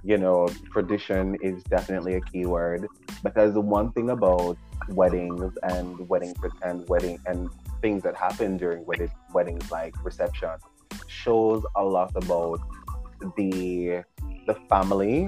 You 0.05 0.19
know, 0.19 0.47
tradition 0.71 1.35
is 1.41 1.63
definitely 1.63 2.13
a 2.13 2.21
key 2.21 2.45
word 2.45 2.85
because 3.23 3.55
the 3.55 3.61
one 3.61 3.91
thing 3.91 4.11
about 4.11 4.55
weddings 4.89 5.57
and 5.63 6.07
wedding 6.07 6.35
pretend 6.35 6.87
wedding 6.87 7.17
and 7.25 7.49
things 7.81 8.03
that 8.03 8.15
happen 8.15 8.55
during 8.57 8.85
wedding, 8.85 9.11
weddings 9.33 9.71
like 9.71 9.95
reception 10.05 10.57
shows 11.07 11.63
a 11.75 11.83
lot 11.83 12.11
about 12.15 12.59
the 13.35 14.03
the 14.45 14.55
family 14.69 15.27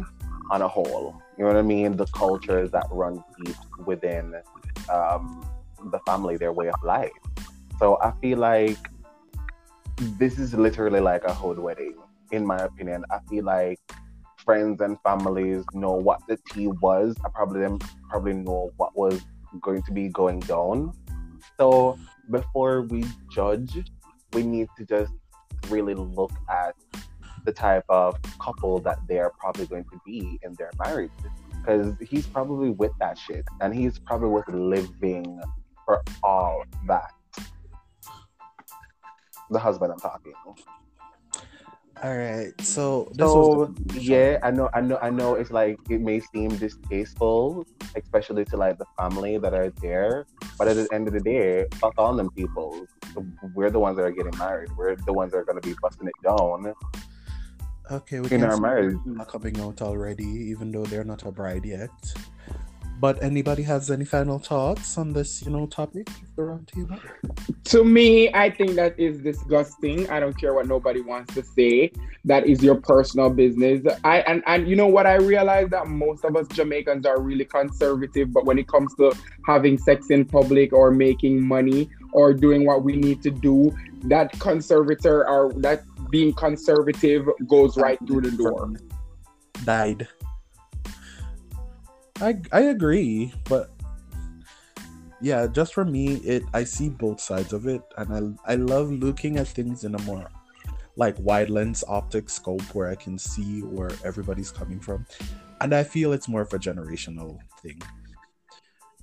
on 0.52 0.62
a 0.62 0.68
whole. 0.68 1.20
You 1.38 1.44
know 1.44 1.52
what 1.52 1.58
I 1.58 1.64
mean? 1.64 1.98
The 1.98 2.06
cultures 2.08 2.70
that 2.72 2.86
run 2.92 3.24
deep 3.44 3.56
within 3.86 4.36
um, 4.94 5.44
the 5.92 6.00
family, 6.06 6.38
their 6.38 6.54
way 6.54 6.68
of 6.68 6.82
life. 6.84 7.12
So 7.80 7.98
I 8.02 8.12
feel 8.22 8.38
like 8.38 8.78
this 9.98 10.38
is 10.38 10.54
literally 10.54 11.00
like 11.00 11.24
a 11.24 11.34
hood 11.34 11.58
wedding, 11.58 11.96
in 12.32 12.46
my 12.46 12.58
opinion. 12.58 13.06
I 13.10 13.20
feel 13.30 13.44
like 13.44 13.80
friends 14.48 14.80
and 14.80 14.98
families 15.02 15.66
know 15.74 15.92
what 15.92 16.26
the 16.30 16.38
tea 16.50 16.68
was. 16.68 17.18
I 17.26 17.28
probably 17.28 17.60
them 17.60 17.80
probably 18.10 18.32
know 18.32 18.72
what 18.78 18.98
was 18.98 19.22
going 19.62 19.84
to 19.84 19.92
be 19.92 20.08
going 20.08 20.40
down. 20.40 20.94
So 21.58 22.00
before 22.32 22.84
we 22.84 23.04
judge, 23.30 23.78
we 24.32 24.44
need 24.44 24.70
to 24.78 24.86
just 24.86 25.12
really 25.68 25.96
look 25.96 26.32
at 26.50 26.76
the 27.44 27.52
type 27.52 27.84
of 27.90 28.16
couple 28.40 28.80
that 28.80 29.00
they're 29.10 29.32
probably 29.38 29.66
going 29.66 29.84
to 29.84 30.00
be 30.06 30.40
in 30.42 30.54
their 30.54 30.72
marriage. 30.80 31.12
Because 31.60 31.94
he's 32.00 32.26
probably 32.26 32.70
with 32.70 32.94
that 33.02 33.18
shit 33.18 33.44
and 33.60 33.76
he's 33.76 34.00
probably 34.00 34.30
with 34.30 34.48
living 34.48 35.42
for 35.84 36.02
all 36.24 36.64
that. 36.88 37.12
The 39.50 39.60
husband 39.60 39.92
I'm 39.92 40.00
talking. 40.00 40.34
All 42.04 42.16
right. 42.16 42.54
So 42.62 43.10
this 43.12 43.26
So 43.26 43.40
was 43.58 43.70
yeah, 43.96 44.38
I 44.44 44.52
know, 44.52 44.70
I 44.74 44.82
know, 44.82 44.98
I 45.02 45.10
know. 45.10 45.36
It's 45.36 45.52
like 45.52 45.80
it 45.90 46.00
may 46.02 46.20
seem 46.20 46.50
distasteful, 46.50 47.66
especially 47.96 48.46
to 48.46 48.58
like 48.58 48.78
the 48.78 48.86
family 48.98 49.38
that 49.40 49.54
are 49.54 49.72
there. 49.82 50.28
But 50.58 50.68
at 50.68 50.76
the 50.76 50.88
end 50.94 51.08
of 51.08 51.14
the 51.14 51.20
day, 51.20 51.66
fuck 51.76 51.94
all 51.98 52.16
them 52.16 52.30
people. 52.32 52.86
We're 53.56 53.72
the 53.72 53.80
ones 53.80 53.98
that 53.98 54.04
are 54.04 54.12
getting 54.12 54.38
married. 54.38 54.70
We're 54.78 54.96
the 54.96 55.14
ones 55.14 55.32
that 55.32 55.40
are 55.40 55.46
going 55.46 55.60
to 55.60 55.68
be 55.68 55.76
busting 55.82 56.08
it 56.08 56.14
down 56.24 56.74
Okay, 57.90 58.20
we 58.20 58.26
in 58.26 58.42
can 58.42 58.44
our 58.44 58.58
marriage. 58.58 58.98
coming 59.28 59.60
out 59.60 59.82
already, 59.82 60.26
even 60.26 60.72
though 60.72 60.84
they're 60.86 61.06
not 61.06 61.24
a 61.26 61.32
bride 61.32 61.66
yet. 61.66 61.90
But 63.00 63.22
anybody 63.22 63.62
has 63.64 63.92
any 63.92 64.06
final 64.06 64.40
thoughts 64.40 64.98
on 64.98 65.14
this, 65.14 65.44
you 65.44 65.52
know, 65.52 65.68
topic 65.68 66.08
the 66.36 66.44
round 66.44 66.68
table? 66.68 66.98
To 67.66 67.84
me, 67.84 68.34
I 68.34 68.50
think 68.50 68.72
that 68.72 69.00
is 69.00 69.20
disgusting. 69.20 70.10
I 70.10 70.20
don't 70.20 70.36
care 70.36 70.54
what 70.56 70.68
nobody 70.68 71.02
wants 71.02 71.36
to 71.36 71.44
say. 71.44 71.92
That 72.26 72.48
is 72.48 72.64
your 72.64 72.76
personal 72.76 73.30
business. 73.30 73.86
I 74.04 74.20
and, 74.22 74.42
and 74.48 74.68
you 74.68 74.76
know 74.76 74.88
what 74.88 75.06
I 75.06 75.16
realize 75.16 75.70
that 75.70 75.88
most 75.88 76.26
of 76.26 76.36
us 76.36 76.48
Jamaicans 76.48 77.06
are 77.06 77.22
really 77.22 77.46
conservative, 77.46 78.34
but 78.34 78.46
when 78.46 78.58
it 78.58 78.68
comes 78.68 78.96
to 78.96 79.14
having 79.46 79.78
sex 79.78 80.10
in 80.10 80.26
public 80.26 80.74
or 80.74 80.90
making 80.90 81.46
money 81.46 81.90
or 82.14 82.34
doing 82.34 82.66
what 82.66 82.84
we 82.84 82.96
need 82.96 83.22
to 83.24 83.30
do, 83.30 83.76
that 84.06 84.32
conservator 84.40 85.28
or 85.30 85.54
that 85.58 85.84
being 86.10 86.34
conservative 86.34 87.28
goes 87.48 87.78
right 87.78 88.00
through 88.08 88.22
the 88.22 88.32
door. 88.32 88.72
Died. 89.66 90.08
I 92.22 92.36
I 92.52 92.62
agree, 92.74 93.34
but 93.46 93.70
yeah, 95.22 95.48
just 95.48 95.74
for 95.74 95.86
me, 95.86 96.16
it 96.18 96.44
I 96.54 96.64
see 96.64 96.90
both 96.90 97.20
sides 97.22 97.54
of 97.54 97.68
it, 97.68 97.82
and 97.98 98.38
I 98.48 98.54
I 98.54 98.56
love 98.56 98.92
looking 98.92 99.38
at 99.38 99.48
things 99.48 99.84
in 99.84 99.96
a 99.96 100.02
more 100.04 100.30
like 100.96 101.16
wide 101.20 101.50
lens 101.50 101.84
optic 101.88 102.30
scope 102.30 102.62
where 102.74 102.90
I 102.90 102.96
can 102.96 103.18
see 103.20 103.62
where 103.62 103.92
everybody's 104.04 104.52
coming 104.52 104.80
from, 104.80 105.06
and 105.62 105.74
I 105.74 105.84
feel 105.84 106.12
it's 106.14 106.28
more 106.28 106.42
of 106.42 106.54
a 106.54 106.60
generational 106.60 107.38
thing. 107.62 107.82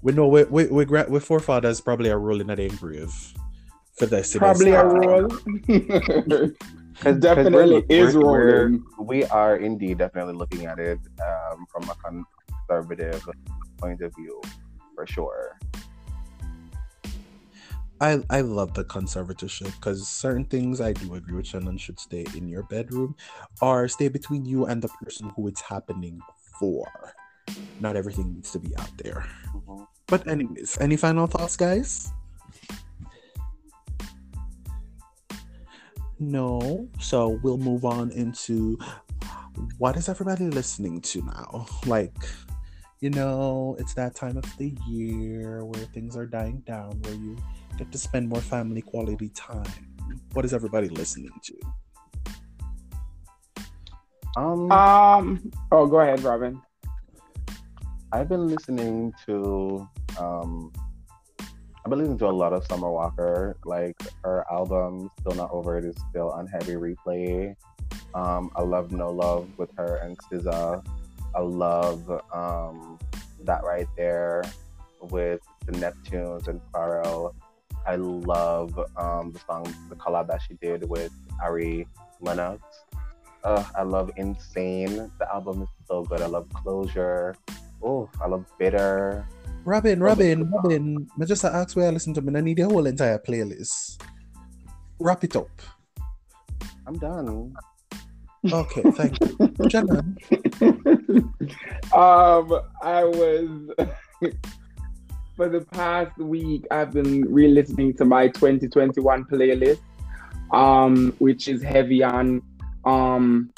We 0.03 0.13
know 0.13 0.27
we 0.29 0.45
we 0.45 0.67
we, 0.67 0.85
gra- 0.85 1.07
we 1.09 1.21
forefathers 1.21 1.81
probably 1.81 2.11
are 2.11 2.19
rolling 2.19 2.51
at 2.51 2.57
the 2.59 2.69
grave 2.69 3.15
for 3.97 4.07
this. 4.07 4.37
Probably 4.37 4.73
a 4.73 4.85
role. 4.85 5.29
Cause, 7.03 7.17
Definitely 7.19 7.83
cause 7.83 7.89
we're, 7.91 8.09
is 8.09 8.17
we're, 8.17 8.23
rolling. 8.23 8.85
we're- 8.99 9.23
We 9.23 9.25
are 9.25 9.57
indeed 9.57 9.99
definitely 9.99 10.35
looking 10.35 10.67
at 10.67 10.79
it 10.79 11.01
um, 11.21 11.67
from 11.67 11.91
a 11.91 11.95
conservative 12.69 13.29
point 13.79 14.01
of 14.01 14.15
view, 14.17 14.41
for 14.95 15.07
sure. 15.07 15.59
I 18.01 18.23
I 18.29 18.41
love 18.41 18.75
the 18.75 18.85
conservatorship 18.85 19.73
because 19.77 20.07
certain 20.09 20.45
things 20.45 20.81
I 20.81 20.93
do 20.93 21.15
agree 21.15 21.37
with 21.37 21.47
Shannon 21.47 21.79
should 21.79 22.01
stay 22.01 22.27
in 22.35 22.49
your 22.49 22.65
bedroom 22.65 23.15
or 23.63 23.87
stay 23.89 24.09
between 24.09 24.45
you 24.45 24.67
and 24.67 24.83
the 24.83 24.89
person 25.03 25.31
who 25.37 25.49
it's 25.49 25.61
happening 25.63 26.21
for. 26.61 27.15
not 27.81 27.97
everything 27.97 28.33
needs 28.33 28.53
to 28.53 28.59
be 28.59 28.71
out 28.79 28.91
there. 29.03 29.27
Mhm. 29.53 29.87
But 30.07 30.27
anyways, 30.29 30.79
any 30.81 30.97
final 30.97 31.27
thoughts, 31.27 31.57
guys? 31.57 32.13
No. 36.19 36.89
So 37.01 37.41
we'll 37.43 37.59
move 37.59 37.85
on 37.85 38.11
into 38.13 38.79
what 39.79 39.97
is 39.97 40.09
everybody 40.09 40.47
listening 40.49 41.01
to 41.13 41.23
now? 41.23 41.67
Like, 41.87 42.15
you 43.05 43.11
know, 43.11 43.77
it's 43.79 43.93
that 43.93 44.15
time 44.15 44.39
of 44.39 44.57
the 44.57 44.75
year 44.89 45.63
where 45.63 45.85
things 45.93 46.17
are 46.17 46.25
dying 46.25 46.63
down, 46.65 46.99
where 47.03 47.13
you 47.13 47.37
get 47.77 47.93
to 47.93 47.99
spend 47.99 48.27
more 48.27 48.41
family 48.41 48.81
quality 48.81 49.29
time. 49.29 49.93
What 50.33 50.47
is 50.47 50.55
everybody 50.55 50.89
listening 50.89 51.39
to? 51.43 51.55
Um, 54.41 54.73
Um. 54.73 55.53
Oh, 55.71 55.87
go 55.87 56.01
ahead, 56.01 56.23
Robin. 56.23 56.63
I've 58.11 58.31
been 58.31 58.49
listening 58.49 59.13
to 59.27 59.87
um 60.19 60.73
I've 61.85 61.91
been 61.91 61.99
listening 61.99 62.19
to 62.25 62.29
a 62.29 62.33
lot 62.33 62.55
of 62.55 62.65
Summer 62.65 62.91
Walker. 62.91 63.59
Like 63.67 64.01
her 64.23 64.47
album 64.51 65.11
Still 65.21 65.37
Not 65.37 65.51
Over 65.53 65.77
It 65.77 65.85
is 65.85 65.97
still 66.09 66.31
on 66.31 66.47
heavy 66.47 66.73
replay. 66.73 67.55
Um 68.15 68.51
I 68.57 68.63
love 68.63 68.93
No 68.93 69.11
Love 69.11 69.47
with 69.59 69.77
her 69.77 69.97
and 69.97 70.17
SZA. 70.17 70.83
I 71.35 71.41
love 71.41 72.09
um 72.33 72.99
that 73.45 73.63
right 73.65 73.89
there 73.97 74.43
with 75.01 75.41
the 75.67 75.73
Neptunes 75.73 76.49
and 76.49 76.61
Pharrell. 76.73 77.35
I 77.87 77.97
love 77.97 78.79
um 78.97 79.33
the 79.33 79.41
song 79.41 79.75
the 79.89 79.97
collab 79.97 80.29
that 80.29 80.41
she 80.43 80.55
did 80.55 80.89
with 80.89 81.13
Ari 81.43 81.87
Lennox. 82.21 82.63
Uh, 83.43 83.63
I 83.77 83.83
love 83.83 84.11
Insane. 84.17 85.13
The 85.19 85.29
album 85.31 85.63
is 85.63 85.69
so 85.87 86.03
good. 86.03 86.23
I 86.23 86.27
love 86.27 86.49
Closure. 86.55 87.37
Oh, 87.83 88.09
I 88.23 88.27
love 88.27 88.47
Bitter. 88.59 89.29
Robin, 89.65 90.01
Robin, 90.01 90.51
Robin. 90.51 91.07
I 91.21 91.25
just 91.25 91.45
ask 91.45 91.77
where 91.77 91.89
I 91.89 91.91
listen 91.91 92.15
to 92.15 92.23
me. 92.23 92.37
I 92.39 92.41
need 92.41 92.57
the 92.57 92.65
whole 92.65 92.87
entire 92.87 93.19
playlist. 93.19 94.01
Wrap 94.99 95.25
it 95.25 95.37
up. 95.37 95.51
I'm 96.87 96.99
done. 96.99 97.55
Okay, 98.53 98.83
thank 98.93 99.19
you. 99.21 99.69
Jenna. 99.69 100.05
um, 101.95 102.61
I 102.83 103.05
was 103.05 103.71
for 105.37 105.49
the 105.49 105.67
past 105.73 106.17
week. 106.19 106.67
I've 106.71 106.93
been 106.93 107.33
re-listening 107.33 107.95
to 107.95 108.05
my 108.05 108.29
2021 108.29 109.25
playlist, 109.25 109.81
um, 110.53 111.15
which 111.19 111.49
is 111.49 111.63
heavy 111.63 112.03
on 112.03 112.43
um 112.85 113.51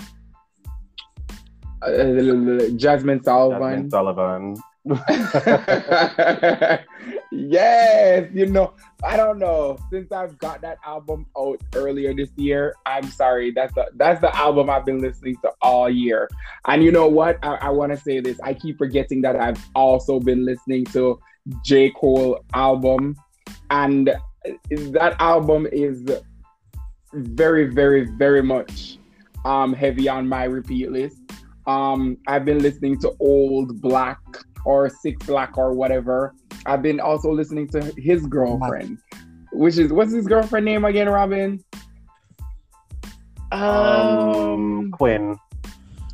uh, 1.83 1.89
Jazmine 1.89 3.25
Sullivan. 3.25 3.61
Jazmine 3.61 3.91
Sullivan. 3.91 4.57
yes, 7.33 8.31
you 8.33 8.47
know, 8.47 8.73
I 9.03 9.17
don't 9.17 9.41
know. 9.41 9.77
Since 9.91 10.13
I've 10.13 10.39
got 10.39 10.61
that 10.61 10.79
album 10.87 11.27
out 11.37 11.61
earlier 11.75 12.15
this 12.15 12.31
year, 12.37 12.73
I'm 12.87 13.11
sorry. 13.11 13.51
That's 13.51 13.75
the 13.75 13.87
that's 13.97 14.21
the 14.21 14.35
album 14.37 14.71
I've 14.71 14.85
been 14.85 15.01
listening 15.01 15.35
to 15.43 15.51
all 15.61 15.91
year. 15.91 16.29
And 16.69 16.85
you 16.85 16.93
know 16.93 17.09
what? 17.09 17.39
I, 17.43 17.55
I 17.57 17.71
want 17.71 17.91
to 17.93 17.99
say 17.99 18.21
this. 18.21 18.39
I 18.45 18.55
keep 18.55 18.79
forgetting 18.79 19.23
that 19.23 19.35
I've 19.35 19.61
also 19.75 20.21
been 20.21 20.45
listening 20.45 20.85
to 20.87 21.19
J. 21.65 21.91
Cole 21.91 22.45
album, 22.55 23.17
and 23.71 24.15
that 24.71 25.17
album 25.19 25.67
is 25.73 26.09
very, 27.13 27.65
very, 27.75 28.05
very 28.05 28.43
much 28.43 28.99
um 29.45 29.73
heavy 29.73 30.09
on 30.09 30.29
my 30.29 30.45
repeat 30.45 30.93
list. 30.93 31.19
Um, 31.67 32.19
I've 32.29 32.45
been 32.45 32.61
listening 32.61 33.01
to 33.01 33.17
Old 33.19 33.81
Black 33.81 34.21
or 34.67 34.91
Six 34.91 35.25
Black 35.27 35.57
or 35.57 35.73
whatever. 35.73 36.35
I've 36.67 36.83
been 36.83 37.01
also 37.01 37.33
listening 37.33 37.69
to 37.69 37.93
his 37.97 38.27
girlfriend, 38.27 38.99
which 39.53 39.79
is 39.79 39.93
what's 39.93 40.13
his 40.13 40.27
girlfriend 40.27 40.67
name 40.67 40.85
again, 40.85 41.09
Robin? 41.09 41.63
Um, 43.53 44.91
Quinn. 44.93 45.37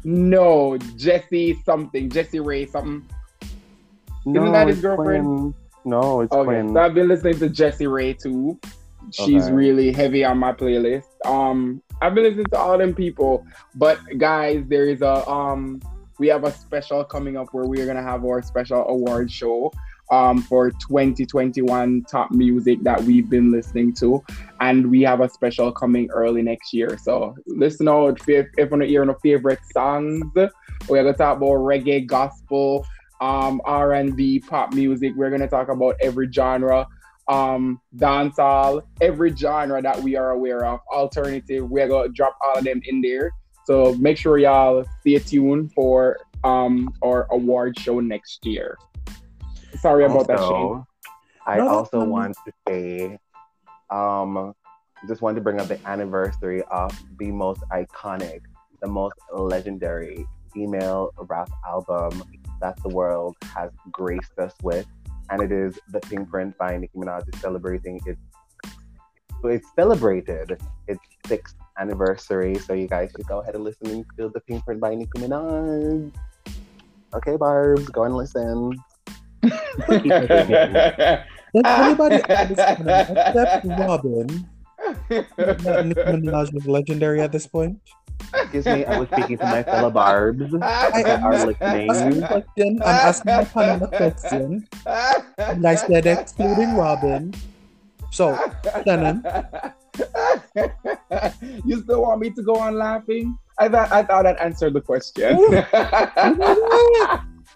no, 0.04 0.76
Jesse 0.96 1.58
something, 1.64 2.10
Jesse 2.10 2.40
Ray 2.40 2.66
something. 2.66 3.02
No, 4.26 4.42
Isn't 4.42 4.52
that 4.52 4.68
his 4.68 4.80
girlfriend? 4.80 5.24
Quinn. 5.24 5.54
No, 5.84 6.20
it's 6.20 6.32
Okay, 6.32 6.44
Quinn. 6.44 6.74
so 6.74 6.80
I've 6.80 6.94
been 6.94 7.08
listening 7.08 7.38
to 7.38 7.48
Jesse 7.48 7.86
Ray 7.86 8.12
too. 8.14 8.60
She's 9.10 9.46
Okay. 9.46 9.52
really 9.54 9.92
heavy 9.92 10.24
on 10.24 10.38
my 10.38 10.52
playlist. 10.52 11.04
Um, 11.26 11.82
I've 12.00 12.14
been 12.14 12.24
listening 12.24 12.46
to 12.52 12.58
all 12.58 12.78
them 12.78 12.94
people, 12.94 13.44
but 13.74 13.98
guys, 14.18 14.62
there 14.68 14.86
is 14.88 15.02
a 15.02 15.28
um, 15.28 15.80
we 16.22 16.28
have 16.28 16.44
a 16.44 16.52
special 16.52 17.02
coming 17.02 17.36
up 17.36 17.48
where 17.50 17.64
we're 17.64 17.84
gonna 17.84 18.00
have 18.00 18.24
our 18.24 18.40
special 18.42 18.86
award 18.86 19.28
show 19.28 19.72
um 20.12 20.40
for 20.40 20.70
2021 20.70 22.04
top 22.04 22.30
music 22.30 22.80
that 22.84 23.02
we've 23.02 23.28
been 23.28 23.50
listening 23.50 23.92
to, 23.92 24.22
and 24.60 24.88
we 24.88 25.02
have 25.02 25.20
a 25.20 25.28
special 25.28 25.72
coming 25.72 26.08
early 26.12 26.40
next 26.40 26.72
year. 26.72 26.96
So 26.96 27.34
listen 27.48 27.88
out 27.88 28.20
if 28.20 28.28
if 28.28 28.46
you 28.56 28.66
want 28.66 28.82
to 28.82 28.88
hear 28.88 29.04
no 29.04 29.14
favorite 29.14 29.58
songs. 29.74 30.22
We're 30.88 31.02
gonna 31.02 31.12
talk 31.12 31.38
about 31.38 31.58
reggae, 31.70 32.06
gospel, 32.06 32.86
um, 33.20 33.60
R&B, 33.64 34.44
pop 34.48 34.74
music. 34.74 35.14
We're 35.16 35.30
gonna 35.30 35.48
talk 35.48 35.70
about 35.70 35.96
every 36.00 36.30
genre, 36.30 36.86
um, 37.26 37.80
dancehall, 37.96 38.82
every 39.00 39.34
genre 39.34 39.82
that 39.82 40.00
we 40.00 40.14
are 40.14 40.30
aware 40.30 40.64
of. 40.66 40.78
Alternative, 40.92 41.68
we're 41.68 41.88
gonna 41.88 42.10
drop 42.10 42.38
all 42.44 42.58
of 42.58 42.64
them 42.64 42.80
in 42.84 43.00
there. 43.00 43.32
So 43.64 43.94
make 43.94 44.16
sure 44.16 44.38
y'all 44.38 44.84
stay 45.00 45.18
tuned 45.18 45.72
for 45.72 46.18
um 46.44 46.92
our 47.04 47.26
award 47.30 47.78
show 47.78 48.00
next 48.00 48.44
year. 48.44 48.76
Sorry 49.78 50.04
about 50.04 50.26
that, 50.28 50.40
Shane. 50.40 50.84
I 51.46 51.56
No, 51.58 51.68
also 51.68 52.00
fine. 52.00 52.08
want 52.10 52.36
to 52.46 52.52
say, 52.68 53.18
um, 53.90 54.52
just 55.08 55.22
wanted 55.22 55.36
to 55.36 55.40
bring 55.40 55.60
up 55.60 55.66
the 55.68 55.78
anniversary 55.88 56.62
of 56.70 56.96
the 57.18 57.30
most 57.32 57.62
iconic, 57.72 58.40
the 58.80 58.88
most 58.88 59.14
legendary 59.32 60.24
female 60.52 61.10
rap 61.28 61.50
album 61.66 62.22
that 62.60 62.80
the 62.82 62.88
world 62.90 63.34
has 63.56 63.70
graced 63.90 64.38
us 64.38 64.54
with, 64.62 64.86
and 65.30 65.42
it 65.42 65.50
is 65.50 65.78
the 65.88 66.00
Pink 66.00 66.28
Print 66.30 66.56
by 66.58 66.76
Nicki 66.76 66.96
Minaj 66.96 67.32
is 67.32 67.40
celebrating 67.40 68.00
its. 68.06 68.20
It's 69.44 69.66
celebrated 69.74 70.60
its 70.86 71.00
sixth 71.26 71.56
anniversary, 71.78 72.54
so 72.56 72.72
you 72.72 72.88
guys 72.88 73.10
should 73.16 73.26
go 73.26 73.40
ahead 73.40 73.54
and 73.54 73.64
listen 73.64 74.04
to 74.16 74.28
the 74.28 74.40
Pink 74.40 74.64
Print 74.64 74.80
by 74.80 74.94
Nicki 74.94 75.18
Minaj. 75.18 76.12
Okay, 77.14 77.36
Barbs, 77.36 77.88
go 77.90 78.04
and 78.04 78.16
listen. 78.16 78.72
Does 81.52 81.64
anybody 81.64 82.22
understand 82.24 82.88
except 82.88 83.66
Robin 83.66 84.48
that 85.08 85.84
Nicki 85.86 86.00
Minaj 86.00 86.56
is 86.56 86.66
legendary 86.66 87.20
at 87.20 87.32
this 87.32 87.46
point? 87.46 87.78
Excuse 88.34 88.66
me, 88.66 88.84
I 88.84 88.98
was 88.98 89.08
speaking 89.08 89.38
to 89.38 89.44
my 89.44 89.62
fellow 89.62 89.90
barbs. 89.90 90.54
I 90.62 91.02
that 91.02 91.22
are 91.22 91.34
am 91.34 91.48
listening. 91.48 91.90
asking 91.90 92.22
a 92.22 92.28
question. 92.28 92.82
I'm 92.82 92.88
asking 92.88 93.32
my 93.32 93.44
panel 93.44 93.88
a 93.88 93.96
question. 93.96 94.68
And 95.38 95.66
I 95.66 95.74
said 95.74 96.06
excluding 96.06 96.76
Robin. 96.76 97.34
So, 98.10 98.38
Shannon. 98.84 99.24
you 101.64 101.82
still 101.82 102.02
want 102.02 102.20
me 102.20 102.30
to 102.30 102.42
go 102.42 102.56
on 102.56 102.74
laughing? 102.74 103.36
I 103.58 103.68
thought 103.68 103.92
I 103.92 104.02
thought 104.02 104.22
that 104.22 104.40
answered 104.40 104.72
the 104.72 104.80
question. 104.80 105.38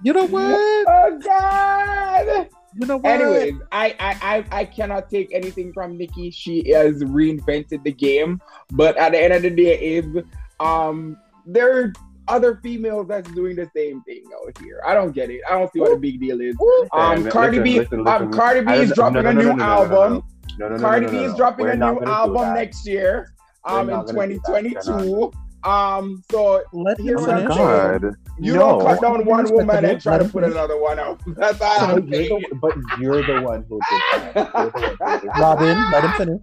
You 0.02 0.12
know 0.12 0.26
what? 0.26 0.42
oh 0.88 1.18
God! 1.24 2.48
You 2.74 2.86
know 2.86 2.98
what? 2.98 3.06
Anyways, 3.06 3.54
I, 3.72 3.96
I 3.98 4.36
I 4.36 4.44
I 4.60 4.64
cannot 4.66 5.08
take 5.08 5.32
anything 5.32 5.72
from 5.72 5.96
Nicki. 5.96 6.30
She 6.30 6.70
has 6.70 7.02
reinvented 7.02 7.82
the 7.84 7.92
game, 7.92 8.40
but 8.72 8.96
at 8.98 9.12
the 9.12 9.18
end 9.22 9.32
of 9.32 9.42
the 9.42 9.50
day, 9.50 9.78
is 9.78 10.04
um 10.60 11.16
there 11.46 11.78
are 11.80 11.92
other 12.28 12.56
females 12.62 13.06
that's 13.08 13.30
doing 13.32 13.56
the 13.56 13.70
same 13.74 14.02
thing 14.02 14.24
out 14.42 14.58
here. 14.58 14.82
I 14.86 14.94
don't 14.94 15.12
get 15.12 15.30
it. 15.30 15.40
I 15.48 15.52
don't 15.58 15.72
see 15.72 15.80
what 15.80 15.92
the 15.92 15.96
big 15.96 16.20
deal 16.20 16.40
is. 16.40 16.56
Um, 16.92 17.30
Cardi 17.30 17.60
B, 17.60 17.80
um. 17.80 18.32
Cardi 18.32 18.60
B 18.60 18.66
I 18.66 18.76
is 18.76 18.90
don't- 18.90 19.12
dropping 19.12 19.22
no, 19.22 19.22
no, 19.22 19.30
a 19.30 19.34
no, 19.34 19.40
new 19.52 19.56
no, 19.56 20.24
no, 20.58 20.68
no, 20.68 20.76
no, 20.76 20.76
album. 20.76 20.76
No, 20.76 20.76
no, 20.76 20.76
no, 20.76 20.82
Cardi 20.82 21.06
B 21.06 21.24
is 21.24 21.32
no. 21.32 21.36
dropping 21.36 21.66
We're 21.66 21.72
a 21.72 21.76
new 21.76 22.00
album 22.00 22.54
next 22.54 22.86
year. 22.86 23.32
Um, 23.64 23.80
in 23.80 23.86
not 23.88 24.06
gonna 24.06 24.28
do 24.28 24.34
that, 24.34 24.46
2022. 24.46 25.32
Um, 25.64 26.22
so 26.30 26.62
Let 26.72 26.98
him 26.98 27.06
Here's 27.06 27.20
Oh 27.22 27.26
what 27.26 27.30
my 27.30 27.42
I'm 27.42 27.48
finish. 27.48 27.56
god. 27.56 28.14
you 28.38 28.52
no. 28.54 28.58
don't 28.60 28.80
cut 28.82 29.00
down 29.02 29.24
one 29.24 29.52
woman 29.52 29.84
and 29.84 30.00
try 30.00 30.16
to 30.18 30.24
put 30.24 30.44
another 30.44 30.80
one 30.80 31.00
out. 31.00 31.20
That's 31.36 31.60
all 31.60 31.88
So 31.88 31.96
you're 31.96 32.38
the, 32.38 32.58
but 32.60 32.76
you're 33.00 33.26
the 33.26 33.40
one 33.42 33.64
who 33.68 33.80
did 33.90 34.02
that. 34.12 34.32
You're 34.36 34.44
the 34.44 34.50
one 34.52 34.70
who 34.70 34.80
did 34.80 34.98
that. 35.00 35.24
Robin, 35.40 35.90
let 35.90 36.04
him 36.04 36.12
finish. 36.12 36.42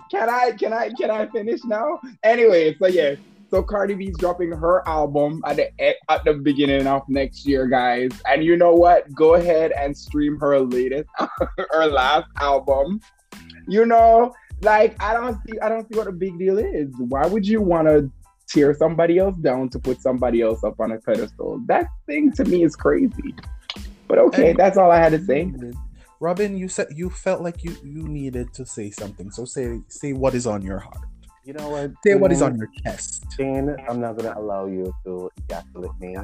can 0.10 0.28
I 0.28 0.52
can 0.52 0.72
I 0.74 0.90
can 0.90 1.10
I 1.10 1.26
finish 1.28 1.64
now? 1.64 1.98
Anyway, 2.22 2.76
so 2.78 2.88
yeah. 2.88 3.14
So 3.50 3.62
Cardi 3.62 3.94
B's 3.94 4.16
dropping 4.16 4.52
her 4.52 4.86
album 4.86 5.42
at 5.44 5.56
the 5.56 5.70
at 6.10 6.24
the 6.24 6.34
beginning 6.34 6.86
of 6.86 7.02
next 7.08 7.46
year, 7.46 7.66
guys. 7.66 8.10
And 8.28 8.44
you 8.44 8.56
know 8.56 8.74
what? 8.74 9.12
Go 9.12 9.34
ahead 9.34 9.72
and 9.72 9.96
stream 9.96 10.38
her 10.38 10.60
latest, 10.60 11.08
her 11.70 11.86
last 11.86 12.28
album. 12.36 13.00
You 13.66 13.86
know, 13.86 14.32
like 14.62 15.00
I 15.02 15.14
don't 15.14 15.36
see 15.46 15.58
I 15.60 15.68
don't 15.68 15.88
see 15.92 15.98
what 15.98 16.06
the 16.06 16.12
big 16.12 16.38
deal 16.38 16.58
is. 16.58 16.90
Why 16.98 17.26
would 17.26 17.46
you 17.46 17.60
want 17.60 17.88
to 17.88 18.10
tear 18.50 18.74
somebody 18.74 19.18
else 19.18 19.36
down 19.36 19.68
to 19.70 19.78
put 19.78 20.00
somebody 20.02 20.42
else 20.42 20.64
up 20.64 20.80
on 20.80 20.92
a 20.92 20.98
pedestal. 20.98 21.60
That 21.66 21.86
thing 22.06 22.32
to 22.32 22.44
me 22.44 22.64
is 22.64 22.74
crazy. 22.74 23.34
But 24.08 24.18
okay, 24.18 24.50
And- 24.50 24.58
that's 24.58 24.76
all 24.76 24.90
I 24.90 24.98
had 24.98 25.12
to 25.12 25.24
say. 25.24 25.52
Robin, 26.18 26.56
you 26.58 26.68
said 26.68 26.88
you 26.94 27.08
felt 27.08 27.40
like 27.40 27.64
you 27.64 27.74
you 27.82 28.06
needed 28.06 28.52
to 28.54 28.66
say 28.66 28.90
something. 28.90 29.30
So 29.30 29.44
say 29.46 29.80
say 29.88 30.12
what 30.12 30.34
is 30.34 30.46
on 30.46 30.60
your 30.62 30.78
heart. 30.78 31.09
You 31.44 31.54
know 31.54 31.68
what? 31.70 31.90
Say 32.04 32.14
what 32.16 32.32
is 32.32 32.42
on 32.42 32.54
mm, 32.54 32.58
your 32.58 32.68
chest. 32.82 33.24
Shane, 33.36 33.74
I'm 33.88 34.00
not 34.00 34.16
gonna 34.16 34.34
allow 34.38 34.66
you 34.66 34.92
to 35.04 35.30
gaslit 35.48 35.90
me. 36.00 36.16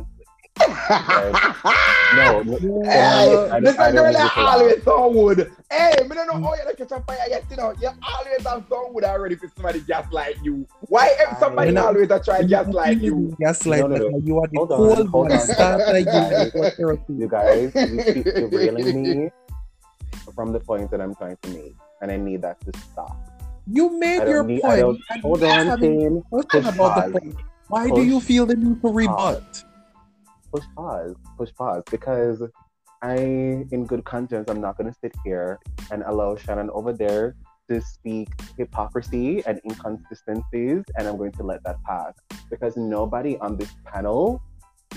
No, 2.17 2.43
no, 2.43 2.83
Hey, 2.85 3.01
I 3.01 3.27
don't- 3.51 3.65
this 3.65 3.79
I 3.79 3.89
a 3.89 3.93
don't 3.93 3.95
girl 3.95 4.07
you 4.07 4.13
to 4.13 4.19
laugh. 4.19 4.37
always 4.39 4.83
so 4.85 5.09
wood. 5.09 5.53
Hey, 5.71 5.95
me 6.09 6.15
don't 6.15 6.27
know 6.29 6.35
mm. 6.35 6.45
how 6.45 6.55
you 6.55 6.75
catch 6.77 6.93
a 6.93 7.01
fire 7.01 7.19
yet, 7.29 7.45
you 7.51 7.57
know. 7.57 7.75
You're 7.81 7.95
always 8.03 8.47
have 8.47 8.65
some 8.69 8.93
wood 8.95 9.05
already 9.05 9.37
for 9.37 9.49
somebody 9.55 9.81
just 9.81 10.13
like 10.13 10.37
you. 10.43 10.67
Why 10.89 11.15
if 11.19 11.39
somebody 11.39 11.77
I- 11.77 11.81
always 11.83 12.11
a 12.11 12.21
try 12.21 12.43
just 12.45 12.71
like 12.71 13.01
you? 13.01 13.37
Yes, 13.41 13.67
like 13.67 13.81
No, 13.81 13.87
no, 13.89 14.09
no. 14.09 14.19
you 14.19 14.39
are 14.39 14.47
the 14.49 14.57
Hold 14.59 14.73
on, 14.73 15.07
hold 15.09 15.33
on. 15.33 15.41
Stop 15.41 15.81
like 15.89 16.07
you 16.07 16.51
for. 16.75 16.99
You 17.09 17.29
guys, 17.29 17.73
you 17.75 18.03
keep 18.15 18.25
derailing 18.51 19.03
me 19.03 19.31
from 20.35 20.53
the 20.53 20.61
point 20.61 20.91
that 20.91 21.01
I'm 21.01 21.15
trying 21.15 21.37
to 21.43 21.49
make, 21.51 21.75
and 22.01 22.11
I 22.11 22.17
need 22.17 22.43
that 22.43 22.61
to 22.63 22.79
stop. 22.81 23.17
You 23.67 23.99
made 23.99 24.29
your 24.29 24.45
need. 24.45 24.63
Point. 24.63 24.99
Hold 25.23 25.43
on, 25.43 25.81
Shane. 25.81 26.23
Push 26.31 26.45
about 26.55 26.77
pause. 26.77 27.13
the 27.13 27.21
point. 27.21 27.37
Why 27.69 27.91
do 27.91 28.05
you 28.05 28.21
feel 28.21 28.47
the 28.47 28.55
need 28.55 28.81
to 28.81 28.81
pause. 28.81 28.95
rebut? 28.95 29.65
push 30.57 30.65
pause, 30.75 31.15
push 31.37 31.51
pause, 31.55 31.83
because 31.91 32.43
I, 33.03 33.17
in 33.17 33.85
good 33.87 34.05
conscience, 34.05 34.49
I'm 34.49 34.61
not 34.61 34.79
going 34.79 34.91
to 34.91 34.99
sit 35.01 35.15
here 35.25 35.59
and 35.91 36.03
allow 36.07 36.37
Shannon 36.37 36.71
over 36.71 36.93
there 36.93 37.35
to 37.69 37.81
speak 37.81 38.29
hypocrisy 38.57 39.45
and 39.47 39.61
inconsistencies, 39.65 40.85
and 40.97 41.09
I'm 41.09 41.17
going 41.17 41.33
to 41.33 41.43
let 41.43 41.63
that 41.65 41.83
pass 41.85 42.15
because 42.49 42.77
nobody 42.77 43.37
on 43.39 43.57
this 43.57 43.75
panel, 43.85 44.41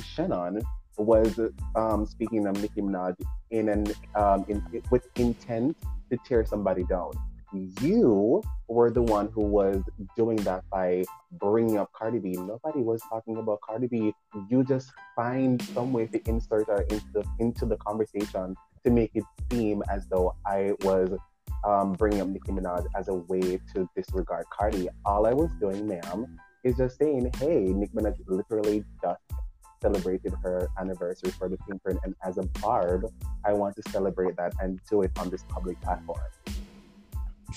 Shannon, 0.03 0.61
was 0.97 1.39
um, 1.75 2.05
speaking 2.05 2.45
of 2.45 2.61
Nicki 2.61 2.81
Minaj 2.81 3.15
in 3.51 3.69
an 3.69 3.85
um, 4.15 4.45
in, 4.47 4.63
with 4.91 5.07
intent 5.15 5.77
to 6.11 6.17
tear 6.25 6.45
somebody 6.45 6.83
down. 6.83 7.11
You 7.51 8.43
were 8.67 8.91
the 8.91 9.01
one 9.01 9.29
who 9.33 9.41
was 9.41 9.81
doing 10.15 10.37
that 10.37 10.63
by 10.69 11.03
bringing 11.31 11.77
up 11.77 11.91
Cardi 11.93 12.19
B. 12.19 12.31
Nobody 12.31 12.81
was 12.81 13.01
talking 13.09 13.37
about 13.37 13.61
Cardi 13.61 13.87
B. 13.87 14.13
You 14.49 14.63
just 14.63 14.91
find 15.15 15.59
some 15.61 15.91
way 15.91 16.05
to 16.07 16.29
insert 16.29 16.67
her 16.67 16.81
into 16.89 17.05
the, 17.13 17.23
into 17.39 17.65
the 17.65 17.77
conversation 17.77 18.55
to 18.83 18.91
make 18.91 19.11
it 19.15 19.23
seem 19.51 19.81
as 19.89 20.05
though 20.07 20.35
I 20.45 20.73
was 20.81 21.09
um, 21.65 21.93
bringing 21.93 22.21
up 22.21 22.27
Nicki 22.27 22.51
Minaj 22.51 22.85
as 22.95 23.07
a 23.07 23.15
way 23.15 23.59
to 23.73 23.89
disregard 23.95 24.45
Cardi. 24.51 24.87
All 25.05 25.25
I 25.25 25.33
was 25.33 25.49
doing, 25.59 25.87
ma'am, 25.87 26.37
is 26.63 26.77
just 26.77 26.99
saying, 26.99 27.31
hey, 27.37 27.61
Nicki 27.61 27.93
Minaj 27.93 28.15
literally 28.27 28.83
just 29.01 29.21
celebrated 29.81 30.33
her 30.43 30.69
anniversary 30.77 31.31
for 31.31 31.49
the 31.49 31.57
Pink 31.67 31.81
Print, 31.81 31.99
and 32.03 32.13
as 32.23 32.37
a 32.37 32.43
Barb, 32.61 33.05
I 33.45 33.53
want 33.53 33.75
to 33.77 33.91
celebrate 33.91 34.35
that 34.37 34.53
and 34.61 34.79
do 34.89 35.01
it 35.01 35.11
on 35.17 35.29
this 35.29 35.43
public 35.49 35.79
platform. 35.81 36.19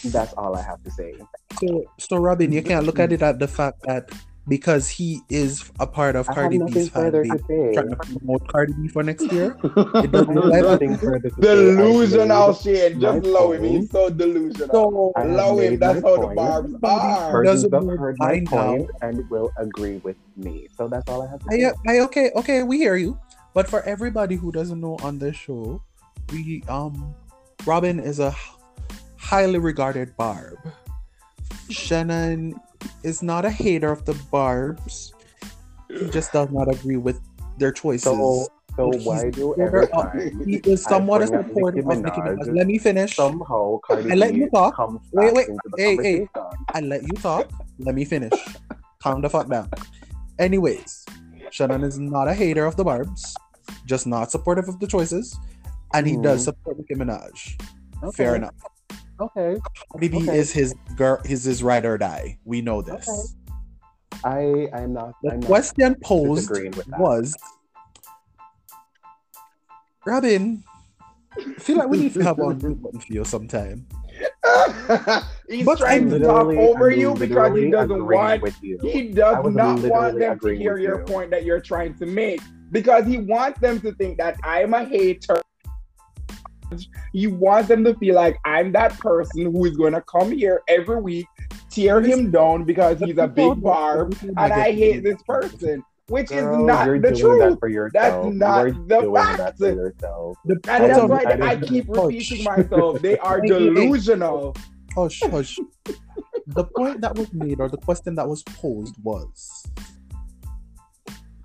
That's 0.04 0.32
all 0.34 0.56
I 0.56 0.62
have 0.62 0.82
to 0.84 0.90
say. 0.90 1.14
So, 1.60 1.84
so 1.98 2.16
Robin, 2.16 2.52
you 2.52 2.62
can't 2.62 2.86
look 2.86 2.98
at 2.98 3.12
it 3.12 3.22
at 3.22 3.38
the 3.38 3.48
fact 3.48 3.82
that 3.84 4.10
because 4.48 4.88
he 4.88 5.20
is 5.28 5.70
a 5.78 5.86
part 5.86 6.16
of 6.16 6.28
I 6.28 6.34
Cardi 6.34 6.58
nothing 6.58 6.74
B's 6.74 6.88
fan 6.88 7.12
further 7.12 7.22
base, 7.22 7.74
trying 7.74 7.90
to 7.90 7.96
promote 7.96 8.48
Cardi 8.48 8.72
B 8.72 8.88
for 8.88 9.02
next 9.02 9.30
year. 9.30 9.54
It 10.02 10.06
I 10.06 10.06
doesn't 10.08 10.36
have 10.36 10.64
nothing 10.64 10.98
further 10.98 11.30
to 11.30 11.30
say. 11.30 11.40
Delusional 11.40 12.50
I 12.50 12.52
shit. 12.52 12.98
Just 12.98 13.22
my 13.22 13.28
allow 13.28 13.52
him. 13.52 13.64
He's 13.64 13.90
so 13.90 14.10
delusional. 14.10 14.68
So, 14.70 15.12
I 15.16 15.20
have 15.22 15.58
him. 15.58 15.78
That's 15.78 16.02
my 16.02 16.08
how 16.08 16.16
the 16.16 16.22
point. 16.22 16.36
barbs 16.36 16.74
are. 16.82 17.30
Persons 17.30 17.62
Doesn't 17.70 17.98
heard 17.98 18.16
my 18.18 18.32
I 18.32 18.38
know. 18.40 18.48
point 18.48 18.90
and 19.02 19.30
will 19.30 19.50
agree 19.58 19.98
with 19.98 20.16
me. 20.36 20.68
So 20.76 20.88
that's 20.88 21.08
all 21.08 21.22
I 21.22 21.30
have 21.30 21.40
to 21.40 21.50
say. 21.50 21.70
I 21.86 21.98
okay, 22.00 22.30
okay, 22.34 22.62
we 22.64 22.78
hear 22.78 22.96
you. 22.96 23.18
But 23.54 23.68
for 23.68 23.82
everybody 23.82 24.34
who 24.34 24.50
doesn't 24.50 24.80
know 24.80 24.96
on 25.02 25.18
this 25.18 25.36
show, 25.36 25.82
we 26.32 26.64
um 26.68 27.14
Robin 27.64 28.00
is 28.00 28.18
a 28.18 28.28
h- 28.28 28.36
highly 29.32 29.58
regarded 29.58 30.14
barb. 30.18 30.58
Shannon 31.70 32.52
is 33.02 33.22
not 33.22 33.46
a 33.46 33.50
hater 33.50 33.90
of 33.90 34.04
the 34.04 34.12
barbs. 34.30 35.14
He 35.88 36.10
just 36.10 36.34
does 36.34 36.50
not 36.50 36.68
agree 36.68 36.98
with 36.98 37.18
their 37.56 37.72
choices. 37.72 38.04
So, 38.04 38.46
so 38.76 38.92
why 39.08 39.30
do 39.30 39.54
every 39.58 39.88
time 39.88 40.44
he 40.44 40.60
is 40.68 40.84
somewhat 40.84 41.22
a 41.22 41.28
supporter 41.28 41.80
of 41.80 42.04
Nicki 42.04 42.20
Minaj. 42.20 42.54
Let 42.54 42.66
me 42.66 42.76
finish. 42.76 43.16
somehow 43.16 43.80
Cardi 43.86 44.12
I 44.12 44.16
let 44.16 44.34
you 44.34 44.50
talk. 44.50 44.76
Wait, 45.14 45.32
wait. 45.32 45.48
Hey, 45.78 45.96
hey. 45.96 46.28
I 46.74 46.80
let 46.80 47.02
you 47.02 47.14
talk. 47.14 47.48
Let 47.78 47.94
me 47.94 48.04
finish. 48.04 48.36
Calm 49.00 49.22
the 49.22 49.30
fuck 49.30 49.48
down. 49.48 49.70
Anyways, 50.38 51.06
Shannon 51.50 51.84
is 51.84 51.98
not 51.98 52.28
a 52.28 52.34
hater 52.34 52.66
of 52.66 52.76
the 52.76 52.84
Barbs, 52.84 53.34
just 53.86 54.06
not 54.06 54.30
supportive 54.30 54.68
of 54.68 54.78
the 54.78 54.86
choices, 54.86 55.34
and 55.94 56.06
he 56.06 56.18
does 56.18 56.42
Mhm. 56.42 56.44
support 56.52 56.76
Nicki 56.76 56.96
Minaj. 57.00 57.56
Okay. 58.02 58.16
Fair 58.16 58.36
enough. 58.36 58.52
Okay. 59.20 59.56
Cardi 59.92 60.08
B 60.08 60.16
Okay. 60.28 60.38
is 60.38 60.52
his 60.52 60.74
girl. 60.96 61.18
Is 61.24 61.44
his 61.44 61.62
ride 61.62 61.84
or 61.84 61.98
die. 61.98 62.38
We 62.44 62.60
know 62.60 62.82
this. 62.82 63.08
Okay. 63.08 63.22
I 64.24 64.68
I'm 64.76 64.92
not. 64.92 65.14
The 65.22 65.32
I'm 65.32 65.40
not 65.40 65.46
question 65.46 65.94
posed 66.02 66.48
disagreeing 66.48 66.72
with 66.72 66.86
that. 66.86 67.00
was, 67.00 67.34
Robin. 70.06 70.62
I 71.38 71.54
feel 71.60 71.78
like 71.78 71.88
we 71.88 71.98
need 71.98 72.14
to 72.14 72.20
have 72.22 72.38
one 72.38 72.58
mute 72.58 72.82
button 72.82 73.00
for 73.00 73.12
you 73.12 73.24
sometime. 73.24 73.86
He's 75.48 75.64
But 75.64 75.78
trying 75.78 76.04
I'm 76.04 76.10
to 76.10 76.18
talk 76.20 76.46
over 76.46 76.90
I'm 76.90 76.98
you 76.98 77.14
because 77.14 77.56
he 77.58 77.70
doesn't 77.70 78.04
want 78.06 78.42
with 78.42 78.62
you. 78.62 78.78
He 78.82 79.08
does 79.12 79.54
not 79.54 79.80
want 79.80 80.18
them 80.18 80.38
to 80.40 80.54
hear 80.54 80.78
your 80.78 81.00
you. 81.00 81.04
point 81.06 81.30
that 81.30 81.44
you're 81.44 81.60
trying 81.60 81.94
to 81.98 82.06
make 82.06 82.40
because 82.70 83.06
he 83.06 83.18
wants 83.18 83.60
them 83.60 83.80
to 83.80 83.92
think 83.94 84.18
that 84.18 84.36
I'm 84.44 84.74
a 84.74 84.84
hater. 84.84 85.40
He 87.12 87.26
want 87.26 87.68
them 87.68 87.84
to 87.84 87.94
feel 87.96 88.14
like 88.14 88.36
I'm 88.44 88.72
that 88.72 88.98
person 88.98 89.42
who 89.52 89.64
is 89.64 89.76
going 89.76 89.92
to 89.92 90.00
come 90.02 90.32
here 90.32 90.62
every 90.68 91.00
week, 91.00 91.26
tear 91.70 92.00
him 92.00 92.30
down 92.30 92.64
because 92.64 92.98
he's 93.00 93.18
a 93.18 93.26
big 93.28 93.60
barb, 93.62 94.16
and 94.22 94.38
I 94.38 94.72
hate 94.72 95.02
this 95.04 95.22
person, 95.22 95.82
which 96.08 96.28
Girl, 96.28 96.60
is 96.60 96.66
not 96.66 96.86
you're 96.86 97.00
the 97.00 97.12
doing 97.12 97.20
truth. 97.38 97.50
that 97.52 97.58
for 97.60 97.68
yourself. 97.68 98.34
not 98.34 98.62
you're 98.66 98.72
the 98.86 99.00
doing 99.00 99.14
fact. 99.14 99.38
that 99.38 99.58
for 99.58 99.68
yourself. 99.72 100.36
The 100.44 100.54
And 100.68 100.84
that's 100.90 101.02
why 101.08 101.24
I 101.26 101.32
I, 101.50 101.54
don't- 101.56 101.68
keep 101.68 101.86
Hush. 101.88 101.96
repeating 102.06 102.44
myself. 102.44 103.00
They 103.02 103.18
are 103.18 103.40
delusional. 103.46 104.54
hush, 104.94 105.20
hush. 105.22 105.58
the 106.46 106.64
point 106.64 107.00
that 107.00 107.14
was 107.16 107.32
made, 107.32 107.60
or 107.60 107.68
the 107.68 107.76
question 107.78 108.14
that 108.16 108.28
was 108.28 108.42
posed, 108.42 108.96
was 109.02 109.64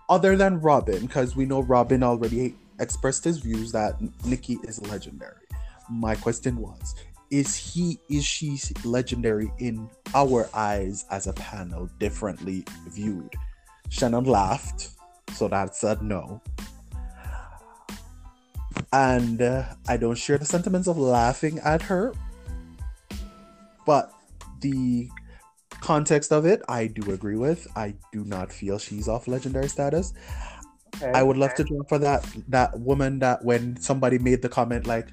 other 0.09 0.35
than 0.37 0.59
Robin, 0.61 1.01
because 1.05 1.35
we 1.35 1.45
know 1.45 1.61
Robin 1.61 2.01
already 2.03 2.55
expressed 2.79 3.23
his 3.23 3.39
views 3.39 3.71
that 3.71 3.95
Nicki 4.25 4.57
is 4.63 4.81
legendary. 4.87 5.45
My 5.89 6.15
question 6.15 6.57
was, 6.57 6.95
is 7.29 7.55
he 7.55 7.99
is 8.09 8.23
she 8.23 8.57
legendary 8.83 9.51
in 9.59 9.89
our 10.15 10.49
eyes 10.53 11.05
as 11.11 11.27
a 11.27 11.33
panel 11.33 11.89
differently 11.99 12.63
viewed? 12.87 13.33
Shannon 13.89 14.25
laughed, 14.25 14.89
so 15.33 15.47
that 15.47 15.75
said 15.75 16.01
no. 16.01 16.41
And 18.93 19.41
uh, 19.41 19.65
I 19.87 19.97
don't 19.97 20.17
share 20.17 20.37
the 20.37 20.45
sentiments 20.45 20.87
of 20.87 20.97
laughing 20.97 21.59
at 21.59 21.81
her, 21.83 22.13
but 23.85 24.13
the 24.61 25.09
context 25.81 26.31
of 26.31 26.45
it, 26.45 26.61
I 26.69 26.87
do 26.87 27.11
agree 27.11 27.35
with. 27.35 27.67
I 27.75 27.95
do 28.11 28.23
not 28.23 28.51
feel 28.51 28.77
she's 28.77 29.07
off 29.07 29.27
legendary 29.27 29.67
status. 29.67 30.13
Okay. 30.95 31.11
I 31.13 31.21
would 31.21 31.37
love 31.37 31.53
to 31.55 31.63
jump 31.63 31.89
for 31.89 31.99
that 31.99 32.25
that 32.47 32.79
woman 32.79 33.19
that 33.19 33.43
when 33.43 33.77
somebody 33.79 34.17
made 34.17 34.41
the 34.41 34.49
comment 34.49 34.87
like 34.87 35.09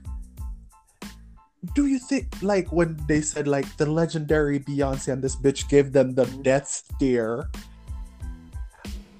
do 1.73 1.87
you 1.87 1.99
think 1.99 2.29
like 2.43 2.71
when 2.73 3.01
they 3.09 3.23
said 3.23 3.49
like 3.49 3.65
the 3.77 3.87
legendary 3.87 4.61
Beyonce 4.61 5.13
and 5.13 5.23
this 5.23 5.37
bitch 5.37 5.69
gave 5.69 5.93
them 5.93 6.15
the 6.15 6.25
mm-hmm. 6.25 6.43
death 6.43 6.69
stare 6.69 7.49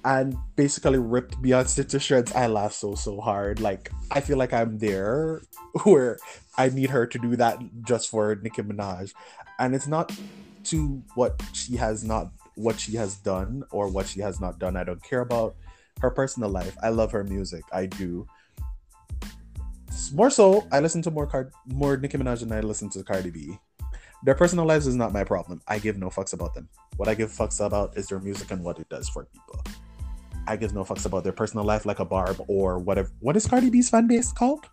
and 0.03 0.37
basically 0.55 0.99
ripped 0.99 1.41
Beyonce 1.41 1.87
to 1.89 1.99
shreds? 1.99 2.31
I 2.33 2.45
laughed 2.47 2.75
so 2.75 2.93
so 2.93 3.19
hard. 3.19 3.59
Like 3.59 3.89
I 4.11 4.21
feel 4.21 4.37
like 4.37 4.53
I'm 4.53 4.77
there 4.77 5.41
where 5.83 6.19
I 6.57 6.69
need 6.69 6.91
her 6.91 7.07
to 7.07 7.17
do 7.17 7.35
that 7.37 7.57
just 7.83 8.09
for 8.09 8.35
Nicki 8.35 8.61
Minaj. 8.61 9.13
And 9.57 9.73
it's 9.73 9.87
not 9.87 10.13
to 10.65 11.01
what 11.15 11.41
she 11.53 11.75
has 11.77 12.03
not 12.03 12.29
what 12.55 12.79
she 12.79 12.95
has 12.95 13.15
done 13.15 13.63
or 13.71 13.87
what 13.87 14.07
she 14.07 14.19
has 14.21 14.39
not 14.39 14.59
done. 14.59 14.77
I 14.77 14.83
don't 14.83 15.03
care 15.03 15.21
about 15.21 15.55
her 16.01 16.09
personal 16.09 16.49
life. 16.49 16.75
I 16.83 16.89
love 16.89 17.11
her 17.11 17.23
music. 17.23 17.63
I 17.71 17.85
do. 17.85 18.27
More 20.13 20.29
so, 20.29 20.67
I 20.71 20.79
listen 20.81 21.01
to 21.03 21.11
more 21.11 21.25
card 21.25 21.51
more 21.67 21.97
Nicki 21.97 22.17
Minaj 22.17 22.41
than 22.41 22.51
I 22.51 22.59
listen 22.59 22.89
to 22.91 23.03
Cardi 23.03 23.31
B. 23.31 23.57
Their 24.23 24.35
personal 24.35 24.65
lives 24.65 24.87
is 24.87 24.95
not 24.95 25.13
my 25.13 25.23
problem. 25.23 25.61
I 25.67 25.79
give 25.79 25.97
no 25.97 26.09
fucks 26.09 26.33
about 26.33 26.53
them. 26.53 26.67
What 26.97 27.07
I 27.07 27.15
give 27.15 27.31
fucks 27.31 27.63
about 27.63 27.97
is 27.97 28.07
their 28.07 28.19
music 28.19 28.51
and 28.51 28.63
what 28.63 28.79
it 28.79 28.89
does 28.89 29.07
for 29.09 29.25
people. 29.25 29.63
I 30.47 30.57
give 30.57 30.73
no 30.73 30.83
fucks 30.83 31.05
about 31.05 31.23
their 31.23 31.33
personal 31.33 31.65
life 31.65 31.85
like 31.85 31.99
a 31.99 32.05
barb 32.05 32.43
or 32.47 32.77
whatever. 32.79 33.09
What 33.19 33.35
is 33.37 33.47
Cardi 33.47 33.69
B's 33.69 33.89
fan 33.89 34.07
base 34.07 34.31
called? 34.31 34.67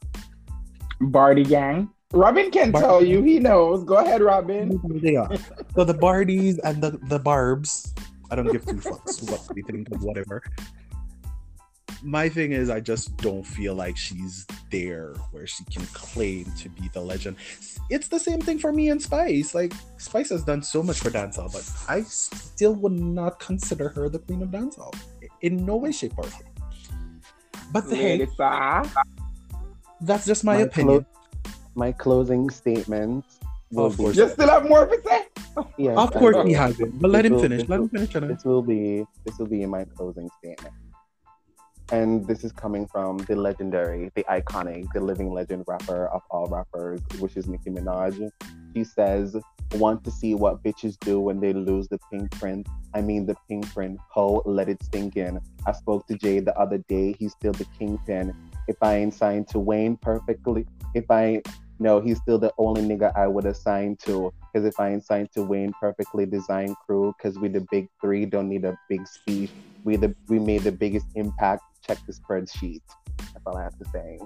Bardi 1.00 1.44
gang. 1.44 1.90
Robin 2.12 2.50
can 2.50 2.72
Bar- 2.72 2.82
tell 2.82 3.04
you. 3.04 3.22
He 3.22 3.38
knows. 3.38 3.84
Go 3.84 3.96
ahead, 3.96 4.20
Robin. 4.20 4.80
they 5.02 5.16
are. 5.16 5.30
So 5.74 5.84
the 5.84 5.94
Bardies 5.94 6.58
and 6.62 6.82
the, 6.82 6.98
the 7.08 7.18
Barbs 7.18 7.94
I 8.32 8.34
don't 8.34 8.50
give 8.50 8.64
two 8.64 8.76
fucks 8.76 9.30
what 9.30 9.54
we 9.54 9.60
think 9.60 9.90
of 9.92 10.02
whatever. 10.02 10.42
My 12.04 12.28
thing 12.28 12.52
is, 12.52 12.68
I 12.68 12.80
just 12.80 13.16
don't 13.18 13.44
feel 13.44 13.74
like 13.74 13.96
she's 13.96 14.44
there 14.70 15.14
where 15.30 15.46
she 15.46 15.64
can 15.66 15.84
claim 15.92 16.46
to 16.58 16.68
be 16.68 16.88
the 16.92 17.00
legend. 17.00 17.36
It's 17.90 18.08
the 18.08 18.18
same 18.18 18.40
thing 18.40 18.58
for 18.58 18.72
me 18.72 18.88
and 18.90 19.00
Spice. 19.00 19.54
Like 19.54 19.72
Spice 19.98 20.30
has 20.30 20.42
done 20.42 20.62
so 20.62 20.82
much 20.82 20.98
for 20.98 21.10
dancehall, 21.10 21.52
but 21.52 21.62
I 21.88 22.02
still 22.02 22.74
would 22.74 22.92
not 22.98 23.38
consider 23.38 23.88
her 23.90 24.08
the 24.08 24.18
queen 24.18 24.42
of 24.42 24.48
dancehall 24.50 24.94
in 25.42 25.64
no 25.64 25.76
way, 25.76 25.92
shape, 25.92 26.14
or 26.16 26.24
form. 26.24 26.48
But 27.72 27.84
hey, 27.88 28.26
that's 30.00 30.26
just 30.26 30.44
my, 30.44 30.56
My 30.56 30.60
opinion. 30.62 31.06
My 31.74 31.92
closing 31.92 32.50
statement 32.50 33.24
will 33.70 33.86
Of 33.86 33.96
course. 33.96 34.16
You 34.16 34.28
still 34.28 34.48
have 34.48 34.68
more 34.68 34.86
to 34.86 35.00
say? 35.06 35.22
yes, 35.78 35.96
of 35.96 36.12
course, 36.12 36.36
he 36.46 36.52
has 36.52 36.78
it. 36.80 36.90
But 37.00 37.10
let 37.12 37.24
him 37.24 37.34
will- 37.34 37.42
finish. 37.42 37.60
this 37.62 37.68
Let 37.70 37.80
will- 37.80 37.88
him 37.88 38.06
finish. 38.08 38.28
This 38.36 38.44
will 38.44 38.62
be 38.62 39.04
this 39.24 39.38
will 39.38 39.46
be 39.46 39.62
in 39.62 39.70
my 39.70 39.84
closing 39.96 40.28
statement. 40.38 40.74
And 41.92 42.26
this 42.26 42.42
is 42.42 42.52
coming 42.52 42.86
from 42.86 43.18
the 43.18 43.36
legendary, 43.36 44.10
the 44.14 44.24
iconic, 44.24 44.90
the 44.94 45.00
living 45.00 45.30
legend 45.30 45.64
rapper 45.68 46.06
of 46.06 46.22
all 46.30 46.46
rappers, 46.46 47.02
which 47.18 47.36
is 47.36 47.46
Nicki 47.46 47.68
Minaj. 47.68 48.30
She 48.74 48.82
says, 48.82 49.36
Want 49.74 50.02
to 50.04 50.10
see 50.10 50.34
what 50.34 50.62
bitches 50.62 50.98
do 51.00 51.20
when 51.20 51.38
they 51.38 51.52
lose 51.52 51.88
the 51.88 51.98
pink 52.10 52.30
print? 52.30 52.66
I 52.94 53.02
mean, 53.02 53.26
the 53.26 53.36
pink 53.46 53.70
print. 53.74 54.00
Ho, 54.12 54.42
let 54.46 54.70
it 54.70 54.78
sink 54.90 55.16
in. 55.16 55.38
I 55.66 55.72
spoke 55.72 56.06
to 56.06 56.16
Jay 56.16 56.40
the 56.40 56.58
other 56.58 56.78
day. 56.88 57.14
He's 57.18 57.32
still 57.32 57.52
the 57.52 57.66
kingpin. 57.78 58.34
If 58.68 58.76
I 58.80 58.96
ain't 58.96 59.12
signed 59.12 59.48
to 59.48 59.58
Wayne 59.58 59.98
perfectly, 59.98 60.66
if 60.94 61.10
I 61.10 61.42
no, 61.82 62.00
he's 62.00 62.18
still 62.18 62.38
the 62.38 62.52
only 62.58 62.82
nigga 62.82 63.14
I 63.16 63.26
would 63.26 63.44
assign 63.44 63.96
to. 64.04 64.32
Because 64.52 64.64
if 64.66 64.78
I 64.78 64.90
assign 64.90 65.28
to 65.34 65.42
Wayne 65.42 65.72
perfectly 65.80 66.24
designed 66.24 66.76
crew, 66.86 67.12
because 67.18 67.38
we 67.38 67.48
the 67.48 67.66
big 67.72 67.88
three 68.00 68.24
don't 68.24 68.48
need 68.48 68.64
a 68.64 68.78
big 68.88 69.06
speech. 69.06 69.50
We 69.84 69.96
the 69.96 70.14
we 70.28 70.38
made 70.38 70.62
the 70.62 70.70
biggest 70.72 71.06
impact. 71.16 71.62
Check 71.84 71.98
the 72.06 72.12
spreadsheet. 72.12 72.82
That's 73.18 73.44
all 73.44 73.56
I 73.56 73.64
have 73.64 73.76
to 73.78 73.84
say. 73.92 74.18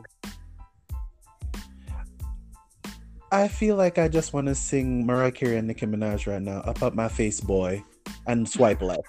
I 3.33 3.49
feel 3.49 3.77
like 3.77 3.99
I 3.99 4.09
just 4.09 4.35
want 4.35 4.47
to 4.49 4.55
sing 4.55 5.07
Mariah 5.07 5.33
Carey 5.33 5.57
and 5.57 5.67
Nicki 5.67 5.87
Minaj 5.87 6.31
right 6.31 6.43
now. 6.43 6.59
Up 6.61 6.83
up 6.83 6.95
my 6.95 7.09
face, 7.09 7.41
boy, 7.41 7.83
and 8.27 8.47
swipe 8.47 8.83
left. 8.83 9.01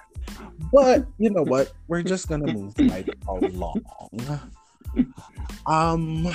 But 0.71 1.05
you 1.19 1.29
know 1.31 1.43
what? 1.43 1.73
We're 1.89 2.01
just 2.01 2.29
gonna 2.29 2.51
move 2.51 2.73
right 2.79 3.07
along. 3.27 3.81
Um, 5.65 6.33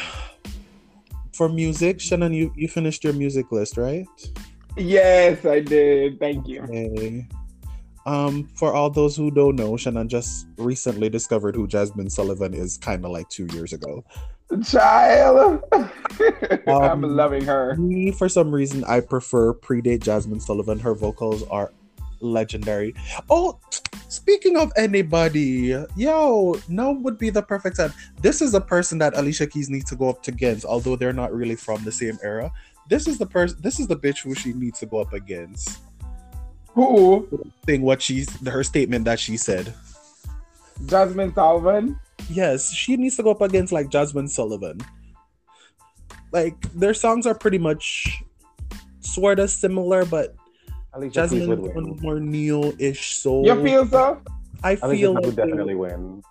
for 1.32 1.48
music, 1.48 2.00
Shannon, 2.00 2.32
you 2.32 2.52
you 2.56 2.68
finished 2.68 3.04
your 3.04 3.12
music 3.12 3.50
list, 3.52 3.76
right? 3.76 4.06
Yes, 4.76 5.44
I 5.44 5.60
did. 5.60 6.18
Thank 6.18 6.46
you. 6.48 6.62
Okay. 6.62 7.26
Um, 8.04 8.48
for 8.56 8.74
all 8.74 8.90
those 8.90 9.16
who 9.16 9.30
don't 9.30 9.54
know, 9.56 9.76
Shannon 9.76 10.08
just 10.08 10.46
recently 10.58 11.08
discovered 11.08 11.54
who 11.54 11.68
Jazmine 11.68 12.10
Sullivan 12.10 12.52
is, 12.52 12.76
kind 12.76 13.04
of 13.04 13.12
like 13.12 13.28
two 13.28 13.46
years 13.52 13.72
ago. 13.72 14.04
Child. 14.64 15.62
I'm 16.66 17.04
Um, 17.04 17.16
loving 17.16 17.44
her. 17.44 17.76
Me, 17.76 18.10
for 18.10 18.28
some 18.28 18.50
reason, 18.50 18.82
I 18.84 19.00
prefer 19.00 19.54
predate 19.54 20.00
Jazmine 20.00 20.42
Sullivan. 20.42 20.78
Her 20.80 20.94
vocals 20.94 21.42
are 21.44 21.72
legendary. 22.22 22.94
Oh, 23.28 23.58
speaking 24.08 24.56
of 24.56 24.72
anybody, 24.76 25.76
yo, 25.96 26.56
now 26.68 26.92
would 26.92 27.18
be 27.18 27.30
the 27.30 27.42
perfect 27.42 27.76
time. 27.76 27.92
This 28.20 28.40
is 28.40 28.54
a 28.54 28.60
person 28.60 28.98
that 28.98 29.16
Alicia 29.16 29.46
Keys 29.46 29.68
needs 29.68 29.86
to 29.90 29.96
go 29.96 30.08
up 30.08 30.26
against, 30.26 30.64
although 30.64 30.96
they're 30.96 31.12
not 31.12 31.34
really 31.34 31.56
from 31.56 31.84
the 31.84 31.92
same 31.92 32.18
era. 32.22 32.50
This 32.88 33.06
is 33.06 33.18
the 33.18 33.26
person. 33.26 33.58
This 33.60 33.80
is 33.80 33.86
the 33.86 33.96
bitch 33.96 34.22
who 34.22 34.34
she 34.34 34.52
needs 34.52 34.78
to 34.80 34.86
go 34.86 35.00
up 35.00 35.12
against. 35.12 35.80
Who? 36.74 37.28
Thing 37.66 37.82
what 37.82 38.00
she's 38.00 38.30
her 38.46 38.64
statement 38.64 39.04
that 39.04 39.20
she 39.20 39.36
said. 39.36 39.74
Jazmine 40.86 41.34
Sullivan. 41.34 41.98
Yes, 42.28 42.72
she 42.72 42.96
needs 42.96 43.16
to 43.16 43.22
go 43.22 43.30
up 43.30 43.40
against 43.40 43.72
like 43.72 43.88
Jazmine 43.88 44.28
Sullivan. 44.28 44.80
Like 46.32 46.60
their 46.72 46.94
songs 46.94 47.26
are 47.26 47.34
pretty 47.34 47.58
much 47.58 48.22
sort 49.00 49.38
of 49.38 49.50
similar, 49.50 50.04
but 50.04 50.34
Alicia 50.94 51.28
Keys 51.28 51.44
Jazmine 51.44 51.48
would 51.48 51.58
is 51.64 51.74
win. 51.74 51.98
more 52.02 52.20
neo-ish 52.20 53.14
soul. 53.16 53.46
You 53.46 53.62
feel 53.62 53.86
so? 53.86 54.20
I 54.62 54.78
Alicia 54.82 54.88
feel 54.96 55.14
Keys 55.14 55.14
like 55.14 55.24
would 55.24 55.36
definitely 55.36 55.74
win. 55.74 56.22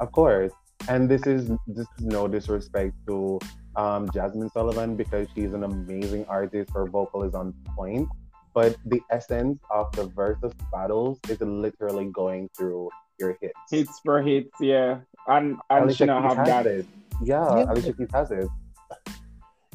Of 0.00 0.12
course. 0.12 0.52
And 0.88 1.08
this 1.08 1.26
is 1.26 1.48
this 1.66 1.86
is 1.98 2.04
no 2.04 2.28
disrespect 2.28 2.94
to 3.08 3.38
um, 3.76 4.08
Jazmine 4.08 4.50
Sullivan 4.52 4.96
because 4.96 5.26
she's 5.34 5.52
an 5.52 5.64
amazing 5.64 6.24
artist. 6.28 6.70
Her 6.72 6.86
vocal 6.86 7.24
is 7.24 7.34
on 7.34 7.52
point. 7.76 8.08
But 8.54 8.76
the 8.86 9.00
essence 9.10 9.58
of 9.70 9.92
the 9.92 10.08
Verzuz 10.08 10.52
battles 10.72 11.18
is 11.28 11.40
literally 11.40 12.06
going 12.06 12.48
through 12.56 12.90
your 13.20 13.36
hits. 13.40 13.54
Hits 13.70 14.00
for 14.04 14.22
hits, 14.22 14.50
yeah. 14.60 15.00
And 15.26 15.56
and 15.70 15.84
Alicia 15.84 16.06
Keys 16.06 16.22
have 16.22 16.36
has 16.38 16.46
that. 16.48 16.66
it. 16.66 16.86
Yeah, 17.22 17.56
Yeah. 17.58 17.72
Alicia 17.72 17.92
Keys 17.92 18.08
has 18.12 18.30
it. 18.30 18.48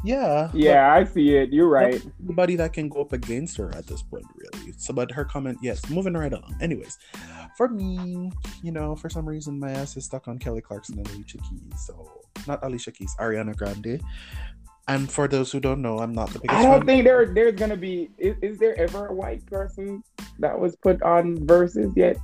Yeah, 0.04 0.50
Yeah, 0.54 0.94
I 0.94 1.06
see 1.06 1.36
it. 1.36 1.54
You're 1.54 1.70
right. 1.70 2.04
Anybody 2.24 2.56
that 2.58 2.74
can 2.74 2.90
go 2.90 3.02
up 3.02 3.14
against 3.14 3.56
her 3.58 3.74
at 3.76 3.88
this 3.88 4.02
point, 4.02 4.26
really. 4.36 4.74
So, 4.78 4.94
but 4.94 5.12
her 5.12 5.24
comment, 5.24 5.58
yes, 5.62 5.90
moving 5.90 6.14
right 6.14 6.32
along. 6.32 6.56
Anyways, 6.62 6.98
for 7.58 7.70
me, 7.70 8.32
you 8.62 8.72
know, 8.72 8.96
for 8.96 9.10
some 9.10 9.28
reason, 9.28 9.60
my 9.60 9.72
ass 9.72 9.96
is 9.96 10.06
stuck 10.06 10.28
on 10.28 10.40
Kelly 10.40 10.62
Clarkson 10.62 10.98
and 10.98 11.08
Alicia 11.12 11.38
Keys. 11.38 11.86
So, 11.86 12.22
not 12.48 12.60
Alicia 12.64 12.92
Keys, 12.92 13.16
Ariana 13.20 13.56
Grande. 13.56 14.02
And 14.90 15.10
for 15.10 15.30
those 15.30 15.52
who 15.52 15.62
don't 15.62 15.82
know, 15.82 16.00
I'm 16.00 16.12
not 16.12 16.30
the 16.32 16.40
biggest 16.40 16.60
I 16.60 16.64
don't 16.64 16.80
fan. 16.80 16.86
think 16.86 17.04
there 17.06 17.34
there's 17.34 17.56
gonna 17.56 17.78
be 17.78 18.10
is, 18.18 18.36
is 18.42 18.58
there 18.58 18.78
ever 18.78 19.08
a 19.08 19.14
white 19.14 19.46
person 19.46 20.04
that 20.40 20.60
was 20.60 20.76
put 20.76 21.02
on 21.04 21.38
Verzuz 21.38 21.96
yet? 21.96 22.18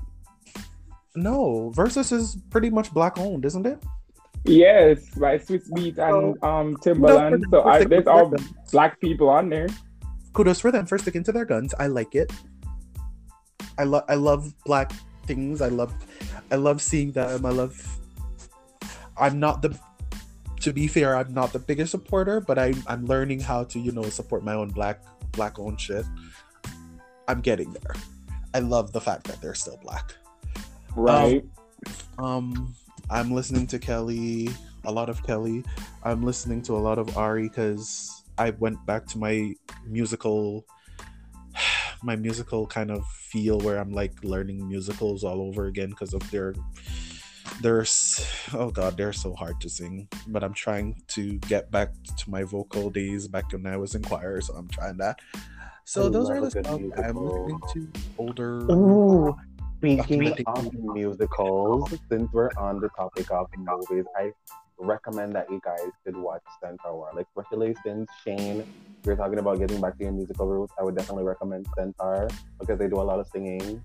No, 1.15 1.71
Verzuz 1.73 2.11
is 2.11 2.37
pretty 2.49 2.69
much 2.69 2.93
black 2.93 3.17
owned, 3.17 3.45
isn't 3.45 3.65
it? 3.65 3.81
Yes, 4.45 5.09
by 5.15 5.37
Swizz 5.37 5.69
Beatz 5.71 5.99
and 5.99 6.37
um 6.43 6.75
Timbaland. 6.77 7.43
So 7.51 7.63
I, 7.63 7.83
there's 7.83 8.07
all 8.07 8.33
black 8.71 8.99
people 8.99 9.29
on 9.29 9.49
there. 9.49 9.67
kudos 10.33 10.59
for 10.59 10.71
them 10.71 10.85
for 10.85 10.97
sticking 10.97 11.23
to 11.23 11.31
their 11.31 11.45
guns. 11.45 11.73
I 11.79 11.87
like 11.87 12.15
it. 12.15 12.31
I 13.77 13.83
love 13.83 14.03
I 14.07 14.15
love 14.15 14.53
black 14.65 14.91
things. 15.25 15.61
I 15.61 15.67
love 15.67 15.93
I 16.51 16.55
love 16.55 16.81
seeing 16.81 17.11
them. 17.11 17.45
I 17.45 17.49
love 17.49 17.75
I'm 19.17 19.39
not 19.39 19.61
the 19.61 19.77
to 20.61 20.73
be 20.73 20.87
fair, 20.87 21.15
I'm 21.15 21.33
not 21.33 21.53
the 21.53 21.59
biggest 21.59 21.91
supporter, 21.91 22.41
but 22.41 22.57
I 22.57 22.73
I'm 22.87 23.05
learning 23.05 23.39
how 23.39 23.63
to, 23.65 23.79
you 23.79 23.91
know, 23.91 24.03
support 24.03 24.43
my 24.43 24.53
own 24.53 24.69
black 24.69 25.03
black 25.31 25.59
owned 25.59 25.79
shit. 25.79 26.05
I'm 27.27 27.41
getting 27.41 27.71
there. 27.73 27.95
I 28.53 28.59
love 28.59 28.91
the 28.91 29.01
fact 29.01 29.25
that 29.25 29.41
they're 29.41 29.53
still 29.53 29.77
black. 29.83 30.15
Right. 30.95 31.45
Um, 32.17 32.75
I'm 33.11 33.31
listening 33.31 33.65
to 33.67 33.79
Kelly, 33.79 34.49
a 34.85 34.91
lot 34.91 35.09
of 35.09 35.23
Kelly. 35.23 35.63
I'm 36.03 36.23
listening 36.23 36.61
to 36.63 36.73
a 36.73 36.77
lot 36.77 36.99
of 36.99 37.17
Ari 37.17 37.49
because 37.49 38.23
I 38.37 38.51
went 38.51 38.85
back 38.85 39.05
to 39.07 39.17
my 39.17 39.55
musical, 39.85 40.65
my 42.03 42.15
musical 42.15 42.67
kind 42.67 42.91
of 42.91 43.05
feel 43.07 43.59
where 43.59 43.77
I'm 43.77 43.91
like 43.91 44.23
learning 44.23 44.67
musicals 44.67 45.23
all 45.23 45.41
over 45.41 45.65
again 45.65 45.89
because 45.89 46.13
of 46.13 46.29
their, 46.29 46.53
their, 47.61 47.83
oh 48.53 48.69
god, 48.69 48.95
they're 48.95 49.11
so 49.11 49.33
hard 49.33 49.59
to 49.61 49.69
sing. 49.69 50.07
But 50.27 50.43
I'm 50.43 50.53
trying 50.53 51.01
to 51.09 51.39
get 51.39 51.71
back 51.71 51.89
to 52.17 52.29
my 52.29 52.43
vocal 52.43 52.91
days 52.91 53.27
back 53.27 53.51
when 53.51 53.65
I 53.65 53.77
was 53.77 53.95
in 53.95 54.03
choir, 54.03 54.39
so 54.41 54.53
I'm 54.53 54.67
trying 54.67 54.97
that. 54.97 55.19
So 55.83 56.05
I 56.05 56.09
those 56.09 56.29
are 56.29 56.41
the 56.41 56.51
stuff 56.51 56.67
I'm 56.67 57.15
listening 57.15 57.59
to. 57.73 57.87
Older. 58.19 58.59
Ooh, 58.71 59.35
speaking 59.79 60.33
of 60.45 60.73
musicals, 60.73 61.93
since 62.11 62.29
we're 62.33 62.49
on 62.57 62.81
the 62.81 62.89
topic 62.89 63.31
of 63.31 63.47
movies, 63.57 64.05
I 64.17 64.31
recommend 64.77 65.33
that 65.35 65.49
you 65.49 65.61
guys 65.63 65.79
should 66.03 66.17
watch 66.17 66.41
Centaur. 66.61 67.09
Like, 67.15 67.27
especially 67.37 67.75
since 67.83 68.09
Shane, 68.23 68.65
you're 69.05 69.15
talking 69.15 69.39
about 69.39 69.59
getting 69.59 69.79
back 69.79 69.97
to 69.97 70.03
your 70.03 70.11
musical 70.11 70.47
roots, 70.47 70.73
I 70.77 70.83
would 70.83 70.97
definitely 70.97 71.23
recommend 71.23 71.65
Centaur 71.77 72.27
because 72.59 72.77
they 72.77 72.89
do 72.89 72.95
a 72.95 73.03
lot 73.03 73.19
of 73.19 73.27
singing 73.27 73.81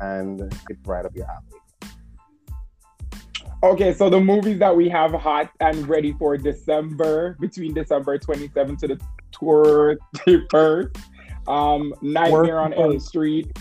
and 0.00 0.40
it's 0.68 0.86
right 0.86 1.04
up 1.04 1.16
your 1.16 1.26
alley. 1.26 1.60
Okay, 3.62 3.92
so 3.94 4.08
the 4.08 4.20
movies 4.20 4.58
that 4.58 4.74
we 4.74 4.88
have 4.88 5.12
hot 5.12 5.50
and 5.60 5.86
ready 5.88 6.14
for 6.18 6.36
December, 6.36 7.36
between 7.40 7.74
December 7.74 8.18
27th 8.18 8.78
to 8.78 8.88
the 8.88 9.00
21st, 9.32 10.96
um, 11.48 11.94
Nightmare 12.02 12.58
on 12.58 12.72
Elm 12.74 12.98
Street. 13.00 13.56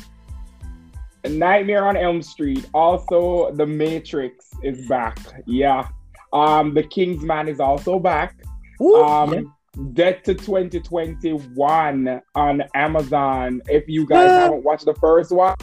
Nightmare 1.27 1.85
on 1.85 1.97
Elm 1.97 2.21
Street. 2.21 2.65
Also, 2.73 3.51
The 3.53 3.65
Matrix 3.65 4.47
is 4.63 4.87
back. 4.87 5.17
Yeah. 5.45 5.87
Um, 6.33 6.73
The 6.73 6.83
Kingsman 6.83 7.47
is 7.47 7.59
also 7.59 7.99
back. 7.99 8.35
Ooh, 8.81 8.95
Um, 9.03 9.33
yeah. 9.33 9.41
Dead 9.93 10.23
to 10.25 10.33
2021 10.33 12.21
on 12.35 12.63
Amazon. 12.73 13.61
If 13.67 13.87
you 13.87 14.05
guys 14.05 14.29
haven't 14.29 14.63
watched 14.63 14.85
the 14.85 14.95
first 14.95 15.31
one, 15.31 15.55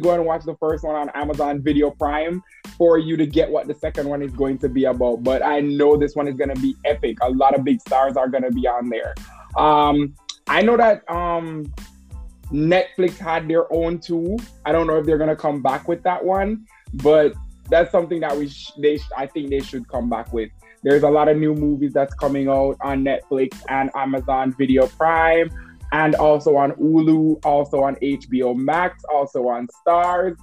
go 0.00 0.14
and 0.14 0.24
watch 0.26 0.44
the 0.44 0.56
first 0.56 0.84
one 0.84 0.96
on 0.96 1.08
Amazon 1.14 1.62
Video 1.62 1.90
Prime 1.90 2.42
for 2.76 2.98
you 2.98 3.16
to 3.16 3.26
get 3.26 3.50
what 3.50 3.66
the 3.66 3.74
second 3.74 4.08
one 4.08 4.20
is 4.20 4.32
going 4.32 4.58
to 4.58 4.68
be 4.68 4.84
about. 4.86 5.22
But 5.22 5.42
I 5.44 5.60
know 5.60 5.96
this 5.96 6.16
one 6.16 6.26
is 6.28 6.34
going 6.34 6.54
to 6.54 6.60
be 6.60 6.74
epic. 6.84 7.18
A 7.22 7.30
lot 7.30 7.54
of 7.54 7.64
big 7.64 7.80
stars 7.80 8.16
are 8.16 8.28
going 8.28 8.42
to 8.42 8.50
be 8.50 8.66
on 8.66 8.88
there. 8.88 9.14
Um, 9.56 10.14
I 10.48 10.60
know 10.62 10.76
that 10.76 11.08
um, 11.10 11.72
Netflix 12.52 13.16
had 13.18 13.48
their 13.48 13.72
own 13.72 13.98
too. 13.98 14.36
I 14.64 14.72
don't 14.72 14.86
know 14.86 14.98
if 14.98 15.06
they're 15.06 15.18
gonna 15.18 15.36
come 15.36 15.62
back 15.62 15.88
with 15.88 16.02
that 16.02 16.22
one, 16.24 16.66
but 16.94 17.32
that's 17.70 17.90
something 17.90 18.20
that 18.20 18.36
we 18.36 18.48
sh- 18.48 18.72
they 18.78 18.98
sh- 18.98 19.10
I 19.16 19.26
think 19.26 19.50
they 19.50 19.60
should 19.60 19.88
come 19.88 20.10
back 20.10 20.32
with. 20.32 20.50
There's 20.82 21.02
a 21.04 21.08
lot 21.08 21.28
of 21.28 21.36
new 21.38 21.54
movies 21.54 21.92
that's 21.92 22.12
coming 22.14 22.48
out 22.48 22.76
on 22.82 23.04
Netflix 23.04 23.62
and 23.68 23.90
Amazon 23.94 24.52
Video 24.58 24.86
Prime, 24.86 25.50
and 25.92 26.14
also 26.16 26.56
on 26.56 26.72
Hulu, 26.72 27.44
also 27.44 27.82
on 27.82 27.96
HBO 27.96 28.54
Max, 28.54 29.02
also 29.12 29.48
on 29.48 29.68
Starz. 29.86 30.36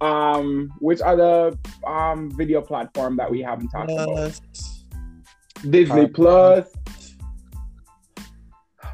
Um, 0.00 0.72
which 0.80 1.00
other 1.00 1.52
um 1.86 2.30
video 2.30 2.60
platform 2.60 3.16
that 3.16 3.30
we 3.30 3.40
haven't 3.42 3.68
talked 3.68 3.90
about? 3.90 4.40
Disney 5.70 6.06
Plus, 6.08 6.72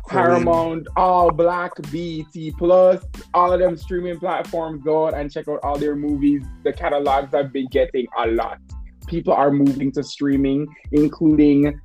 Paramount, 0.08 0.88
All 0.96 1.30
Black, 1.30 1.72
BT 1.90 2.52
Plus, 2.52 3.04
all 3.34 3.52
of 3.52 3.60
them 3.60 3.76
streaming 3.76 4.18
platforms. 4.18 4.82
Go 4.82 5.06
out 5.06 5.14
and 5.14 5.30
check 5.30 5.48
out 5.48 5.60
all 5.62 5.78
their 5.78 5.94
movies. 5.94 6.44
The 6.64 6.72
catalogs 6.72 7.32
have 7.32 7.52
been 7.52 7.66
getting 7.70 8.06
a 8.18 8.26
lot. 8.26 8.58
People 9.06 9.32
are 9.32 9.50
moving 9.50 9.92
to 9.92 10.02
streaming, 10.02 10.66
including 10.92 11.80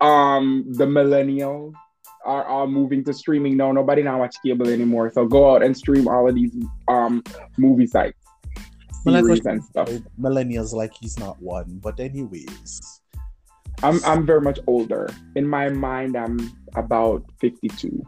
um 0.00 0.64
the 0.72 0.84
millennials 0.84 1.72
are 2.24 2.44
all 2.46 2.66
moving 2.66 3.04
to 3.04 3.12
streaming 3.12 3.56
No, 3.56 3.70
Nobody 3.70 4.02
now 4.02 4.18
watch 4.18 4.36
cable 4.44 4.68
anymore. 4.68 5.10
So 5.12 5.26
go 5.26 5.54
out 5.54 5.62
and 5.62 5.76
stream 5.76 6.08
all 6.08 6.28
of 6.28 6.34
these 6.34 6.54
um 6.88 7.22
movie 7.58 7.86
sites, 7.86 8.18
series 9.04 9.44
and 9.46 9.62
stuff. 9.62 9.88
millennials 10.20 10.72
like 10.72 10.92
he's 10.98 11.18
not 11.18 11.40
one, 11.40 11.78
but 11.82 12.00
anyways. 12.00 13.00
I'm 13.84 14.02
I'm 14.06 14.24
very 14.24 14.40
much 14.40 14.58
older. 14.66 15.10
In 15.36 15.46
my 15.46 15.68
mind, 15.68 16.16
I'm 16.16 16.56
about 16.74 17.22
52. 17.38 18.02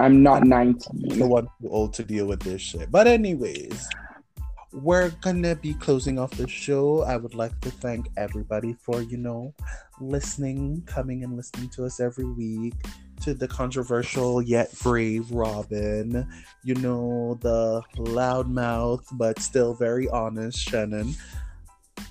I'm 0.00 0.22
not 0.22 0.40
the 0.40 0.48
19. 0.48 1.28
one 1.28 1.44
too 1.60 1.68
old 1.68 1.92
to 1.94 2.02
deal 2.02 2.26
with 2.26 2.40
this 2.40 2.62
shit. 2.62 2.90
But 2.90 3.06
anyways, 3.06 3.86
we're 4.72 5.10
gonna 5.20 5.54
be 5.54 5.74
closing 5.74 6.18
off 6.18 6.30
the 6.30 6.48
show. 6.48 7.02
I 7.02 7.18
would 7.18 7.34
like 7.34 7.60
to 7.60 7.70
thank 7.70 8.08
everybody 8.16 8.72
for 8.72 9.02
you 9.02 9.18
know 9.18 9.52
listening, 10.00 10.82
coming 10.86 11.24
and 11.24 11.36
listening 11.36 11.68
to 11.70 11.84
us 11.84 12.00
every 12.00 12.24
week. 12.24 12.74
To 13.20 13.34
the 13.34 13.46
controversial 13.46 14.40
yet 14.40 14.74
brave 14.82 15.30
Robin, 15.30 16.26
you 16.62 16.74
know 16.76 17.38
the 17.42 17.82
loudmouth 17.96 19.04
but 19.12 19.38
still 19.40 19.74
very 19.74 20.08
honest 20.08 20.58
Shannon, 20.58 21.14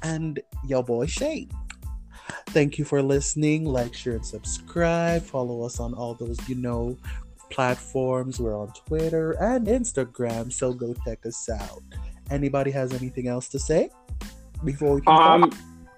and 0.04 0.40
your 0.68 0.84
boy 0.84 1.08
Shane. 1.08 1.50
Thank 2.48 2.78
you 2.78 2.86
for 2.86 3.02
listening. 3.02 3.66
Like, 3.66 3.94
share, 3.94 4.14
and 4.14 4.26
subscribe. 4.26 5.24
Follow 5.24 5.64
us 5.64 5.80
on 5.80 5.94
all 5.94 6.14
those, 6.14 6.38
you 6.48 6.56
know, 6.56 6.98
platforms. 7.50 8.40
We're 8.40 8.58
on 8.58 8.74
Twitter 8.88 9.34
and 9.34 9.68
Instagram, 9.68 10.52
so 10.52 10.74
go 10.74 10.96
check 11.06 11.26
us 11.26 11.50
out. 11.50 11.84
Anybody 12.30 12.72
has 12.72 12.94
anything 12.94 13.28
else 13.28 13.48
to 13.50 13.60
say 13.60 13.90
before 14.64 14.96
we 14.96 15.02
can 15.02 15.44
Um, 15.44 15.52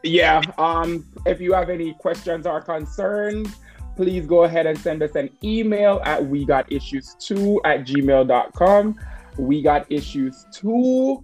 yeah. 0.04 0.42
Um, 0.58 1.06
if 1.26 1.40
you 1.40 1.54
have 1.54 1.70
any 1.70 1.94
questions 1.94 2.46
or 2.46 2.62
concerns, 2.62 3.56
please 3.96 4.26
go 4.26 4.44
ahead 4.44 4.66
and 4.66 4.78
send 4.78 5.02
us 5.02 5.16
an 5.16 5.30
email 5.44 6.02
at 6.04 6.24
we 6.24 6.46
got 6.46 6.72
issues 6.72 7.16
2 7.20 7.62
at 7.66 7.86
gmail.com. 7.86 9.00
We 9.38 9.62
got 9.62 9.92
issues 9.92 10.46
2 10.54 11.24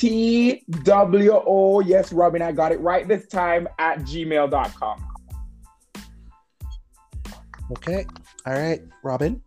T 0.00 0.64
W 0.82 1.32
O. 1.34 1.80
Yes, 1.80 2.10
Robin, 2.10 2.40
I 2.40 2.52
got 2.52 2.72
it 2.72 2.80
right 2.80 3.06
this 3.06 3.26
time 3.26 3.68
at 3.78 3.98
gmail.com. 3.98 5.06
Okay. 7.72 8.06
All 8.46 8.54
right, 8.54 8.80
Robin. 9.04 9.42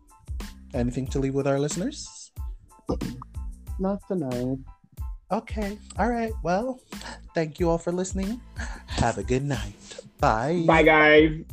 Anything 0.72 1.08
to 1.08 1.18
leave 1.18 1.34
with 1.34 1.48
our 1.48 1.58
listeners? 1.58 2.30
Not 3.80 3.98
tonight. 4.06 4.58
Okay. 5.32 5.76
All 5.98 6.08
right. 6.08 6.32
Well, 6.44 6.80
thank 7.34 7.58
you 7.58 7.68
all 7.68 7.78
for 7.78 7.90
listening. 7.90 8.40
Have 8.86 9.18
a 9.18 9.24
good 9.24 9.42
night. 9.44 9.98
Bye. 10.20 10.62
Bye, 10.64 10.84
guys. 10.84 11.44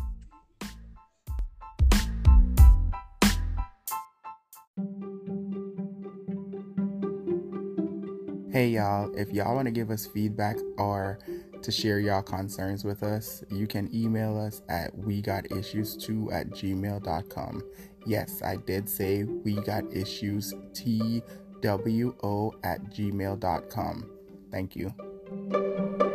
Hey 8.52 8.68
y'all, 8.68 9.10
if 9.16 9.32
y'all 9.32 9.56
want 9.56 9.68
to 9.68 9.72
give 9.72 9.90
us 9.92 10.06
feedback 10.06 10.58
or 10.78 11.20
to 11.62 11.72
share 11.72 12.00
y'all 12.00 12.22
concerns 12.22 12.84
with 12.84 13.02
us, 13.02 13.46
you 13.50 13.66
can 13.66 13.90
email 13.96 14.38
us 14.38 14.62
at 14.68 14.94
we 14.98 15.22
got 15.22 15.50
issues 15.54 15.96
2 15.96 16.34
at 16.34 16.50
gmail.com. 16.50 17.64
Yes, 18.06 18.42
I 18.42 18.58
did 18.58 18.90
say 18.90 19.24
we 19.24 19.54
got 19.62 19.86
issues 19.94 20.54
T 20.74 21.24
W 21.62 22.14
O 22.24 22.54
at 22.66 22.84
gmail.com. 22.92 24.10
Thank 24.52 24.76
you. 24.76 26.11